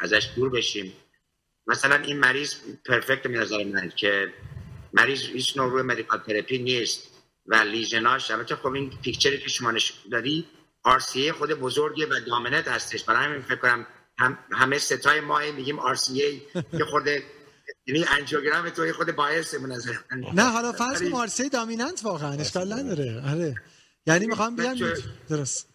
[0.02, 0.94] ازش دور بشیم.
[1.68, 4.34] مثلا این مریض perfect به نظر من که
[4.94, 7.08] مریض هیچ نوع روی medical therapy نیست
[7.46, 10.46] و lesion اش البته خب این picture ی که شما نشون دادی
[10.88, 13.04] RCA خود بزرگه و dominant هستش.
[13.04, 13.88] برای همین فکر کنم
[14.18, 16.34] هم همه ستای ما میگیم RCA
[16.74, 17.24] یه خورده
[17.88, 19.96] یعنی angiogram تو یه خود bias ه به نظر.
[20.34, 23.24] نه حالا فرض RCA dominant واقعا اشکال نداره.
[23.32, 23.56] آره.
[24.06, 24.76] یعنی می‌خوام بگم
[25.30, 25.70] درست.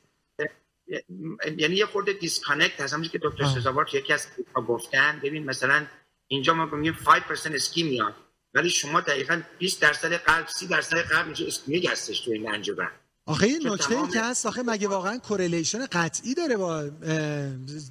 [1.59, 2.93] یعنی یه خورده disconnect هست.
[2.93, 3.61] همونجوری که دکتر.
[3.61, 5.87] سزاوار یکی از گفتن ببین مثلا
[6.29, 8.17] اینجا ما میگیم 5% ischemia
[8.55, 12.91] ولی شما دقیقا 20 درصد قلب 30 درصد قلب اینجا ischemic هستش تو این angiogram.
[13.27, 16.83] آخه این نکته تمام- که هست آخه مگه واقعا correlation قطعی داره با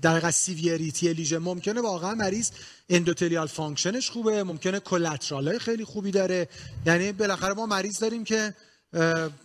[0.01, 2.51] در حقیقت severity lesion ممکنه واقعا مریض
[2.89, 6.47] endothelial function ش خوبه ممکنه collateral های خیلی خوبی داره.
[6.85, 8.53] یعنی بالاخره ما مریض داریم که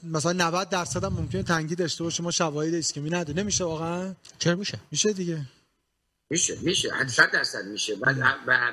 [0.03, 4.55] مثلا 90 درصد هم ممکنه تنگی داشته باشه ما شواهد ایسکمی نداره نمیشه واقعا؟ چرا
[4.55, 5.41] میشه؟ میشه دیگه.
[6.31, 6.89] میشه میشه.
[7.09, 7.95] 100 درصد میشه.
[8.47, 8.73] و,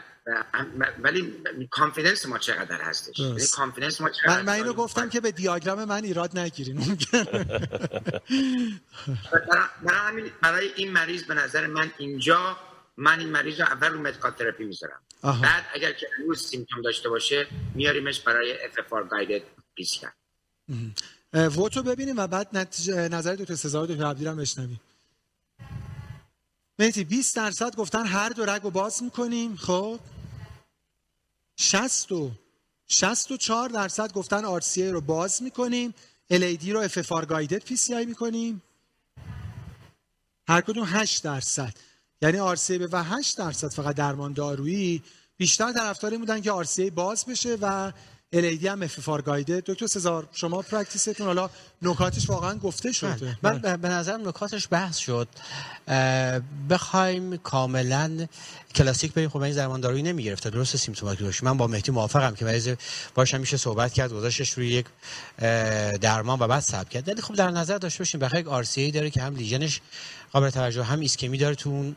[0.99, 1.33] ولی
[1.71, 3.19] confidence ما چقدر هستش درست.
[3.19, 4.73] یعنی confidence ما چقدر من, من اینو.
[4.73, 6.77] گفتم که به دیاگرام من ایراد نگیرین
[9.31, 12.57] برای برای همین برای این مریض به نظر من اینجا
[12.97, 14.99] من این مریض رو اول رو مدیکال تراپی می‌ذارم.
[15.23, 18.55] بعد اگر که هنوز سیمتوم داشته باشه میاریمش برای
[19.11, 19.41] گایدد
[19.75, 20.11] پیسیار
[21.33, 24.81] اه، ووتو ببینیم و بعد نتیجه نظر دکتر سزار و دکتر عبدی هم بشنویم
[26.79, 29.99] مهدی 20 درصد گفتن هر دو رگ رو باز می‌کنیم خب
[31.55, 32.31] 60 و
[32.87, 35.93] 64 درصد گفتن RCA رو باز می‌کنیم.
[36.31, 38.61] LAD رو FFR گایدد PCI می‌کنیم.
[40.47, 41.73] هر کدوم 8 درصد.
[42.21, 45.03] یعنی RCA و 8 درصد فقط درمان دارویی.
[45.37, 47.91] بیشتر طرفداری بودن که RCA باز بشه و
[48.35, 51.49] LAD هم FFR گایدد دکتر سزار شما پرکتیستون حالا
[51.81, 53.37] نکاتش واقعا گفته شده.
[53.43, 55.27] من به به نظرم نکاتش بحث شد.
[56.69, 58.27] بخوایم کاملا
[58.75, 59.29] کلاسیک بریم.
[59.29, 62.75] خب مریض درمان دارویی نمی‌گرفته درست سیمتوماتیک باشه من با مهدی موافقم که مریض
[63.15, 64.13] باشم میشه صحبت کرد.
[64.13, 64.85] گذاشتش روی یک
[66.01, 67.09] درمان و بعد ثبت کرد.
[67.09, 68.19] ولی خب در نظر داشته باشیم.
[68.19, 68.63] بخاطر یک RCA
[68.93, 69.81] داره که هم lesion ش
[70.31, 71.95] قابل توجه هم ایسکمی داره تو اون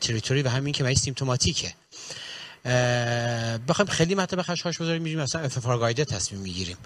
[0.00, 1.74] territory و همین که مریض symptomatic ه.
[3.68, 6.76] بخوایم خیلی مته به خشخاش بذاریم میریم مثلا FFR guided تصمیم می‌گیریم.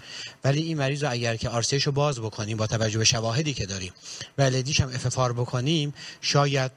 [0.43, 3.53] ولی این مریض رو اگر که RCA ش رو باز بکنیم با توجه به شواهدی
[3.53, 3.93] که داریم
[4.37, 6.71] و LAD ش هم FFR بکنیم شاید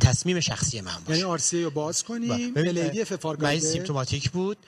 [0.00, 1.20] تصمیم شخصی من باشه.
[1.20, 4.58] یعنی RCA رو باز کنیم؟ LAD FFR مریض guided symptomatic بود.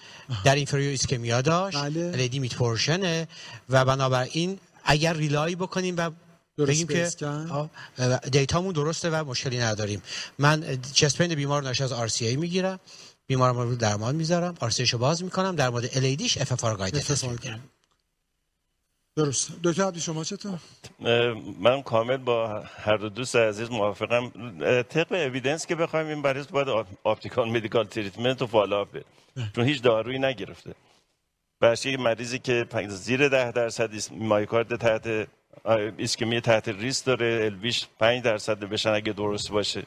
[0.44, 1.78] در inferior ischemia داشت.
[1.78, 2.10] بله.
[2.10, 3.28] LAD mid portion ه
[3.68, 6.10] و بنابراین اگر rely بکنیم و
[6.59, 7.10] بگیم که
[8.32, 10.02] data مون درسته و مشکلی نداریم.
[10.38, 12.80] من اه، chest pain بیمار ناشی از RCA می‌گیرم.
[13.28, 16.90] بیمارم رو درمان می‌ذارم RCA رو باز می‌کنم در مورد LAD ش FFR
[19.16, 19.52] درست.
[19.64, 20.59] دکتر عبدی شما چطور؟
[21.60, 24.28] من کامل با هر دو دوست عزیز موافقم.
[24.82, 28.89] طبق evidence که بخوایم این مریض باید optimal medical treatment و follow-up
[29.55, 30.74] چون هیچ دارویی نگرفته.
[31.60, 35.28] برشی مریضی که زیر ده درصد myocard تحت
[35.98, 39.82] ایسکمی تحت ریس داره LV ش 5 درصد بشن اگه درست باشه.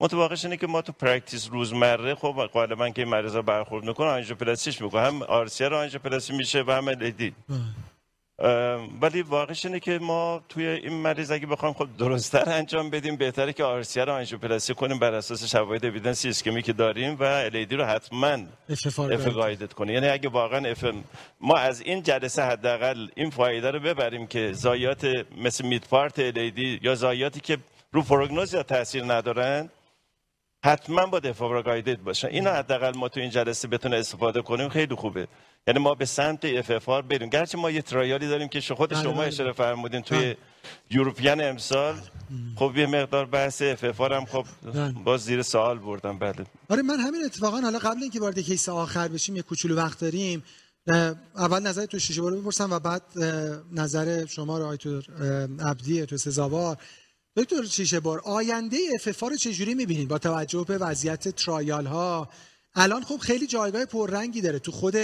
[0.00, 4.82] متواقعش اینه که ما تو practice روزمره خب غالبا که این مریضا برخورد می‌کنه آنژیوپلاستیش
[4.82, 7.34] می‌کنه هم RCA رو آنژیوپلاستی میشه و هم LAD
[9.00, 13.52] ولی واقعش اینه که ما توی این مریض اگه بخوایم خب درستتر انجام بدیم بهتره
[13.52, 17.84] که RCA رو آنژیوپلاستی کنیم بر اساس شواهد evidence ایسکمی که داریم و LAD رو
[17.84, 18.38] حتما
[19.12, 19.94] FFR guided کنیم.
[19.94, 20.84] یعنی اگه واقعا FFR
[21.40, 25.06] ما از این جلسه حداقل این فایده رو ببریم که ضایعات
[25.36, 27.58] مثل mid part LAD یا ضایعاتی که
[27.92, 29.68] رو پروگنوز یا تاثیر ندارن
[30.64, 34.94] حتما با FFR guided باشن اینا حداقل ما تو این جلسه بتونه استفاده کنیم خیلی
[34.94, 35.28] خوبه.
[35.68, 37.28] یعنی ما به سمت FFR بریم.
[37.28, 39.26] گرچه ما یه trial ی داریم که خود بله، شما بله.
[39.26, 40.34] اشاره فرمودین توی
[40.90, 41.94] European امسال.
[42.56, 44.92] خب یه مقدار بحث FFR هم خب بله.
[45.04, 46.18] باز زیر سوال بردم.
[46.18, 46.46] بله.
[46.68, 50.42] آره من همین اتفاقا حالا قبل اینکه وارد case آخر بشیم یه کوچولو وقت داریم.
[51.36, 53.02] اول نظر دکتر شیشه بر رو بپرسم و بعد
[53.72, 55.02] نظر شما رو آی دکتر
[55.60, 56.76] عبدی دکتر سزاوار.
[57.36, 62.28] دکتر شیشه بر آینده FFR رو چجوری می‌بینید؟ با توجه به وضعیت trial ها
[62.74, 64.58] الان خب خیلی جایگاه پررنگی داره.
[64.58, 64.94] تو خود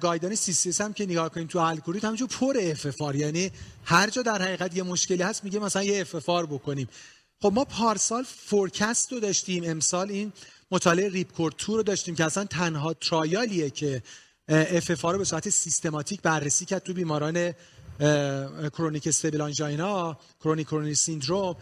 [0.00, 3.50] guideline ESC هم که نگاه کنیم تو الگوریتم همینجور پر FFR یعنی
[3.84, 6.88] هر جا در حقیقت یه مشکلی هست میگه مثلا یه FFR بکنیم.
[7.42, 9.64] خب ما پارسال FORECAST رو داشتیم.
[9.66, 10.32] امسال این
[10.70, 14.02] مطالعه RIPCORD 2 رو داشتیم که اصلا تنها trial یه که
[14.48, 17.54] FFR رو به صورت سیستماتیک بررسی کرد تو بیماران
[18.70, 21.56] chronic stable angina chronic coronary syndrome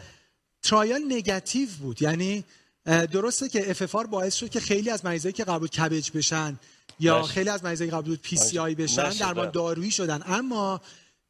[0.62, 2.03] trial negative بود.
[2.03, 2.45] یعنی
[2.87, 6.59] درسته که FFR باعث شد که خیلی از مریضایی که قبول کبج بشن
[7.01, 10.23] یا خیلی از مریضایی که قرار بود PCI بشن درمان دارویی شدن.
[10.27, 10.81] اما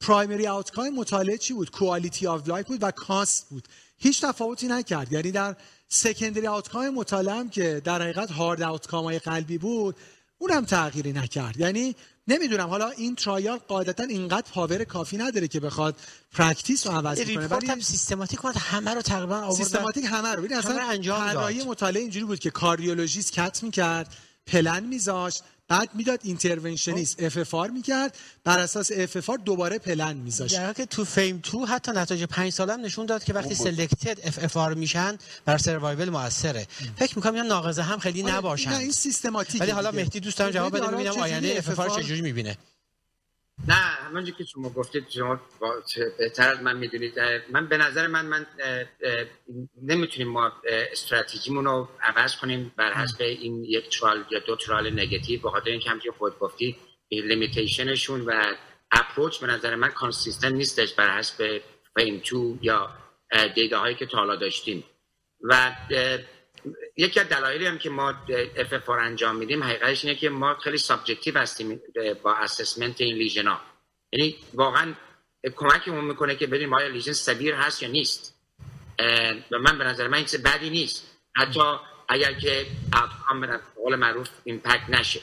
[0.01, 3.69] primary outcome مطالعه چی بود؟ quality of life بود و cost بود.
[3.99, 5.13] هیچ تفاوتی نکرد.
[5.13, 5.57] یعنی در
[5.89, 9.97] secondary outcome مطالعه هم که در حقیقت hard outcome های قلبی بود
[10.39, 11.57] اونم تغییری نکرد.
[11.61, 11.97] یعنی
[12.29, 12.69] نمی‌دونم.
[12.69, 15.97] حالا این trial قاعدتا اینقدر power کافی نداره که بخواد
[16.33, 20.43] practice رو عوض کنه ولی هم سیستماتیک اومد همه رو تقریبا آورد سیستماتیک همه رو.
[20.43, 24.17] ببین اصلا انجام مطالعه اینجوری بود که کاردیولوژیست cath می‌کرد
[24.47, 30.55] پلن میذاشت بعد می‌داد interventionist FFR می‌کرد بر اساس FFR دوباره پلن میذاشت.
[30.55, 34.75] در که تو FAME 2 حتی نتایج 5 ساله نشون داد که وقتی selected FFR
[34.75, 36.67] میشن بر survival موثره.
[36.97, 38.71] فکر می‌کنم اینا ناقض هم خیلی آره، نباشن.
[38.71, 42.57] نه این سیستماتیک ولی حالا مهدی دوست دارم جواب بده ببینم آینده FFR چجوری می‌بینه.
[43.69, 45.41] نه همونجوری که شما گفتید شما
[46.19, 47.21] بهتر از من می‌دونید.
[47.51, 48.47] من به نظر من من
[49.83, 55.41] نمی‌تونیم ما استراتژیمون رو عوض کنیم بر حسب این یک trial یا دو trial negative
[55.41, 56.77] به خاطر اینکه همونطور خود گفتید
[57.11, 58.55] limitation شون و
[58.91, 61.61] approach به نظر من consistent نیستش بر حسب
[61.95, 62.91] FAME 2 یا
[63.55, 64.85] data هایی که تا حالا داشتیم.
[65.43, 65.73] و
[66.97, 68.15] یکی از دلایلی هم که ما
[68.57, 71.81] FFR انجام میدیم حقیقتش اینه که ما خیلی subjective هستیم
[72.23, 73.57] با assessment این lesion
[74.13, 74.95] یعنی واقعا
[75.57, 78.39] کمکمون می‌کنه که ببینیم آیا lesion severe هست یا نیست.
[79.51, 81.21] و من به نظر من این بدی نیست.
[81.37, 81.61] حتی
[82.09, 85.21] اگر که outcome به قول معروف impact نشه.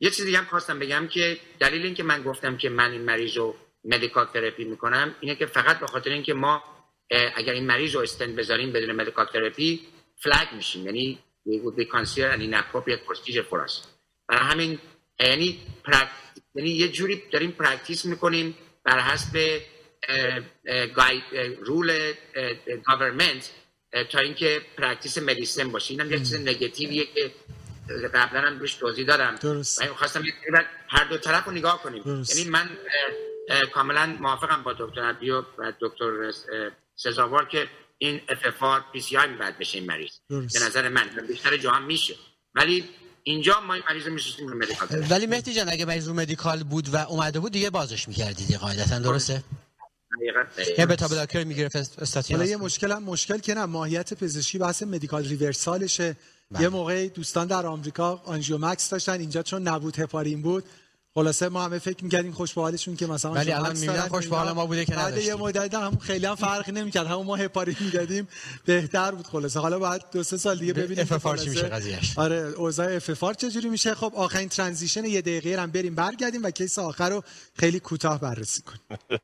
[0.00, 3.56] یه چیزی هم خواستم بگم که دلیل اینکه من گفتم که من این مریض رو
[3.84, 6.62] medical therapy می‌کنم اینه که فقط به خاطر اینکه ما
[7.10, 9.80] اگر این مریض رو استند بذاریم بدون medical therapy
[10.16, 10.86] flag میشیم.
[10.86, 11.18] یعنی
[11.48, 13.86] we would be considered an inappropriate procedure for us.
[14.28, 14.78] برای همین
[15.20, 15.60] یعنی
[16.54, 18.54] یعنی یه جوری داریم practice می‌کنیم
[18.84, 19.60] بر حسب
[21.60, 22.12] rule
[22.86, 23.50] government
[24.10, 25.90] تا اینکه practice medicine باشه.
[25.90, 27.30] اینم یه چیز نگاتیویه که
[28.14, 29.34] قبلا هم روش توضیح دادم.
[29.34, 29.86] درست.
[29.86, 30.22] خواستم
[30.88, 32.02] هر دو طرف رو نگاه کنیم.
[32.06, 32.70] یعنی من
[33.72, 35.42] کاملا موافقم با دکتر عبدی و
[35.80, 36.32] دکتر
[37.00, 37.68] سزاوار که
[37.98, 38.20] این
[39.02, 40.12] PCI باید بشه این مریض.
[40.28, 41.08] به نظر من.
[41.28, 42.14] بیشتر جا هم میشه.
[42.54, 42.84] ولی
[43.22, 46.96] اینجا ما این مریض رو medical ولی مهدی جان اگه مریض رو medical بود و
[46.96, 49.42] اومده بود دیگه بازش می‌کردید قاعدتا درسته؟
[50.78, 55.24] یه beta blocker می‌گرفت استاتین یه مشکل هم مشکل که نه ماهیت پزشکی بحث medical
[55.24, 56.16] reversal شه
[56.50, 56.62] بله.
[56.62, 60.64] یه موقع دوستان در آمریکا Angiomax داشتن اینجا چون نبود هپارین بود.
[61.18, 64.36] خلاصه ما همه فکر می‌کردیم خوش به حالشون که مثلا ولی الان می‌بینن خوش به
[64.36, 67.06] حال ما بوده که بعد یه مدت هم خیلی هم فرقی نمی‌کرد.
[67.06, 68.28] همون ما هپارین می‌دادیم
[68.64, 69.60] بهتر بود خلاصه.
[69.60, 73.68] حالا بعد دو سه سال دیگه ببینیم FFR چی میشه قضیهش آره اوضاع FFR چجوری
[73.68, 77.22] میشه؟ خب آخرین transition یه دقیقه هم بریم برگردیم و case آخر رو
[77.54, 78.98] خیلی کوتاه بررسی کنیم.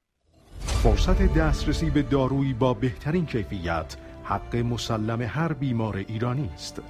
[0.82, 6.80] فرصت دسترسی به دارویی با بهترین کیفیت حق مسلم هر بیمار ایرانی است.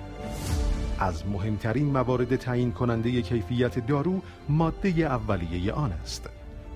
[0.99, 6.29] از مهمترین موارد تعیین کننده کیفیت دارو ماده اولیه آن است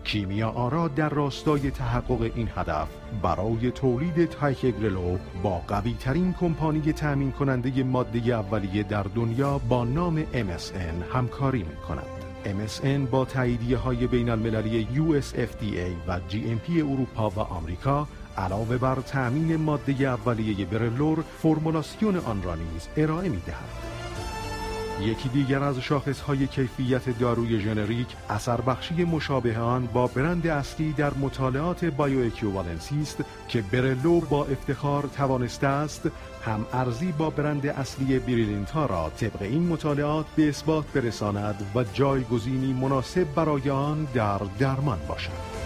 [0.08, 2.88] کیمیا آرا در راستای تحقق این هدف
[3.22, 10.24] برای تولید تیکاگرلور با قوی ترین کمپانی تأمین کننده ماده اولیه در دنیا با نام
[10.24, 12.06] MSN همکاری می کند.
[12.44, 18.08] MSN با تاییدیه های بین المللی USFDA و GMP اروپا و آمریکا
[18.38, 23.97] علاوه بر تأمین ماده اولیه برلور فرمولاسیون آن را نیز ارائه می دهد.
[25.00, 31.14] یکی دیگر از شاخصهای کیفیت داروی ژنریک اثر بخشی مشابه آن با برند اصلی در
[31.14, 32.30] مطالعات بایو
[33.00, 36.10] است که برلو با افتخار توانسته است
[36.44, 42.72] هم ارزی با برند اصلی بریلینتا را طبق این مطالعات به اثبات برساند و جایگزینی
[42.72, 45.58] مناسب برای آن در درمان باشد.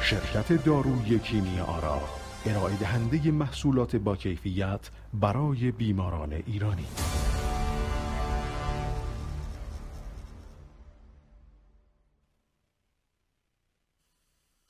[0.00, 2.00] شرکت داروی کیمیا آرا
[2.46, 4.80] ارائه دهنده محصولات با کیفیت
[5.14, 6.86] برای بیماران ایرانی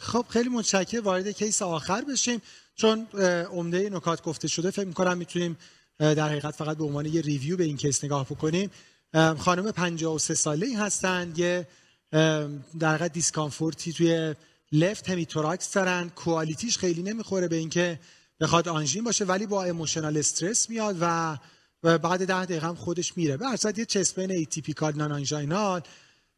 [0.01, 1.05] خب خیلی متشکرم.
[1.05, 2.43] وارد case آخر بشیم.
[2.75, 3.07] چون
[3.53, 5.57] عمده نکات گفته شده فکر می‌کنم می‌تونیم
[5.99, 8.71] در حقیقت فقط به عنوان یه review به این case نگاه بکنیم.
[9.39, 11.67] خانم 53 ساله ای هستند یه
[12.13, 14.35] در حقیقت discomfort ی توی
[14.73, 16.09] left hemithorax دارن.
[16.09, 18.01] quality ش خیلی نمی‌خوره به اینکه
[18.41, 21.37] بخواد آنژین باشه ولی با emotional stress میاد و
[21.83, 23.37] بعد ده دقیقه هم خودش میره.
[23.37, 23.47] به
[23.77, 25.81] یه chest pain atypical non-anginal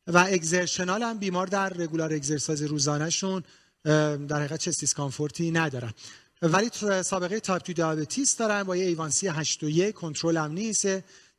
[0.06, 3.42] و exertional هم بیمار در regular exercise روزانه‌شون
[3.84, 5.92] در حقیقت chest discomfort ی ندارن.
[6.42, 6.70] ولی
[7.02, 10.86] سابقه تایپ 2 diabetes دارن با یه A1C 8 و 1 کنترل هم نیست.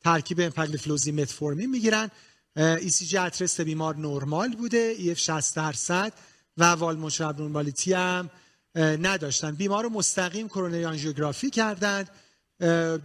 [0.04, 2.12] ترکیب امپاگلیفلوزین متفورمین می‌گیرن
[2.56, 6.14] ECG at rest بیمار نرمال بوده EF 60 درصد
[6.58, 8.30] و wall motion abnormality هم
[8.76, 9.56] نداشتن.
[9.56, 12.10] بیمار رو مستقیم کرونری آنژیوگرافی کردند.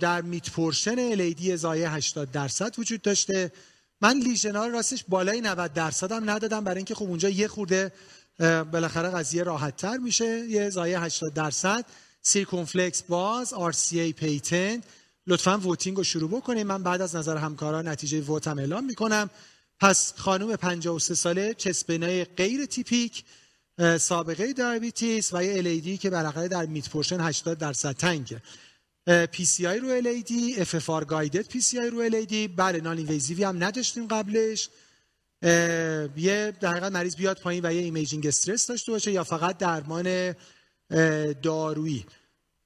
[0.01, 3.53] در mid portion LAD ضایعه 80 درصد وجود داشته.
[4.01, 7.93] من lesion راستش بالای 90 درصد هم ندادم برای اینکه خب اونجا یه خورده
[8.73, 10.47] بالاخره قضیه راحت تر میشه.
[10.49, 11.85] یه ضایعه 80 درصد.
[12.23, 14.83] circumflex باز RCA patent.
[15.27, 19.31] لطفا voting رو شروع بکنیم من بعد از نظر همکاران نتیجه vote م اعلام می‌کنم.
[19.81, 23.25] پس خانم 53 ساله chest pain های غیر تیپیک
[24.01, 28.43] سابقه diabetes و یه LAD که بالاخره در mid portion 80 درصد تنگه.
[29.09, 32.81] پی سی آی رو LAD اف اف آر گایدد پی سی آی رو LAD بله
[32.81, 34.69] non-invasive ی هم نداشتیم قبلش.
[36.17, 40.35] یه در حقیقت مریض بیاد پایین و یه imaging استرس داشته باشه یا فقط درمان
[41.43, 42.07] دارویی.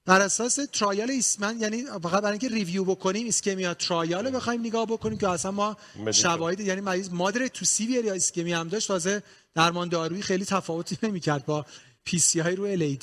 [0.05, 4.85] بر اساس ترایال ایسمن یعنی فقط برای اینکه ریویو بکنیم اسکمیا ترایال رو بخوایم نگاه
[4.85, 5.77] بکنیم که اصلا ما
[6.11, 9.23] شواهد یعنی مریض مادر تو سیویر یا اسکمی هم داشت تازه
[9.55, 11.65] درمان دارویی خیلی تفاوتی نمی‌کرد با
[12.05, 12.97] پی سی های رو ال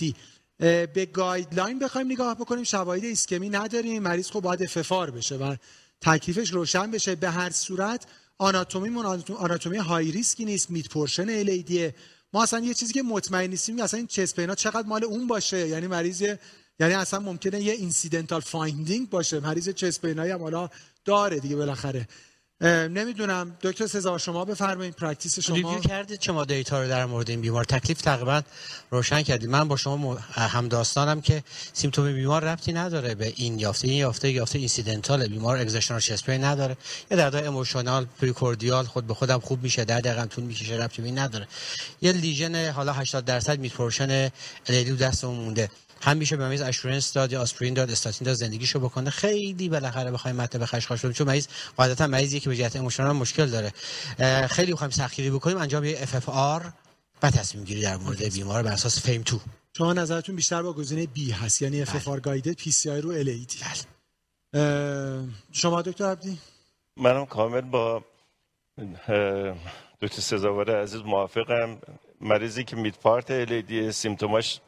[0.61, 2.65] به گایدلاین بخوایم نگاه بکنیم.
[2.65, 4.03] شواهد اسکمی نداریم.
[4.03, 5.57] مریض خب باید اففار بشه و
[6.01, 7.15] تکلیفش روشن بشه.
[7.15, 8.07] به هر صورت
[8.39, 8.99] آناتومی
[9.39, 10.71] آناتومی های ریسکی نیست.
[10.71, 11.63] میت پورشن ال
[12.33, 15.27] ما اصلا یه چیزی که مطمئن نیستیم اصلا این chest pain ها چقدر مال اون
[15.27, 15.69] باشه.
[15.69, 16.23] یعنی مریض
[16.81, 19.41] یعنی اصلا ممکنه یه incidental finding باشه.
[19.41, 20.71] مریض chest pain هایی هم حالا
[21.05, 22.09] داره دیگه بالاخره.
[22.63, 23.57] نمی‌دونم.
[23.63, 25.57] دکتر سزاوار شما بفرمایید practice شما.
[25.57, 28.43] review کردید شما data رو در مورد این بیمار تکلیف تقریبا
[28.91, 33.89] روشن کردید من با شما هم داستانم که symptom بیمار ربطی نداره به این یافته
[33.89, 36.77] این یافته یافته incidental بیمار exertional chest نداره.
[37.11, 39.85] یه دردای emotional precordial خود به خودم خوب میشه.
[39.85, 41.49] در دقیقاً طول می‌کشه ربطی به نداره.
[42.03, 44.31] یه lesion حالا 80 درصد mid portion
[44.67, 45.71] LAD و دستمون مونده.
[46.01, 49.11] هم میشه به مریض assurance داد یا آسپرین داد استاتین داد زندگیشو بکنه.
[49.11, 51.13] خیلی بالاخره بخوایم به خشخاش بدیم.
[51.13, 51.47] چون مریض
[51.77, 53.73] قاعدتا مریضی که به جهت emotional مشکل داره.
[54.47, 55.57] خیلی بخوایم سختگیری بکنیم.
[55.57, 56.73] انجام یه FFR
[57.23, 59.41] و تصمیم گیری در مورد بیمار بر اساس FAME 2
[59.77, 63.01] شما نظرتون بیشتر با گزینه B هست یعنی اف اف آر گایدد پی سی آی
[63.01, 63.59] رو LAD
[65.53, 66.39] شما دکتر عبدی؟
[66.97, 68.05] منم کامل با
[70.01, 71.79] دکتر سزاوار عزیز موافقم.
[72.21, 74.61] مریضی که mid part LAD symptom هاش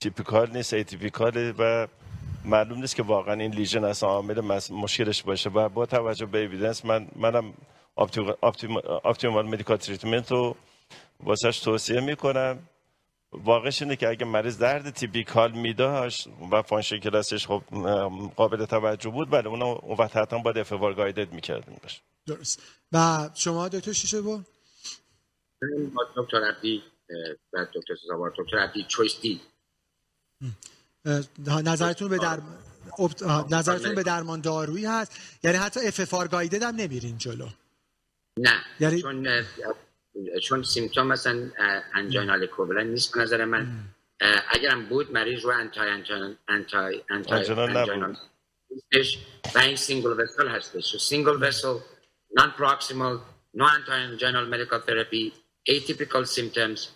[0.00, 1.86] typical نیست atypical ه و
[2.44, 4.40] معلوم نیست که واقعا این lesion اصلا عامل
[4.70, 7.54] مشکلش باشه و با توجه به evidence من منم
[9.04, 10.56] optimal medical treatment رو
[11.20, 12.68] واسش توصیه می‌کنم.
[13.32, 17.62] واقعش اینه که اگه مریض درد typical میداشت و function class ش خب
[18.36, 22.62] قابل توجه بود بله اون اون وقت حتما باید FFR guided می‌کردیم باشه درست.
[22.92, 24.40] و شما دکتر شیشه با
[26.16, 26.82] دکتر عبدی
[27.52, 29.40] و دکتر سزاوار دکتر عبدی choice D
[31.48, 32.38] نظرتون به در
[33.50, 37.48] نظرتون به درمان دارویی هست؟ یعنی حتی FFR guided هم نمیرین جلو؟
[38.38, 39.02] نه یعنی...
[39.02, 39.28] چون
[40.42, 41.50] چون symptom مثلا
[41.94, 43.66] anginal equivalent نیست به نظر من.
[44.50, 48.16] اگرم بود مریض رو anti anti anti anti
[49.54, 50.96] و این single vessel هستش.
[50.96, 51.78] single vessel
[52.36, 53.20] non proximal
[53.54, 55.32] no anti anginal medical therapy
[55.68, 56.95] atypical symptoms uh,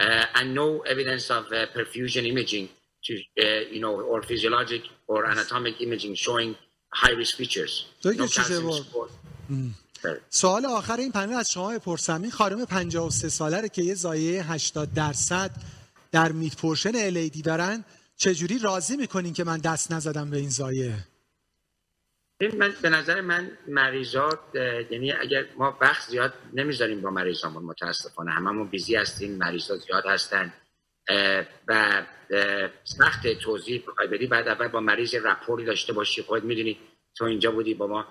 [0.00, 2.68] uh, and no evidence of uh, perfusion imaging
[3.06, 6.54] to, uh, you know, or physiologic or anatomic imaging showing
[6.92, 7.86] high risk features.
[10.30, 12.22] سوال آخر این پنل از شما بپرسم.
[12.22, 15.50] این خانم 53 ساله رو که یه ضایعه 80 درصد
[16.12, 17.84] در mid portion LAD دارن
[18.16, 20.94] چه جوری راضی می‌کنین که من دست نزدم به این زایه؟
[22.40, 28.30] من به نظر من مریضات اه، یعنی اگر ما وقت زیاد نمی‌ذاریم با مریضامون متاسفانه
[28.30, 30.52] هممون بیزی هستیم مریضات زیاد هستن.
[31.68, 32.02] و
[32.84, 36.78] سخت توضیح بخوای بدی بعد اول با مریض رپوری داشته باشی خود می‌دونی
[37.16, 38.06] تو اینجا بودی با ما.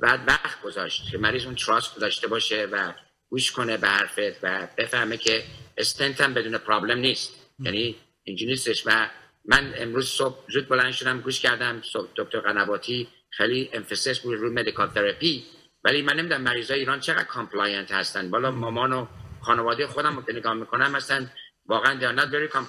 [0.00, 2.92] بعد وقت گذاشت که مریض اون تراست داشته باشه و
[3.30, 5.42] گوش کنه به حرفت و بفهمه که
[5.78, 7.34] استنت هم بدون problem نیست.
[7.58, 9.08] یعنی اینجوری نیستش و
[9.48, 11.82] من امروز صبح زود بلند شدم گوش کردم
[12.16, 15.44] دکتر قنباتی خیلی emphasis بود روی medical therapy
[15.84, 18.30] ولی من نمی‌دونم مریضای ایران چقدر compliant هستن.
[18.30, 19.06] حالا مامان و
[19.40, 21.30] خانواده خودم رو نگاه می‌کنم هستن.
[21.66, 22.62] واقعا they are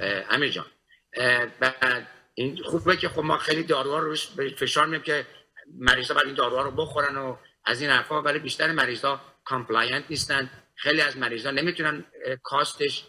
[0.00, 0.66] اه، امیر جان.
[2.34, 4.14] این خوبه که خب ما خیلی داروها رو
[4.56, 5.26] فشار میدیم که
[5.78, 10.50] مریضا باید این داروها رو بخورن و از این حرفا ولی بیشتر مریضا compliant نیستن.
[10.74, 12.04] خیلی از مریضا نمی‌تونن
[12.42, 13.04] cost ش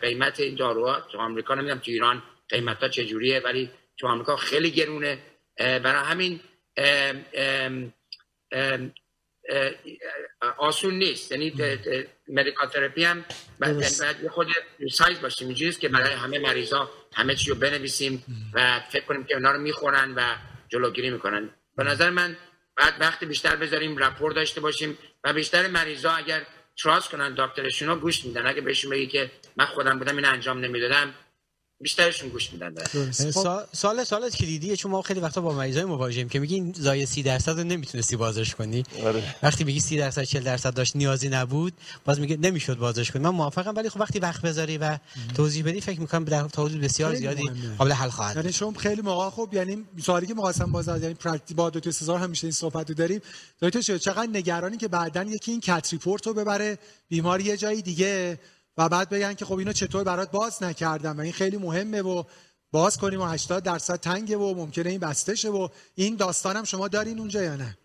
[0.00, 4.70] قیمت این داروها تو آمریکا نمی‌دونم تو ایران قیمت ها چجوریه ولی تو آمریکا خیلی
[4.70, 5.18] گرونه.
[5.58, 6.40] برای همین
[10.58, 11.32] آسون نیست.
[11.32, 11.52] یعنی
[12.28, 13.24] medical therapy هم
[13.60, 14.02] باید درست.
[14.02, 14.48] باید خود
[14.90, 15.48] سایز باشیم.
[15.48, 19.58] اینجوری که برای همه مریضا همه چی رو بنویسیم و فکر کنیم که اونا رو
[19.58, 20.34] می‌خورن و
[20.68, 21.50] جلوگیری می‌کنن.
[21.76, 22.36] به نظر من
[22.76, 26.46] بعد وقت بیشتر بذاریم رپور داشته باشیم و بیشتر مریضا اگر
[26.82, 28.46] تراست کنن دکترشون رو گوش میدن.
[28.46, 31.14] اگه بهشون بگی که من خودم بودم این انجام نمی‌دادم
[31.80, 33.24] بیشترشون گوش میدن درست.
[33.24, 37.06] خب، سال سال سال کلیدیه چون ما خیلی وقتا با مریضای مواجهیم که میگین زای
[37.06, 39.22] 30 درصد رو نمی‌تونستی بازش کنی آره.
[39.42, 41.72] وقتی میگی 30 درصد 40 درصد داشت نیازی نبود
[42.04, 44.98] باز میگه نمی‌شد بازش کنی من موافقم ولی خب وقتی وقت بذاری و
[45.34, 47.76] توضیح بدی فکر می‌کنم در تا حدود بسیار زیادی مهمه.
[47.76, 48.52] قابل حل خواهد یعنی.
[48.52, 52.44] شما خیلی موقع خب یعنی سوالی که مقاسم باز یعنی practice با دکتر سزار همیشه
[52.44, 53.20] این صحبت رو داریم
[53.62, 56.78] دکتر چقدر نگرانی که بعدا یکی این cath report رو ببره
[57.08, 58.38] بیماری یه جایی دیگه
[58.76, 62.24] و بعد بگن که خب اینو چطور برات باز نکردم و این خیلی مهمه و
[62.72, 66.88] باز کنیم و 80 درصد تنگه و ممکنه این بسته شه و این داستانم شما
[66.88, 67.78] دارین اونجا یا نه؟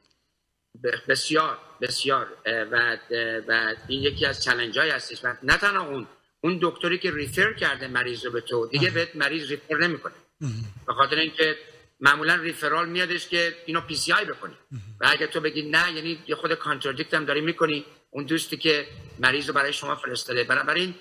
[1.08, 2.28] بسیار بسیار.
[2.46, 2.98] و
[3.48, 6.08] و این یکی از challenge های هستش و نه تنها اون
[6.44, 10.14] اون دکتری که refer کرده مریض رو به تو دیگه بهت مریض refer نمی‌کنه.
[10.88, 11.56] به خاطر اینکه
[12.00, 14.54] معمولا referral میادش که اینو PCI بکنی.
[15.02, 17.86] و اگه تو بگی نه یعنی خود contradict هم داری می‌کنی.
[18.12, 18.88] اون دوستی که
[19.20, 20.44] مریض رو برای شما فرستاده.
[20.44, 20.96] بنابراین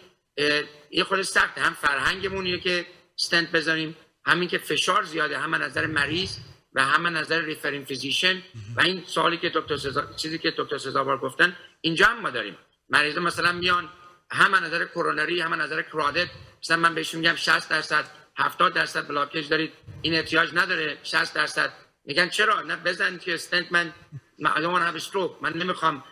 [0.91, 2.87] یه خورده سخته هم فرهنگمون اینه که
[3.19, 6.37] استنت بذاریم همین که فشار زیاده هم نظر مریض
[6.75, 8.43] و هم نظر referring physician.
[8.77, 10.13] و این سوالی که دکتر سزا...
[10.17, 12.57] چیزی که دکتر سزاوار گفتن اینجا هم ما داریم.
[12.89, 13.89] مریضا مثلا میان
[14.31, 16.29] هم نظر کرونری هم نظر کرادت
[16.63, 18.05] مثلا من بهشون میگم 60 درصد
[18.37, 19.73] 70 درصد blockage دارید
[20.03, 21.73] این احتیاج نداره 60 درصد.
[22.05, 23.95] میگن چرا؟ نه بزن که استنت من
[24.39, 26.05] معلوم هم stroke من نمی‌خوام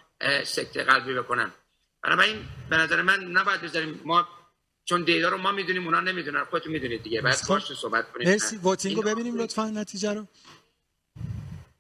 [0.45, 1.53] سکته قلبی بکنم
[2.03, 4.29] بنابراین به نظر من نباید بذاریم ما
[4.85, 6.45] چون data رو ما می‌دونیم اونا نمی‌دونن.
[6.45, 7.21] خودتون می‌دونید دیگه.
[7.21, 7.49] بعد خب.
[7.49, 8.29] باش صحبت کنیم.
[8.29, 8.57] مرسی.
[8.57, 10.27] voting رو ببینیم لطفا نتیجه رو.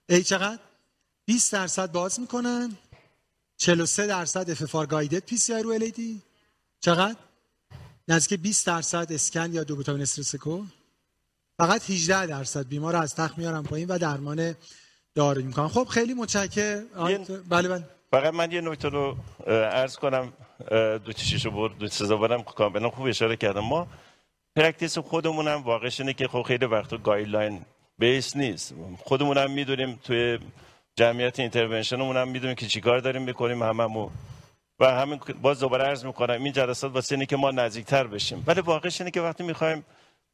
[0.09, 0.59] ای چقدر؟
[1.25, 2.77] 20 درصد باز می‌کنن.
[3.57, 5.93] 43 درصد FFR guided PCI رو ال
[6.81, 7.17] چقدر؟
[8.09, 10.65] نزدیک 20 درصد اسکن یا dobutamine stress echo
[11.59, 14.55] فقط 18 درصد بیمار رو از تخت میارن پایین و درمان
[15.15, 15.69] دارو می‌کنن.
[15.69, 16.87] خب خیلی متشکرم.
[17.49, 17.98] بله بله.
[18.13, 19.17] فقط من یه نکته رو
[19.73, 20.33] عرض کنم
[21.05, 23.61] دکتر شیشه‌بر دکتر سزاوارم کاملا خوب اشاره کردم.
[23.65, 23.87] ما
[24.57, 27.65] practice خودمون هم واقعش اینه که خب خیلی وقت guideline
[27.99, 28.75] based نیست.
[29.05, 30.39] خودمون هم می‌دونیم توی
[30.97, 34.11] جمعیت intervention مون هم می‌دونیم که چیکار داریم می‌کنیم هممون.
[34.81, 38.45] و همین باز دوباره عرض می‌کنم این جلسات واسه اینه که ما نزدیکتر بشیم.
[38.47, 39.85] ولی واقعش اینه که وقتی می‌خوایم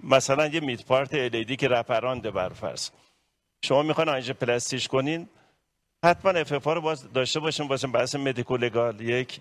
[0.00, 2.90] مثلا یه mid part LAD که wrap around ه برفرض.
[3.64, 5.28] شما می‌خواین plasty ش کنین
[6.04, 9.40] حتما FFR رو باز داشته باشیم واسه بحث medico legal یک.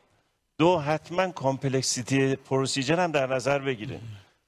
[0.58, 4.00] دو حتما complexity procedure هم در نظر بگیره.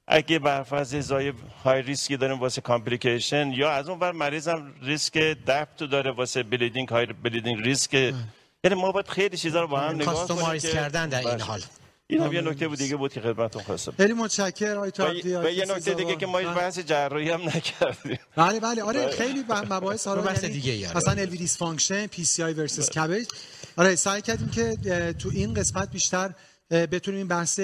[0.08, 1.34] اگه برفرض ضایعه
[1.64, 6.12] high risk ی داریم واسه complication یا از اون بر مریض هم risk DAPT داره
[6.12, 10.28] واسه bleeding high bleeding risk یعنی ما باید خیلی چیزا رو با هم نگاه کنیم
[10.28, 11.42] customize کردن در این.
[11.42, 11.62] حال.
[12.08, 13.94] این هم یه نکته بود دیگه بود که خدمتتون خواستم.
[13.98, 15.94] خیلی متشکرم آقای دکتر عبدی و یه نکته.
[15.94, 16.58] دیگه که ما هیچ بله.
[16.58, 18.20] بحث جراحی هم نکردیم.
[18.36, 18.84] بله بله.
[18.84, 20.98] آره خیلی ب- مباحث حالا بحث یعنی دیگه ای، آره.
[20.98, 23.26] مثلا LV dysfunction PCI versus CABG
[23.78, 24.78] آره سعی کردیم که
[25.20, 26.32] تو این قسمت بیشتر
[26.72, 27.60] بتونیم این بحث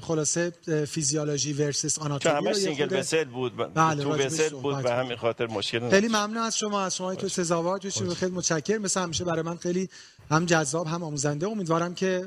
[0.00, 0.52] خلاصه
[0.88, 3.74] فیزیولوژی versus آناتومی همه رو یه single vessel بود.
[3.74, 5.94] بله، two vessel بود به همین خاطر مشکل نداشت.
[5.94, 8.82] خیلی ممنون از شما از شما دکتر سزاوار جو خیلی متشکرم.
[8.82, 9.88] مثل همیشه برای من خیلی
[10.30, 11.46] هم جذاب هم آموزنده.
[11.46, 12.18] امیدوارم که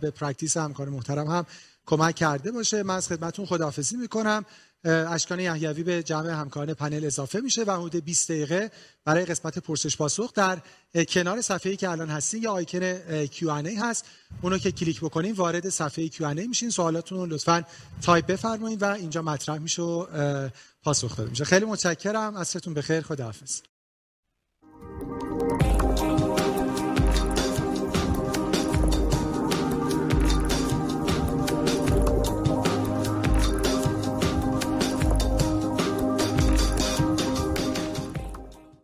[0.00, 1.46] به practice همکار محترم هم
[1.86, 2.82] کمک کرده باشه.
[2.82, 4.44] من از خدمتون خداحافظی می‌کنم.
[4.84, 8.70] اشکان یحیوی به جمع همکاران پنل اضافه میشه و حدود 20 دقیقه
[9.04, 10.58] برای قسمت پرسش پاسخ در
[11.08, 12.94] کنار صفحه ای که الان هستین یا آیکن
[13.26, 14.04] Q&A هست
[14.42, 16.70] اونو که کلیک بکنین وارد صفحه Q&A میشین.
[16.70, 17.64] سوالاتون رو لطفا
[18.02, 20.06] تایپ بفرمایید و اینجا مطرح میشه و
[20.82, 21.44] پاسخ داده میشه.
[21.44, 22.36] خیلی متشکرم.
[22.36, 23.00] عصرتون بخیر.
[23.00, 23.60] خداحافظ.